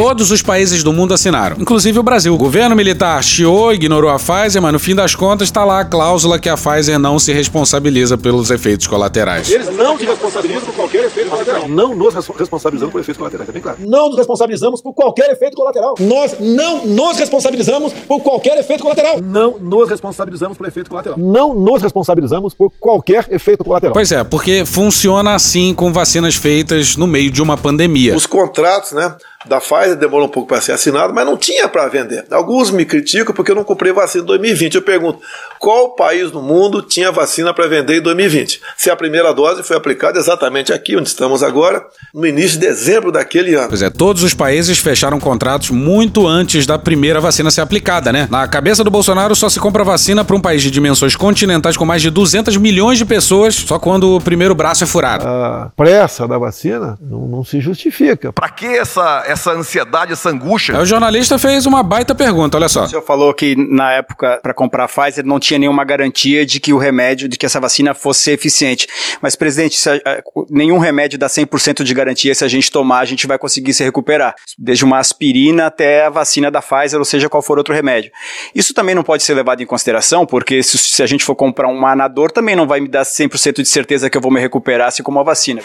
Todos 0.01 0.31
os 0.31 0.41
países 0.41 0.83
do 0.83 0.93
mundo 0.95 1.13
assinaram, 1.13 1.57
inclusive 1.59 1.99
o 1.99 2.03
Brasil. 2.03 2.35
O 2.35 2.39
governo 2.39 2.75
militar 2.75 3.23
chiou, 3.23 3.71
ignorou 3.73 4.11
a 4.11 4.17
Pfizer, 4.19 4.63
mas 4.63 4.73
no 4.73 4.79
fim 4.79 4.95
das 4.95 5.15
contas 5.15 5.49
está 5.49 5.63
lá 5.63 5.81
a 5.81 5.85
cláusula 5.85 6.39
que 6.39 6.49
a 6.49 6.57
Pfizer 6.57 6.99
não 6.99 7.19
se 7.19 7.33
responsabiliza 7.35 8.17
pelos 8.17 8.51
efeitos 8.51 8.87
colaterais. 8.87 9.51
Eles 9.51 9.69
não 9.77 9.99
se 9.99 10.07
responsabilizam 10.07 10.63
por 10.63 10.75
qualquer 10.75 11.05
efeito 11.05 11.29
colateral. 11.29 11.69
Não 11.69 11.95
nos 11.95 12.15
res- 12.15 12.27
responsabilizamos 12.39 12.93
por 12.93 13.01
efeitos 13.01 13.19
colaterais, 13.19 13.49
é 13.49 13.53
bem 13.53 13.61
claro. 13.61 13.79
Não 13.81 14.09
nos 14.09 14.17
responsabilizamos 14.17 14.81
por 14.81 14.95
qualquer 14.95 15.31
efeito 15.33 15.55
colateral. 15.57 15.95
Nós 16.01 16.35
não 16.41 16.87
nos 16.87 17.19
responsabilizamos 17.19 17.93
por 17.93 18.21
qualquer 18.23 18.59
efeito 18.59 18.83
colateral. 18.83 19.21
Não 19.21 19.59
nos 19.59 19.89
responsabilizamos 19.91 20.57
por 20.57 20.67
efeito 20.67 20.89
colateral. 20.89 21.19
Não 21.19 21.55
nos 21.55 21.83
responsabilizamos 21.83 22.55
por 22.55 22.73
qualquer 22.81 23.27
efeito 23.31 23.63
colateral. 23.63 23.93
Pois 23.93 24.11
é, 24.13 24.25
porque 24.25 24.65
funciona 24.65 25.35
assim 25.35 25.75
com 25.75 25.93
vacinas 25.93 26.35
feitas 26.37 26.97
no 26.97 27.07
meio 27.07 27.31
de 27.31 27.43
uma 27.43 27.57
pandemia. 27.59 28.17
Os 28.17 28.25
contratos, 28.25 28.93
né, 28.93 29.15
da 29.46 29.59
Pfizer 29.59 29.96
demorou 29.96 30.26
um 30.26 30.31
pouco 30.31 30.48
para 30.48 30.61
ser 30.61 30.72
assinado, 30.72 31.14
mas 31.14 31.24
não 31.24 31.37
tinha 31.37 31.68
para 31.68 31.88
vender. 31.88 32.26
Alguns 32.31 32.70
me 32.70 32.85
criticam 32.85 33.35
porque 33.35 33.50
eu 33.50 33.55
não 33.55 33.64
comprei 33.64 33.92
vacina 33.92 34.22
em 34.22 34.26
2020. 34.26 34.74
Eu 34.74 34.83
pergunto, 34.83 35.20
qual 35.59 35.94
país 35.94 36.31
do 36.31 36.42
mundo 36.42 36.83
tinha 36.83 37.11
vacina 37.11 37.55
para 37.55 37.66
vender 37.66 37.98
em 37.98 38.03
2020? 38.03 38.61
Se 38.76 38.90
a 38.90 38.96
primeira 38.96 39.33
dose 39.33 39.62
foi 39.62 39.76
aplicada 39.76 40.18
exatamente 40.18 40.72
aqui 40.72 40.96
onde 40.96 41.09
estamos 41.09 41.42
agora, 41.42 41.85
no 42.14 42.26
início 42.26 42.59
de 42.59 42.66
dezembro 42.66 43.11
daquele 43.11 43.55
ano. 43.55 43.68
Pois 43.68 43.83
é, 43.83 43.88
todos 43.88 44.22
os 44.22 44.35
países 44.35 44.79
fecharam 44.79 45.18
contratos 45.18 45.70
muito 45.70 46.26
antes 46.26 46.66
da 46.66 46.79
primeira 46.79 47.20
vacina 47.20 47.50
ser 47.50 47.62
aplicada, 47.62 48.12
né? 48.12 48.29
Na 48.31 48.46
cabeça 48.46 48.85
do 48.85 48.90
Bolsonaro 48.90 49.35
só 49.35 49.48
se 49.48 49.59
compra 49.59 49.83
vacina 49.83 50.24
para 50.24 50.37
um 50.37 50.40
país 50.40 50.62
de 50.62 50.70
dimensões 50.70 51.16
continentais 51.16 51.76
com 51.76 51.87
mais 51.87 52.03
de 52.03 52.11
200 52.11 52.57
milhões 52.59 52.98
de 52.98 53.07
pessoas 53.07 53.55
só 53.55 53.79
quando 53.79 54.16
o 54.16 54.20
primeiro 54.20 54.55
braço 54.55 54.85
é 54.85 54.87
furado. 54.87 55.26
A 55.26 55.72
pressa 55.74 56.29
da 56.29 56.37
vacina 56.37 56.98
não, 57.00 57.26
não 57.26 57.44
se 57.44 57.61
justifica. 57.61 58.33
Pra 58.33 58.50
que 58.50 58.66
essa, 58.66 59.24
essa 59.31 59.53
ansiedade, 59.53 60.12
essa 60.12 60.29
angústia? 60.31 60.77
Aí 60.77 60.83
o 60.83 60.87
jornalista 60.87 61.38
fez 61.38 61.66
uma 61.66 61.83
baita 61.83 62.14
pergunta, 62.14 62.57
olha 62.57 62.69
só. 62.69 62.85
O 62.85 62.88
senhor 62.88 63.03
falou 63.03 63.33
que 63.33 63.55
na 63.57 63.93
época 63.93 64.38
para 64.43 64.53
comprar 64.55 64.85
a 64.85 64.88
Pfizer 64.88 65.25
não 65.25 65.38
tinha 65.40 65.59
nenhuma 65.59 65.85
garantia 65.85 66.45
de 66.45 66.61
que 66.61 66.73
o 66.73 66.79
remédio, 66.79 67.29
de 67.29 67.37
que 67.38 67.47
essa 67.47 67.61
vacina 67.61 67.95
fosse 67.95 68.31
eficiente. 68.31 68.87
Mas 69.21 69.37
presidente, 69.37 69.77
se 69.77 69.88
a- 69.88 69.95
a- 70.05 70.23
nenhum 70.51 70.79
remédio 70.79 71.19
dá 71.19 71.29
100% 71.29 71.83
de 71.85 71.95
garantia 71.95 72.35
se 72.35 72.45
a 72.45 72.49
gente 72.49 72.71
tomar, 72.71 73.01
a 73.01 73.05
gente 73.05 73.27
vai 73.27 73.38
conseguir 73.38 73.73
se 73.75 73.83
recuperar, 73.85 74.35
desde 74.59 74.85
uma 74.85 74.99
aspirina 74.99 75.66
até 75.66 76.07
a 76.07 76.11
vacina 76.11 76.51
da 76.51 76.61
Pfizer, 76.61 76.99
ou 76.99 77.05
seja, 77.05 77.29
qual 77.29 77.43
for 77.43 77.59
outro 77.59 77.75
remédio. 77.75 78.11
Isso 78.55 78.75
também 78.75 78.95
não 78.95 79.03
pode 79.03 79.23
ser 79.23 79.35
levado 79.35 79.62
em 79.62 79.66
consideração, 79.66 80.27
porque 80.27 80.62
se, 80.62 80.77
se 80.79 81.03
a 81.03 81.07
gente 81.07 81.25
for 81.25 81.35
comprar 81.35 81.69
um 81.69 81.87
anador, 81.87 82.31
também 82.31 82.57
não 82.57 82.66
vai 82.66 82.81
me 82.81 82.88
dar 82.88 83.05
100% 83.05 83.62
de 83.62 83.69
certeza 83.69 84.09
que 84.11 84.16
eu 84.16 84.21
vou 84.21 84.31
me 84.33 84.40
recuperar 84.40 84.88
assim 84.88 85.03
como 85.03 85.19
a 85.21 85.23
vacina. 85.23 85.61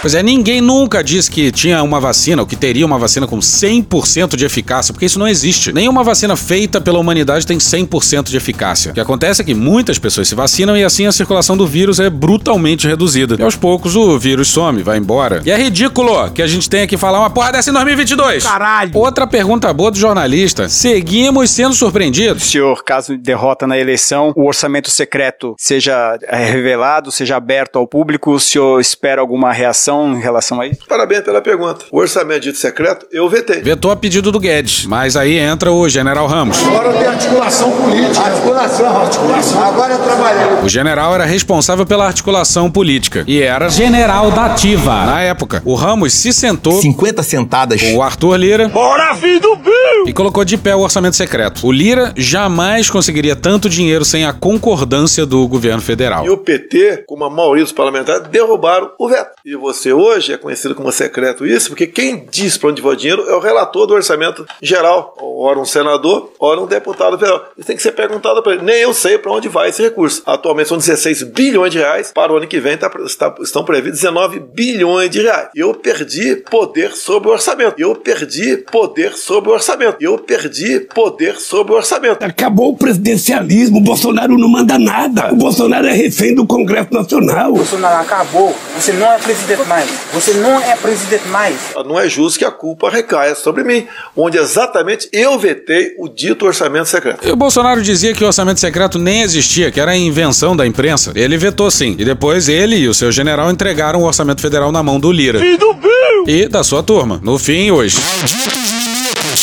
Pois 0.00 0.14
é, 0.14 0.22
ninguém 0.22 0.60
nunca 0.60 1.02
disse 1.02 1.28
que 1.28 1.50
tinha 1.50 1.82
uma 1.82 1.98
vacina 1.98 2.42
ou 2.42 2.46
que 2.46 2.54
teria 2.54 2.86
uma 2.86 2.98
vacina 2.98 3.26
com 3.26 3.38
100% 3.38 4.36
de 4.36 4.44
eficácia, 4.44 4.92
porque 4.92 5.06
isso 5.06 5.18
não 5.18 5.26
existe. 5.26 5.72
Nenhuma 5.72 6.04
vacina 6.04 6.36
feita 6.36 6.80
pela 6.80 7.00
humanidade 7.00 7.44
tem 7.44 7.58
100% 7.58 8.24
de 8.24 8.36
eficácia. 8.36 8.92
O 8.92 8.94
que 8.94 9.00
acontece 9.00 9.42
é 9.42 9.44
que 9.44 9.54
muitas 9.54 9.98
pessoas 9.98 10.28
se 10.28 10.36
vacinam 10.36 10.76
e 10.76 10.84
assim 10.84 11.06
a 11.06 11.12
circulação 11.12 11.56
do 11.56 11.66
vírus 11.66 11.98
é 11.98 12.08
brutalmente 12.08 12.86
reduzida. 12.86 13.36
E 13.38 13.42
aos 13.42 13.56
poucos 13.56 13.96
o 13.96 14.16
vírus 14.18 14.48
some, 14.48 14.84
vai 14.84 14.98
embora. 14.98 15.42
E 15.44 15.50
é 15.50 15.56
ridículo 15.56 16.30
que 16.30 16.42
a 16.42 16.46
gente 16.46 16.70
tenha 16.70 16.86
que 16.86 16.96
falar 16.96 17.18
uma 17.18 17.30
porra 17.30 17.52
dessa 17.52 17.70
em 17.70 17.72
2022. 17.72 18.44
Caralho! 18.44 18.92
Outra 18.94 19.26
pergunta 19.26 19.72
boa 19.72 19.90
do 19.90 19.98
jornalista. 19.98 20.68
Seguimos 20.68 21.50
sendo 21.50 21.74
surpreendidos. 21.74 22.44
senhor, 22.44 22.84
caso 22.84 23.16
derrota 23.18 23.66
na 23.66 23.76
eleição, 23.76 24.32
o 24.36 24.46
orçamento 24.46 24.90
secreto 24.90 25.56
seja 25.58 26.16
é, 26.22 26.44
revelado, 26.44 27.10
seja 27.10 27.36
aberto 27.36 27.78
ao 27.78 27.86
público, 27.86 28.30
o 28.30 28.40
senhor 28.40 28.80
espera 28.80 29.20
alguma 29.20 29.52
reação 29.52 29.87
em 29.92 30.20
relação 30.20 30.60
a 30.60 30.66
isso? 30.66 30.80
Parabéns 30.88 31.22
pela 31.22 31.40
pergunta. 31.40 31.84
O 31.90 31.98
orçamento 31.98 32.40
dito 32.40 32.58
secreto, 32.58 33.06
eu 33.10 33.28
vetei. 33.28 33.60
Vetou 33.62 33.90
a 33.90 33.96
pedido 33.96 34.30
do 34.30 34.38
Guedes, 34.40 34.86
mas 34.86 35.16
aí 35.16 35.38
entra 35.38 35.72
o 35.72 35.88
general 35.88 36.26
Ramos. 36.26 36.58
Agora 36.66 36.92
tem 36.92 37.06
articulação 37.06 37.70
política. 37.72 38.20
Articulação, 38.26 39.00
articulação. 39.00 39.64
Agora 39.64 39.94
eu 39.94 39.98
trabalhei. 40.02 40.64
O 40.64 40.68
general 40.68 41.14
era 41.14 41.24
responsável 41.24 41.86
pela 41.86 42.06
articulação 42.06 42.70
política 42.70 43.24
e 43.26 43.40
era 43.42 43.68
general 43.68 44.30
da 44.30 44.46
ativa. 44.46 45.04
Na 45.04 45.20
época, 45.22 45.62
o 45.64 45.74
Ramos 45.74 46.12
se 46.14 46.32
sentou 46.32 46.80
50 46.80 47.22
sentadas. 47.22 47.80
com 47.80 47.96
o 47.96 48.02
Arthur 48.02 48.36
Lira 48.36 48.68
Bora, 48.68 49.14
filho 49.16 49.40
do 49.40 49.56
Bill! 49.56 50.06
e 50.06 50.12
colocou 50.12 50.44
de 50.44 50.56
pé 50.56 50.74
o 50.74 50.80
orçamento 50.80 51.16
secreto. 51.16 51.66
O 51.66 51.72
Lira 51.72 52.12
jamais 52.16 52.88
conseguiria 52.90 53.34
tanto 53.36 53.68
dinheiro 53.68 54.04
sem 54.04 54.24
a 54.24 54.32
concordância 54.32 55.24
do 55.24 55.46
governo 55.46 55.80
federal. 55.82 56.24
E 56.24 56.30
o 56.30 56.36
PT, 56.36 57.04
como 57.06 57.24
a 57.24 57.30
maioria 57.30 57.64
dos 57.64 57.72
parlamentares, 57.72 58.28
derrubaram 58.28 58.90
o 58.98 59.08
veto. 59.08 59.30
E 59.44 59.54
você 59.56 59.77
você 59.78 59.92
hoje, 59.92 60.32
é 60.32 60.36
conhecido 60.36 60.74
como 60.74 60.90
secreto 60.90 61.46
isso, 61.46 61.68
porque 61.68 61.86
quem 61.86 62.26
diz 62.30 62.56
para 62.56 62.70
onde 62.70 62.82
vai 62.82 62.92
o 62.92 62.96
dinheiro 62.96 63.28
é 63.28 63.34
o 63.34 63.38
relator 63.38 63.86
do 63.86 63.94
orçamento 63.94 64.44
geral, 64.60 65.16
ora 65.20 65.58
um 65.58 65.64
senador, 65.64 66.32
ora 66.38 66.60
um 66.60 66.66
deputado 66.66 67.18
federal. 67.18 67.48
Isso 67.56 67.66
tem 67.66 67.76
que 67.76 67.82
ser 67.82 67.92
perguntado 67.92 68.42
para 68.42 68.54
ele. 68.54 68.62
Nem 68.62 68.80
eu 68.80 68.92
sei 68.92 69.18
para 69.18 69.32
onde 69.32 69.48
vai 69.48 69.68
esse 69.68 69.82
recurso. 69.82 70.22
Atualmente 70.26 70.68
são 70.68 70.78
16 70.78 71.22
bilhões 71.24 71.72
de 71.72 71.78
reais, 71.78 72.12
para 72.12 72.32
o 72.32 72.36
ano 72.36 72.46
que 72.46 72.58
vem 72.58 72.76
tá, 72.76 72.90
está, 73.04 73.34
estão 73.40 73.64
previstos 73.64 74.00
19 74.00 74.40
bilhões 74.40 75.10
de 75.10 75.22
reais. 75.22 75.48
Eu 75.54 75.74
perdi 75.74 76.36
poder 76.36 76.92
sobre 76.92 77.28
o 77.28 77.32
orçamento. 77.32 77.74
Eu 77.78 77.94
perdi 77.94 78.56
poder 78.56 79.14
sobre 79.14 79.50
o 79.50 79.52
orçamento. 79.52 79.96
Eu 80.00 80.18
perdi 80.18 80.80
poder 80.80 81.36
sobre 81.36 81.72
o 81.72 81.76
orçamento. 81.76 82.22
Acabou 82.22 82.70
o 82.70 82.76
presidencialismo, 82.76 83.78
o 83.78 83.80
Bolsonaro 83.80 84.36
não 84.36 84.48
manda 84.48 84.78
nada. 84.78 85.32
O 85.32 85.36
Bolsonaro 85.36 85.86
é 85.86 85.92
refém 85.92 86.34
do 86.34 86.46
Congresso 86.46 86.92
Nacional. 86.92 87.52
Bolsonaro 87.52 88.02
acabou. 88.02 88.54
Você 88.74 88.92
não 88.92 89.12
é 89.12 89.18
presidente 89.18 89.67
mais. 89.68 89.88
Você 90.12 90.32
não 90.32 90.58
é 90.60 90.74
presidente 90.76 91.28
mais. 91.28 91.56
Não 91.86 91.98
é 91.98 92.08
justo 92.08 92.38
que 92.38 92.44
a 92.44 92.50
culpa 92.50 92.90
recaia 92.90 93.34
sobre 93.34 93.62
mim, 93.62 93.86
onde 94.16 94.38
exatamente 94.38 95.08
eu 95.12 95.38
vetei 95.38 95.94
o 95.98 96.08
dito 96.08 96.46
orçamento 96.46 96.88
secreto. 96.88 97.26
E 97.26 97.30
o 97.30 97.36
Bolsonaro 97.36 97.82
dizia 97.82 98.14
que 98.14 98.24
o 98.24 98.26
orçamento 98.26 98.58
secreto 98.58 98.98
nem 98.98 99.22
existia, 99.22 99.70
que 99.70 99.80
era 99.80 99.92
a 99.92 99.96
invenção 99.96 100.56
da 100.56 100.66
imprensa. 100.66 101.12
Ele 101.14 101.36
vetou 101.36 101.70
sim. 101.70 101.94
E 101.98 102.04
depois 102.04 102.48
ele 102.48 102.76
e 102.76 102.88
o 102.88 102.94
seu 102.94 103.12
general 103.12 103.50
entregaram 103.50 104.00
o 104.00 104.04
orçamento 104.04 104.40
federal 104.40 104.72
na 104.72 104.82
mão 104.82 104.98
do 104.98 105.12
Lira. 105.12 105.44
E 105.44 105.56
do 105.56 105.74
Bill! 105.74 106.24
E 106.26 106.48
da 106.48 106.64
sua 106.64 106.82
turma. 106.82 107.20
No 107.22 107.38
fim, 107.38 107.70
hoje. 107.70 107.98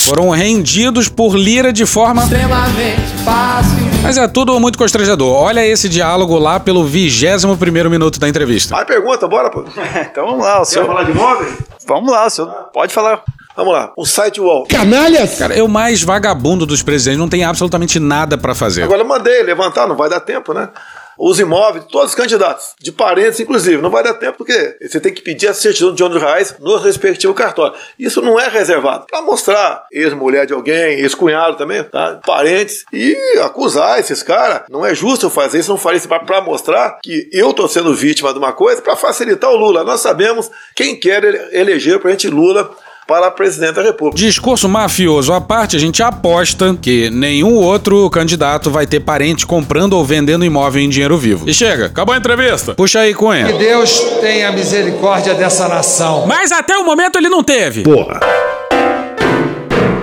Foram 0.06 0.30
rendidos 0.30 1.08
por 1.10 1.36
Lira 1.36 1.72
de 1.72 1.86
forma 1.86 2.24
extremamente 2.24 3.02
fácil. 3.24 3.85
Mas 4.06 4.20
é 4.20 4.28
tudo 4.28 4.60
muito 4.60 4.78
constrangedor. 4.78 5.34
Olha 5.34 5.66
esse 5.66 5.90
diálogo 5.90 6.38
lá 6.38 6.60
pelo 6.60 6.84
21 6.84 7.58
primeiro 7.58 7.90
minuto 7.90 8.20
da 8.20 8.30
entrevista. 8.30 8.78
Aí 8.78 8.86
pergunta, 8.86 9.28
bora, 9.28 9.50
pô. 9.50 9.66
então 10.00 10.28
vamos 10.28 10.46
lá, 10.46 10.62
o 10.62 10.66
senhor. 10.66 10.86
Quer 10.86 10.92
falar 10.92 11.04
de 11.06 11.12
imóveis? 11.12 11.58
Vamos 11.88 12.12
lá, 12.12 12.28
o 12.28 12.30
senhor 12.30 12.52
pode 12.72 12.94
falar. 12.94 13.24
Vamos 13.58 13.74
lá, 13.74 13.92
o 13.98 14.06
site 14.06 14.40
wall. 14.40 14.68
Canalhas! 14.68 15.40
Cara, 15.40 15.56
é 15.56 15.64
o 15.64 15.68
mais 15.68 16.04
vagabundo 16.04 16.68
dos 16.68 16.84
presidentes, 16.84 17.18
não 17.20 17.28
tem 17.28 17.44
absolutamente 17.44 18.00
nada 18.00 18.38
pra 18.38 18.54
fazer. 18.54 18.84
Agora 18.84 19.02
eu 19.02 19.08
mandei 19.08 19.42
levantar, 19.42 19.88
não 19.88 19.96
vai 19.96 20.08
dar 20.08 20.20
tempo, 20.20 20.54
né? 20.54 20.70
Os 21.18 21.40
imóveis, 21.40 21.86
todos 21.86 22.10
os 22.10 22.16
candidatos, 22.16 22.76
de 22.80 22.92
parentes 22.92 23.40
inclusive, 23.40 23.82
não 23.82 23.90
vai 23.90 24.04
dar 24.04 24.14
tempo 24.16 24.38
porque 24.38 24.78
você 24.82 25.00
tem 25.00 25.14
que 25.14 25.22
pedir 25.22 25.48
a 25.48 25.54
certidão 25.54 25.94
de 25.94 26.04
ônibus 26.04 26.22
reais 26.22 26.56
no 26.60 26.78
respectivo 26.78 27.34
cartório. 27.34 27.78
Isso 27.98 28.22
não 28.22 28.40
é 28.40 28.48
reservado 28.48 29.06
para 29.08 29.22
mostrar 29.22 29.86
ex-mulher 29.92 30.46
de 30.46 30.54
alguém, 30.54 31.00
ex-cunhado 31.00 31.58
também, 31.58 31.84
tá? 31.84 32.20
Parentes 32.26 32.86
e 32.92 33.16
acusar 33.44 34.00
esses 34.00 34.22
caras. 34.22 34.64
Não 34.70 34.86
é 34.86 34.94
justo 34.94 35.30
fazer 35.30 35.60
isso, 35.60 35.72
não 35.72 35.78
faria 35.78 35.98
isso 35.98 36.08
para 36.08 36.42
mostrar 36.42 37.00
que 37.02 37.30
eu 37.32 37.54
tô 37.54 37.68
sendo 37.68 37.94
vítima 37.94 38.34
de 38.34 38.40
uma 38.40 38.54
coisa 38.54 38.82
para 38.82 38.96
facilitar 38.96 39.50
o 39.50 39.56
Lula. 39.56 39.84
Nós 39.84 40.02
sabemos 40.02 40.50
quem 40.76 41.00
quer 41.00 41.24
eleger 41.54 42.00
para 42.00 42.10
a 42.10 42.12
gente 42.12 42.28
Lula 42.28 42.76
para 43.08 43.30
presidente 43.30 43.76
da 43.76 43.84
República. 43.84 44.18
Discurso 44.18 44.68
mafioso 44.68 45.32
à 45.32 45.40
parte, 45.40 45.76
a 45.76 45.80
gente 45.80 46.02
aposta 46.02 46.76
que 46.82 47.10
nenhum 47.10 47.56
outro 47.56 48.10
candidato 48.10 48.72
vai 48.72 48.88
ter 48.88 49.00
parente 49.00 49.46
comprando 49.46 49.94
ou 49.94 50.04
vendendo 50.04 50.44
imóvel 50.44 50.82
em 50.82 50.90
dinheiro 50.90 51.18
vivo. 51.18 51.48
E 51.48 51.54
chega, 51.54 51.86
acabou 51.86 52.16
a 52.16 52.18
entrevista. 52.18 52.74
Puxa 52.74 53.00
aí, 53.00 53.14
Cunha. 53.14 53.46
Que 53.46 53.54
Deus 53.54 54.00
tenha 54.22 54.52
misericórdia 54.52 55.36
dessa 55.36 55.68
nação. 55.68 56.26
Mas 56.26 56.52
até 56.52 56.78
o 56.78 56.84
momento 56.84 57.18
ele 57.18 57.30
não 57.30 57.44
teve. 57.44 57.84
Porra. 57.84 58.20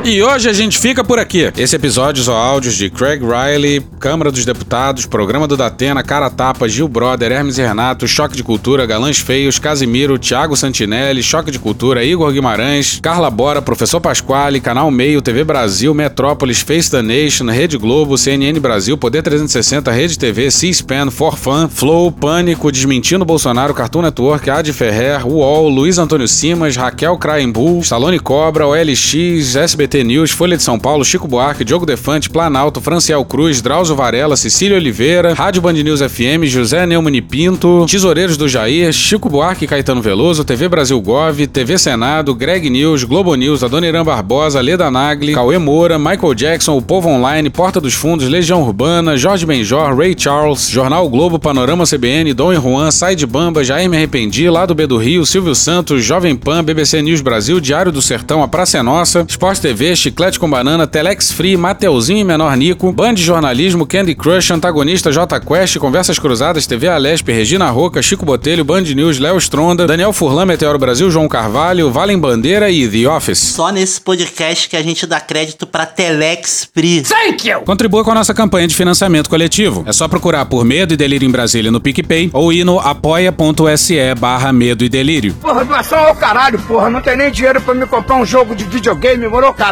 E 0.05 0.21
hoje 0.21 0.49
a 0.49 0.53
gente 0.53 0.81
fica 0.81 1.05
por 1.05 1.21
aqui. 1.21 1.53
Esse 1.57 1.77
episódio 1.77 2.25
são 2.25 2.35
áudios 2.35 2.75
de 2.75 2.91
Craig 2.91 3.21
Riley, 3.21 3.81
Câmara 4.01 4.33
dos 4.33 4.45
Deputados, 4.45 5.07
Programa 5.07 5.47
do 5.47 5.57
Datena, 5.57 6.03
Cara 6.03 6.29
Tapa, 6.29 6.69
Gil 6.69 6.89
Brother, 6.89 7.31
Hermes 7.31 7.57
e 7.57 7.63
Renato, 7.63 8.09
Choque 8.09 8.37
de 8.37 8.43
Cultura, 8.43 8.85
Galãs 8.85 9.19
Feios, 9.19 9.61
Casimiro, 9.61 10.19
Thiago 10.19 10.57
Santinelli, 10.57 11.23
Choque 11.23 11.53
de 11.53 11.59
Cultura, 11.61 12.03
Igor 12.03 12.33
Guimarães, 12.33 12.99
Carla 13.01 13.31
Bora, 13.31 13.63
Professor 13.63 14.01
Pasquale, 14.01 14.61
Canal 14.61 14.91
Meio, 14.91 15.23
TV 15.23 15.45
Brasil, 15.45 15.95
Metrópolis, 15.95 16.61
Face 16.61 16.91
the 16.91 17.01
Nation, 17.01 17.47
Rede 17.47 17.79
Globo, 17.79 18.19
CNN 18.19 18.59
Brasil, 18.59 18.99
Poder 18.99 19.23
360, 19.23 19.89
Rede 19.93 20.19
TV, 20.19 20.51
C-SPAN, 20.51 21.13
Forfan, 21.13 21.69
Flow, 21.69 22.11
Pânico, 22.11 22.73
Desmentindo 22.73 23.25
Bolsonaro, 23.25 23.73
Cartoon 23.73 24.03
Network, 24.03 24.51
Ad 24.51 24.73
Ferrer, 24.73 25.25
UOL, 25.25 25.69
Luiz 25.69 25.97
Antônio 25.97 26.27
Simas, 26.27 26.77
Raquel 26.77 27.17
Craimbu, 27.17 27.79
Stallone 27.83 28.19
Cobra, 28.19 28.67
OLX, 28.67 29.55
SBT 29.55 29.91
News, 29.99 30.30
Folha 30.30 30.57
de 30.57 30.62
São 30.62 30.78
Paulo, 30.78 31.05
Chico 31.05 31.28
Buarque, 31.28 31.64
Diogo 31.64 31.84
Defante, 31.84 32.30
Planalto, 32.30 32.80
Franciel 32.80 33.24
Cruz, 33.24 33.61
Drauzio 33.61 33.95
Varela, 33.95 34.36
Cecília 34.36 34.76
Oliveira, 34.76 35.34
Rádio 35.34 35.61
Band 35.61 35.74
News 35.74 36.01
FM, 36.01 36.45
José 36.45 36.86
Neumann 36.86 37.20
Pinto, 37.20 37.84
Tesoureiros 37.86 38.36
do 38.36 38.49
Jair, 38.49 38.93
Chico 38.93 39.28
Buarque 39.28 39.66
e 39.66 39.68
Caetano 39.68 40.01
Veloso, 40.01 40.45
TV 40.45 40.68
Brasil 40.68 40.99
Gov, 41.01 41.47
TV 41.47 41.76
Senado, 41.76 42.34
Greg 42.34 42.70
News, 42.70 43.05
Globo 43.05 43.34
News, 43.34 43.62
Adoniran 43.62 44.05
Barbosa, 44.05 44.61
Leda 44.61 44.90
Nagli, 44.90 45.34
Cauê 45.34 45.59
Moura, 45.59 45.99
Michael 45.99 46.34
Jackson, 46.34 46.76
O 46.76 46.80
Povo 46.80 47.09
Online, 47.09 47.51
Porta 47.51 47.80
dos 47.80 47.95
Fundos, 47.95 48.28
Legião 48.28 48.62
Urbana, 48.62 49.16
Jorge 49.16 49.45
Benjor, 49.45 49.95
Ray 49.97 50.14
Charles, 50.16 50.68
Jornal 50.68 51.09
Globo, 51.11 51.38
Panorama 51.38 51.84
CBN, 51.84 52.32
Dom 52.32 52.53
e 52.53 52.57
Juan, 52.57 52.90
Sai 52.90 53.14
de 53.14 53.26
Bamba, 53.26 53.64
Jair 53.64 53.90
Me 53.90 53.97
Arrependi, 53.97 54.49
Lado 54.49 54.74
B 54.74 54.86
do 54.86 54.97
Rio, 54.97 55.26
Silvio 55.26 55.55
Santos, 55.55 56.05
Jovem 56.05 56.36
Pan, 56.36 56.62
BBC 56.62 57.03
News 57.03 57.20
Brasil, 57.20 57.61
Diário 57.61 57.90
do 57.90 58.01
Sertão, 58.01 58.43
A 58.43 58.49
Praça 58.49 58.78
é 58.78 58.82
Nossa, 58.82 59.26
Sport 59.28 59.59
TV, 59.59 59.82
Chiclete 59.97 60.39
com 60.39 60.49
Banana, 60.49 60.87
Telex 60.87 61.33
Free, 61.33 61.57
Mateuzinho 61.57 62.20
e 62.20 62.24
Menor 62.24 62.57
Nico, 62.57 62.93
Band 62.93 63.14
de 63.14 63.22
Jornalismo, 63.24 63.85
Candy 63.85 64.14
Crush, 64.14 64.53
Antagonista 64.53 65.11
J 65.11 65.41
Quest, 65.41 65.78
Conversas 65.78 66.20
Cruzadas, 66.20 66.68
TV 66.68 66.87
Alesp, 66.87 67.28
Regina 67.33 67.68
Roca, 67.68 68.01
Chico 68.01 68.24
Botelho, 68.24 68.64
Band 68.64 68.83
News, 68.83 69.18
Léo 69.18 69.37
Stronda, 69.39 69.85
Daniel 69.85 70.12
Furlan, 70.12 70.47
Meteoro 70.47 70.78
Brasil, 70.78 71.11
João 71.11 71.28
Carvalho, 71.28 71.91
Valem 71.91 72.16
Bandeira 72.16 72.70
e 72.70 72.89
The 72.89 73.09
Office. 73.09 73.39
Só 73.41 73.70
nesse 73.70 74.01
podcast 74.01 74.68
que 74.68 74.76
a 74.76 74.83
gente 74.83 75.05
dá 75.05 75.18
crédito 75.18 75.66
pra 75.66 75.85
Telex 75.85 76.68
Free. 76.72 77.03
Thank 77.03 77.49
you! 77.49 77.62
Contribua 77.62 78.05
com 78.05 78.12
a 78.12 78.14
nossa 78.14 78.33
campanha 78.33 78.68
de 78.68 78.76
financiamento 78.76 79.28
coletivo. 79.28 79.83
É 79.85 79.93
só 79.93 80.07
procurar 80.07 80.47
por 80.47 80.64
Medo 80.64 80.95
e 80.95 80.97
Delírio 80.97 81.28
em 81.28 81.33
Brasília 81.33 81.72
no 81.72 81.80
PicPay 81.80 82.30
ou 82.33 82.53
ir 82.53 82.62
no 82.62 82.78
apoia.se 82.78 84.14
barra 84.16 84.53
Medo 84.53 84.85
e 84.85 84.89
Delírio. 84.89 85.35
Porra, 85.41 85.64
doação 85.64 85.99
ao 85.99 86.14
caralho, 86.14 86.59
porra. 86.61 86.89
Não 86.89 87.01
tem 87.01 87.16
nem 87.16 87.30
dinheiro 87.30 87.61
pra 87.61 87.74
me 87.74 87.87
comprar 87.87 88.16
um 88.16 88.24
jogo 88.24 88.55
de 88.55 88.64
videogame, 88.64 89.26
morou, 89.26 89.53
cara? 89.53 89.72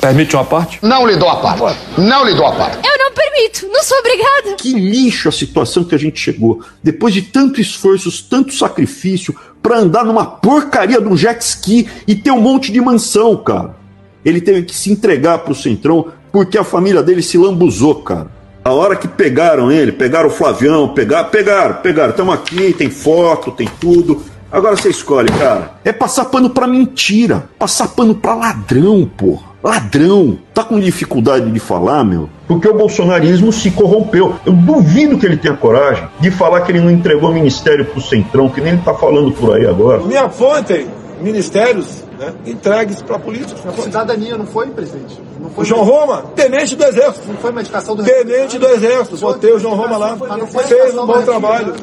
Permite 0.00 0.36
uma 0.36 0.44
parte? 0.44 0.78
Não 0.82 1.06
lhe 1.06 1.16
dou 1.16 1.28
a 1.28 1.36
parte. 1.36 1.78
Não 1.96 2.24
lhe 2.24 2.34
dou 2.34 2.46
a 2.46 2.52
parte. 2.52 2.78
Eu 2.86 2.98
não 2.98 3.12
permito, 3.12 3.68
não 3.68 3.82
sou 3.82 3.98
obrigada. 3.98 4.56
Que 4.56 4.72
lixo 4.72 5.28
a 5.28 5.32
situação 5.32 5.84
que 5.84 5.94
a 5.94 5.98
gente 5.98 6.20
chegou. 6.20 6.62
Depois 6.82 7.12
de 7.12 7.22
tanto 7.22 7.60
esforço, 7.60 8.10
tanto 8.28 8.54
sacrifício, 8.54 9.34
pra 9.62 9.78
andar 9.78 10.04
numa 10.04 10.24
porcaria 10.24 11.00
de 11.00 11.08
um 11.08 11.16
jet 11.16 11.40
ski 11.40 11.88
e 12.06 12.14
ter 12.14 12.30
um 12.30 12.40
monte 12.40 12.72
de 12.72 12.80
mansão, 12.80 13.36
cara. 13.36 13.76
Ele 14.24 14.40
teve 14.40 14.62
que 14.62 14.74
se 14.74 14.90
entregar 14.90 15.38
pro 15.38 15.54
Centrão 15.54 16.06
porque 16.32 16.58
a 16.58 16.64
família 16.64 17.02
dele 17.02 17.22
se 17.22 17.38
lambuzou, 17.38 17.96
cara. 17.96 18.28
A 18.64 18.72
hora 18.72 18.96
que 18.96 19.08
pegaram 19.08 19.72
ele, 19.72 19.92
pegaram 19.92 20.28
o 20.28 20.32
Flavião, 20.32 20.88
pegaram, 20.88 21.30
pegaram, 21.30 21.74
pegaram. 21.76 22.10
Estamos 22.10 22.34
aqui, 22.34 22.74
tem 22.74 22.90
foto, 22.90 23.50
tem 23.50 23.68
tudo. 23.80 24.22
Agora 24.50 24.76
você 24.76 24.88
escolhe, 24.88 25.28
cara. 25.32 25.72
É 25.84 25.92
passar 25.92 26.24
pano 26.26 26.50
pra 26.50 26.66
mentira, 26.66 27.48
passar 27.58 27.88
pano 27.88 28.14
pra 28.14 28.34
ladrão, 28.34 29.08
porra. 29.16 29.48
Ladrão. 29.62 30.38
Tá 30.54 30.62
com 30.62 30.78
dificuldade 30.78 31.50
de 31.50 31.58
falar, 31.58 32.04
meu? 32.04 32.28
Porque 32.46 32.68
o 32.68 32.74
bolsonarismo 32.74 33.52
se 33.52 33.70
corrompeu. 33.70 34.36
Eu 34.46 34.52
duvido 34.52 35.18
que 35.18 35.26
ele 35.26 35.36
tenha 35.36 35.56
coragem 35.56 36.08
de 36.20 36.30
falar 36.30 36.62
que 36.62 36.72
ele 36.72 36.80
não 36.80 36.90
entregou 36.90 37.30
o 37.30 37.34
ministério 37.34 37.84
pro 37.84 38.00
Centrão, 38.00 38.48
que 38.48 38.60
nem 38.60 38.74
ele 38.74 38.82
tá 38.82 38.94
falando 38.94 39.32
por 39.32 39.56
aí 39.56 39.66
agora. 39.66 40.02
Me 40.02 40.16
apontem 40.16 40.86
ministérios 41.20 42.04
né, 42.18 42.32
entregues 42.46 43.02
para 43.02 43.18
políticos. 43.18 43.60
Apontem. 43.60 43.84
Cidadania 43.84 44.38
não 44.38 44.46
foi, 44.46 44.68
presidente? 44.68 45.20
Não 45.40 45.50
foi 45.50 45.64
O 45.64 45.66
João 45.66 45.84
Roma, 45.84 46.22
tenente 46.34 46.76
do 46.76 46.84
Exército. 46.84 47.28
Não 47.28 47.36
foi 47.36 47.50
uma 47.50 47.60
indicação 47.60 47.96
do 47.96 48.02
Tenente 48.04 48.58
do 48.58 48.68
Exército. 48.68 49.16
Botei 49.18 49.52
o 49.52 49.58
João 49.58 49.74
Roma 49.74 49.96
lá. 49.96 50.16
Mas 50.16 50.38
não 50.38 50.46
foi 50.46 50.62
Fez 50.64 50.96
um 50.96 51.06
bom 51.06 51.22
trabalho. 51.22 51.74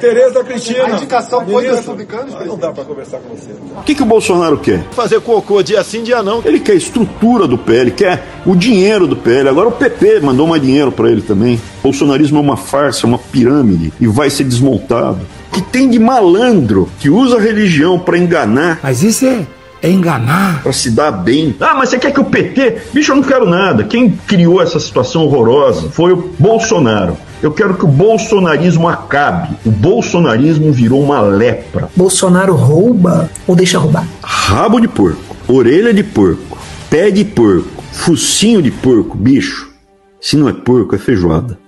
Tereza 0.00 0.42
Cristina. 0.44 0.84
A 0.86 0.90
indicação 0.90 1.38
foi 1.44 1.46
do 1.46 1.52
ministro. 1.60 1.76
republicano, 1.96 2.36
Ah, 2.40 2.44
Não 2.44 2.58
dá 2.58 2.72
para 2.72 2.84
conversar 2.84 3.18
com 3.18 3.34
você. 3.34 3.50
O 3.76 3.82
que, 3.82 3.94
que 3.94 4.02
o 4.02 4.06
Bolsonaro 4.06 4.58
quer? 4.58 4.82
Fazer 4.92 5.20
cocô 5.20 5.62
dia 5.62 5.82
sim, 5.84 6.02
dia 6.02 6.22
não. 6.22 6.42
Ele 6.44 6.58
quer 6.60 6.72
a 6.72 6.76
estrutura 6.76 7.46
do 7.46 7.56
PL, 7.56 7.90
quer 7.92 8.22
o 8.44 8.54
dinheiro 8.56 9.06
do 9.06 9.16
PL. 9.16 9.48
Agora 9.48 9.68
o 9.68 9.72
PP 9.72 10.20
mandou 10.20 10.46
mais 10.46 10.60
dinheiro 10.62 10.90
para 10.92 11.10
ele 11.10 11.22
também. 11.22 11.56
O 11.80 11.84
bolsonarismo 11.84 12.38
é 12.38 12.40
uma 12.40 12.56
farsa, 12.56 13.06
uma 13.06 13.18
pirâmide 13.18 13.92
e 14.00 14.06
vai 14.06 14.30
ser 14.30 14.44
desmontado. 14.44 15.20
Que 15.52 15.62
tem 15.62 15.88
de 15.88 15.98
malandro 15.98 16.88
que 16.98 17.08
usa 17.08 17.36
a 17.36 17.40
religião 17.40 17.98
para 17.98 18.18
enganar? 18.18 18.80
Mas 18.82 19.02
isso 19.04 19.24
é, 19.24 19.46
é 19.80 19.88
enganar. 19.90 20.62
Pra 20.64 20.72
se 20.72 20.90
dar 20.90 21.12
bem. 21.12 21.54
Ah, 21.60 21.74
mas 21.76 21.90
você 21.90 21.98
quer 21.98 22.12
que 22.12 22.18
o 22.20 22.24
PT. 22.24 22.78
Bicho, 22.92 23.12
eu 23.12 23.16
não 23.16 23.22
quero 23.22 23.46
nada. 23.48 23.84
Quem 23.84 24.10
criou 24.10 24.60
essa 24.60 24.80
situação 24.80 25.22
horrorosa 25.24 25.88
foi 25.90 26.12
o 26.12 26.32
Bolsonaro. 26.38 27.16
Eu 27.44 27.52
quero 27.52 27.74
que 27.74 27.84
o 27.84 27.88
bolsonarismo 27.88 28.88
acabe. 28.88 29.54
O 29.66 29.70
bolsonarismo 29.70 30.72
virou 30.72 31.02
uma 31.02 31.20
lepra. 31.20 31.90
Bolsonaro 31.94 32.54
rouba 32.54 33.28
ou 33.46 33.54
deixa 33.54 33.78
roubar? 33.78 34.08
Rabo 34.22 34.80
de 34.80 34.88
porco, 34.88 35.36
orelha 35.46 35.92
de 35.92 36.02
porco, 36.02 36.56
pé 36.88 37.10
de 37.10 37.22
porco, 37.22 37.84
focinho 37.92 38.62
de 38.62 38.70
porco, 38.70 39.14
bicho. 39.14 39.70
Se 40.18 40.38
não 40.38 40.48
é 40.48 40.54
porco, 40.54 40.94
é 40.94 40.98
feijoada. 40.98 41.58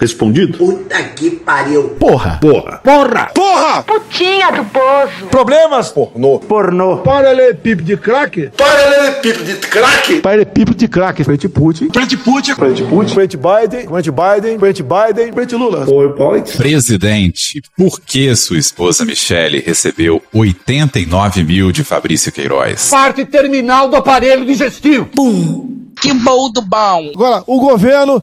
Respondido? 0.00 0.56
Puta 0.56 1.02
que 1.02 1.30
pariu. 1.30 1.90
Porra! 1.90 2.38
Porra! 2.40 2.80
Porra! 2.82 3.30
Porra! 3.34 3.82
Putinha 3.82 4.50
do 4.50 4.64
poço. 4.64 5.26
Problemas? 5.30 5.90
Pornô. 5.90 6.38
Pornô. 6.38 6.96
Paralelepípedo 6.98 7.82
de 7.82 7.96
crack? 7.98 8.50
Paralelepípedo 8.56 9.44
de 9.44 9.54
crack? 9.56 10.20
Paralelepípedo 10.20 10.74
de 10.78 10.88
crack. 10.88 11.22
Frente 11.22 11.48
Putin. 11.50 11.90
Frente 11.92 12.16
Putin. 12.16 12.54
Frente 12.54 12.82
Putin. 12.84 13.14
Frente 13.14 13.36
Biden. 13.36 13.86
Frente 13.86 14.10
Biden. 14.10 14.58
Frente 14.58 14.82
Biden. 14.82 15.32
Frente 15.34 15.54
Lula. 15.54 15.84
PowerPoint. 15.84 16.56
Presidente, 16.56 17.60
por 17.76 18.00
que 18.00 18.34
sua 18.36 18.56
esposa 18.58 19.04
Michele 19.04 19.60
recebeu 19.60 20.22
89 20.32 21.44
mil 21.44 21.70
de 21.72 21.84
Fabrício 21.84 22.32
Queiroz? 22.32 22.88
Parte 22.88 23.26
terminal 23.26 23.90
do 23.90 23.96
aparelho 23.96 24.46
digestivo. 24.46 25.04
Pum. 25.14 25.80
Que 26.00 26.14
bom 26.14 26.50
do 26.50 26.62
bom. 26.62 27.10
Agora, 27.14 27.44
o 27.46 27.60
governo 27.60 28.22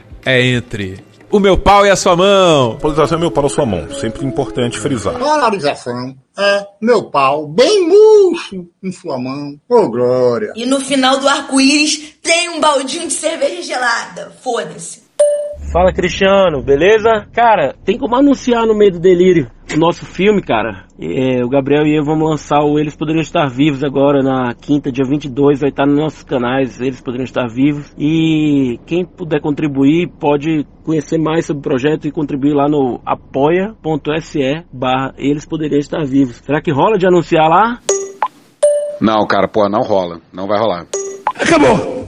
é 0.25 0.41
entre 0.41 1.03
o 1.31 1.39
meu 1.39 1.57
pau 1.57 1.85
e 1.85 1.89
a 1.89 1.95
sua 1.95 2.15
mão. 2.15 2.77
Polarização 2.77 3.17
é 3.17 3.21
meu 3.21 3.31
pau 3.31 3.45
e 3.45 3.47
a 3.47 3.49
sua 3.49 3.65
mão. 3.65 3.93
Sempre 3.93 4.25
importante 4.25 4.77
frisar. 4.77 5.17
Polarização 5.17 6.15
é 6.37 6.67
meu 6.81 7.03
pau 7.05 7.47
bem 7.47 7.87
murcho 7.87 8.67
em 8.83 8.91
sua 8.91 9.17
mão. 9.17 9.59
Ô, 9.69 9.87
glória. 9.89 10.51
E 10.55 10.65
no 10.65 10.79
final 10.81 11.17
do 11.19 11.27
arco-íris 11.27 12.15
tem 12.21 12.49
um 12.49 12.59
baldinho 12.59 13.07
de 13.07 13.13
cerveja 13.13 13.61
gelada. 13.61 14.31
Foda-se. 14.41 15.03
Fala 15.71 15.93
Cristiano, 15.93 16.61
beleza? 16.61 17.25
Cara, 17.31 17.73
tem 17.85 17.97
como 17.97 18.13
anunciar 18.17 18.67
no 18.67 18.75
meio 18.75 18.91
do 18.91 18.99
delírio 18.99 19.49
o 19.73 19.79
nosso 19.79 20.05
filme, 20.05 20.41
cara. 20.41 20.83
É, 20.99 21.45
o 21.45 21.47
Gabriel 21.47 21.87
e 21.87 21.97
eu 21.97 22.03
vamos 22.03 22.29
lançar 22.29 22.59
o 22.59 22.77
Eles 22.77 22.93
Poderiam 22.93 23.21
Estar 23.21 23.47
Vivos 23.47 23.81
agora 23.81 24.21
na 24.21 24.53
quinta, 24.53 24.91
dia 24.91 25.05
22. 25.07 25.61
Vai 25.61 25.69
estar 25.69 25.85
nos 25.85 25.97
nossos 25.97 26.23
canais, 26.23 26.81
Eles 26.81 26.99
Poderiam 26.99 27.23
Estar 27.23 27.47
Vivos. 27.47 27.89
E 27.97 28.81
quem 28.85 29.05
puder 29.05 29.39
contribuir 29.39 30.09
pode 30.19 30.67
conhecer 30.83 31.17
mais 31.17 31.45
sobre 31.45 31.61
o 31.61 31.63
projeto 31.63 32.05
e 32.05 32.11
contribuir 32.11 32.53
lá 32.53 32.67
no 32.67 32.99
apoia.se 33.05 34.65
barra 34.73 35.13
Eles 35.17 35.45
Poderiam 35.45 35.79
Estar 35.79 36.03
Vivos. 36.03 36.41
Será 36.45 36.61
que 36.61 36.71
rola 36.73 36.97
de 36.97 37.07
anunciar 37.07 37.47
lá? 37.47 37.79
Não, 38.99 39.25
cara, 39.25 39.47
pô, 39.47 39.69
não 39.69 39.81
rola. 39.81 40.19
Não 40.33 40.47
vai 40.47 40.59
rolar. 40.59 40.85
Acabou! 41.39 42.00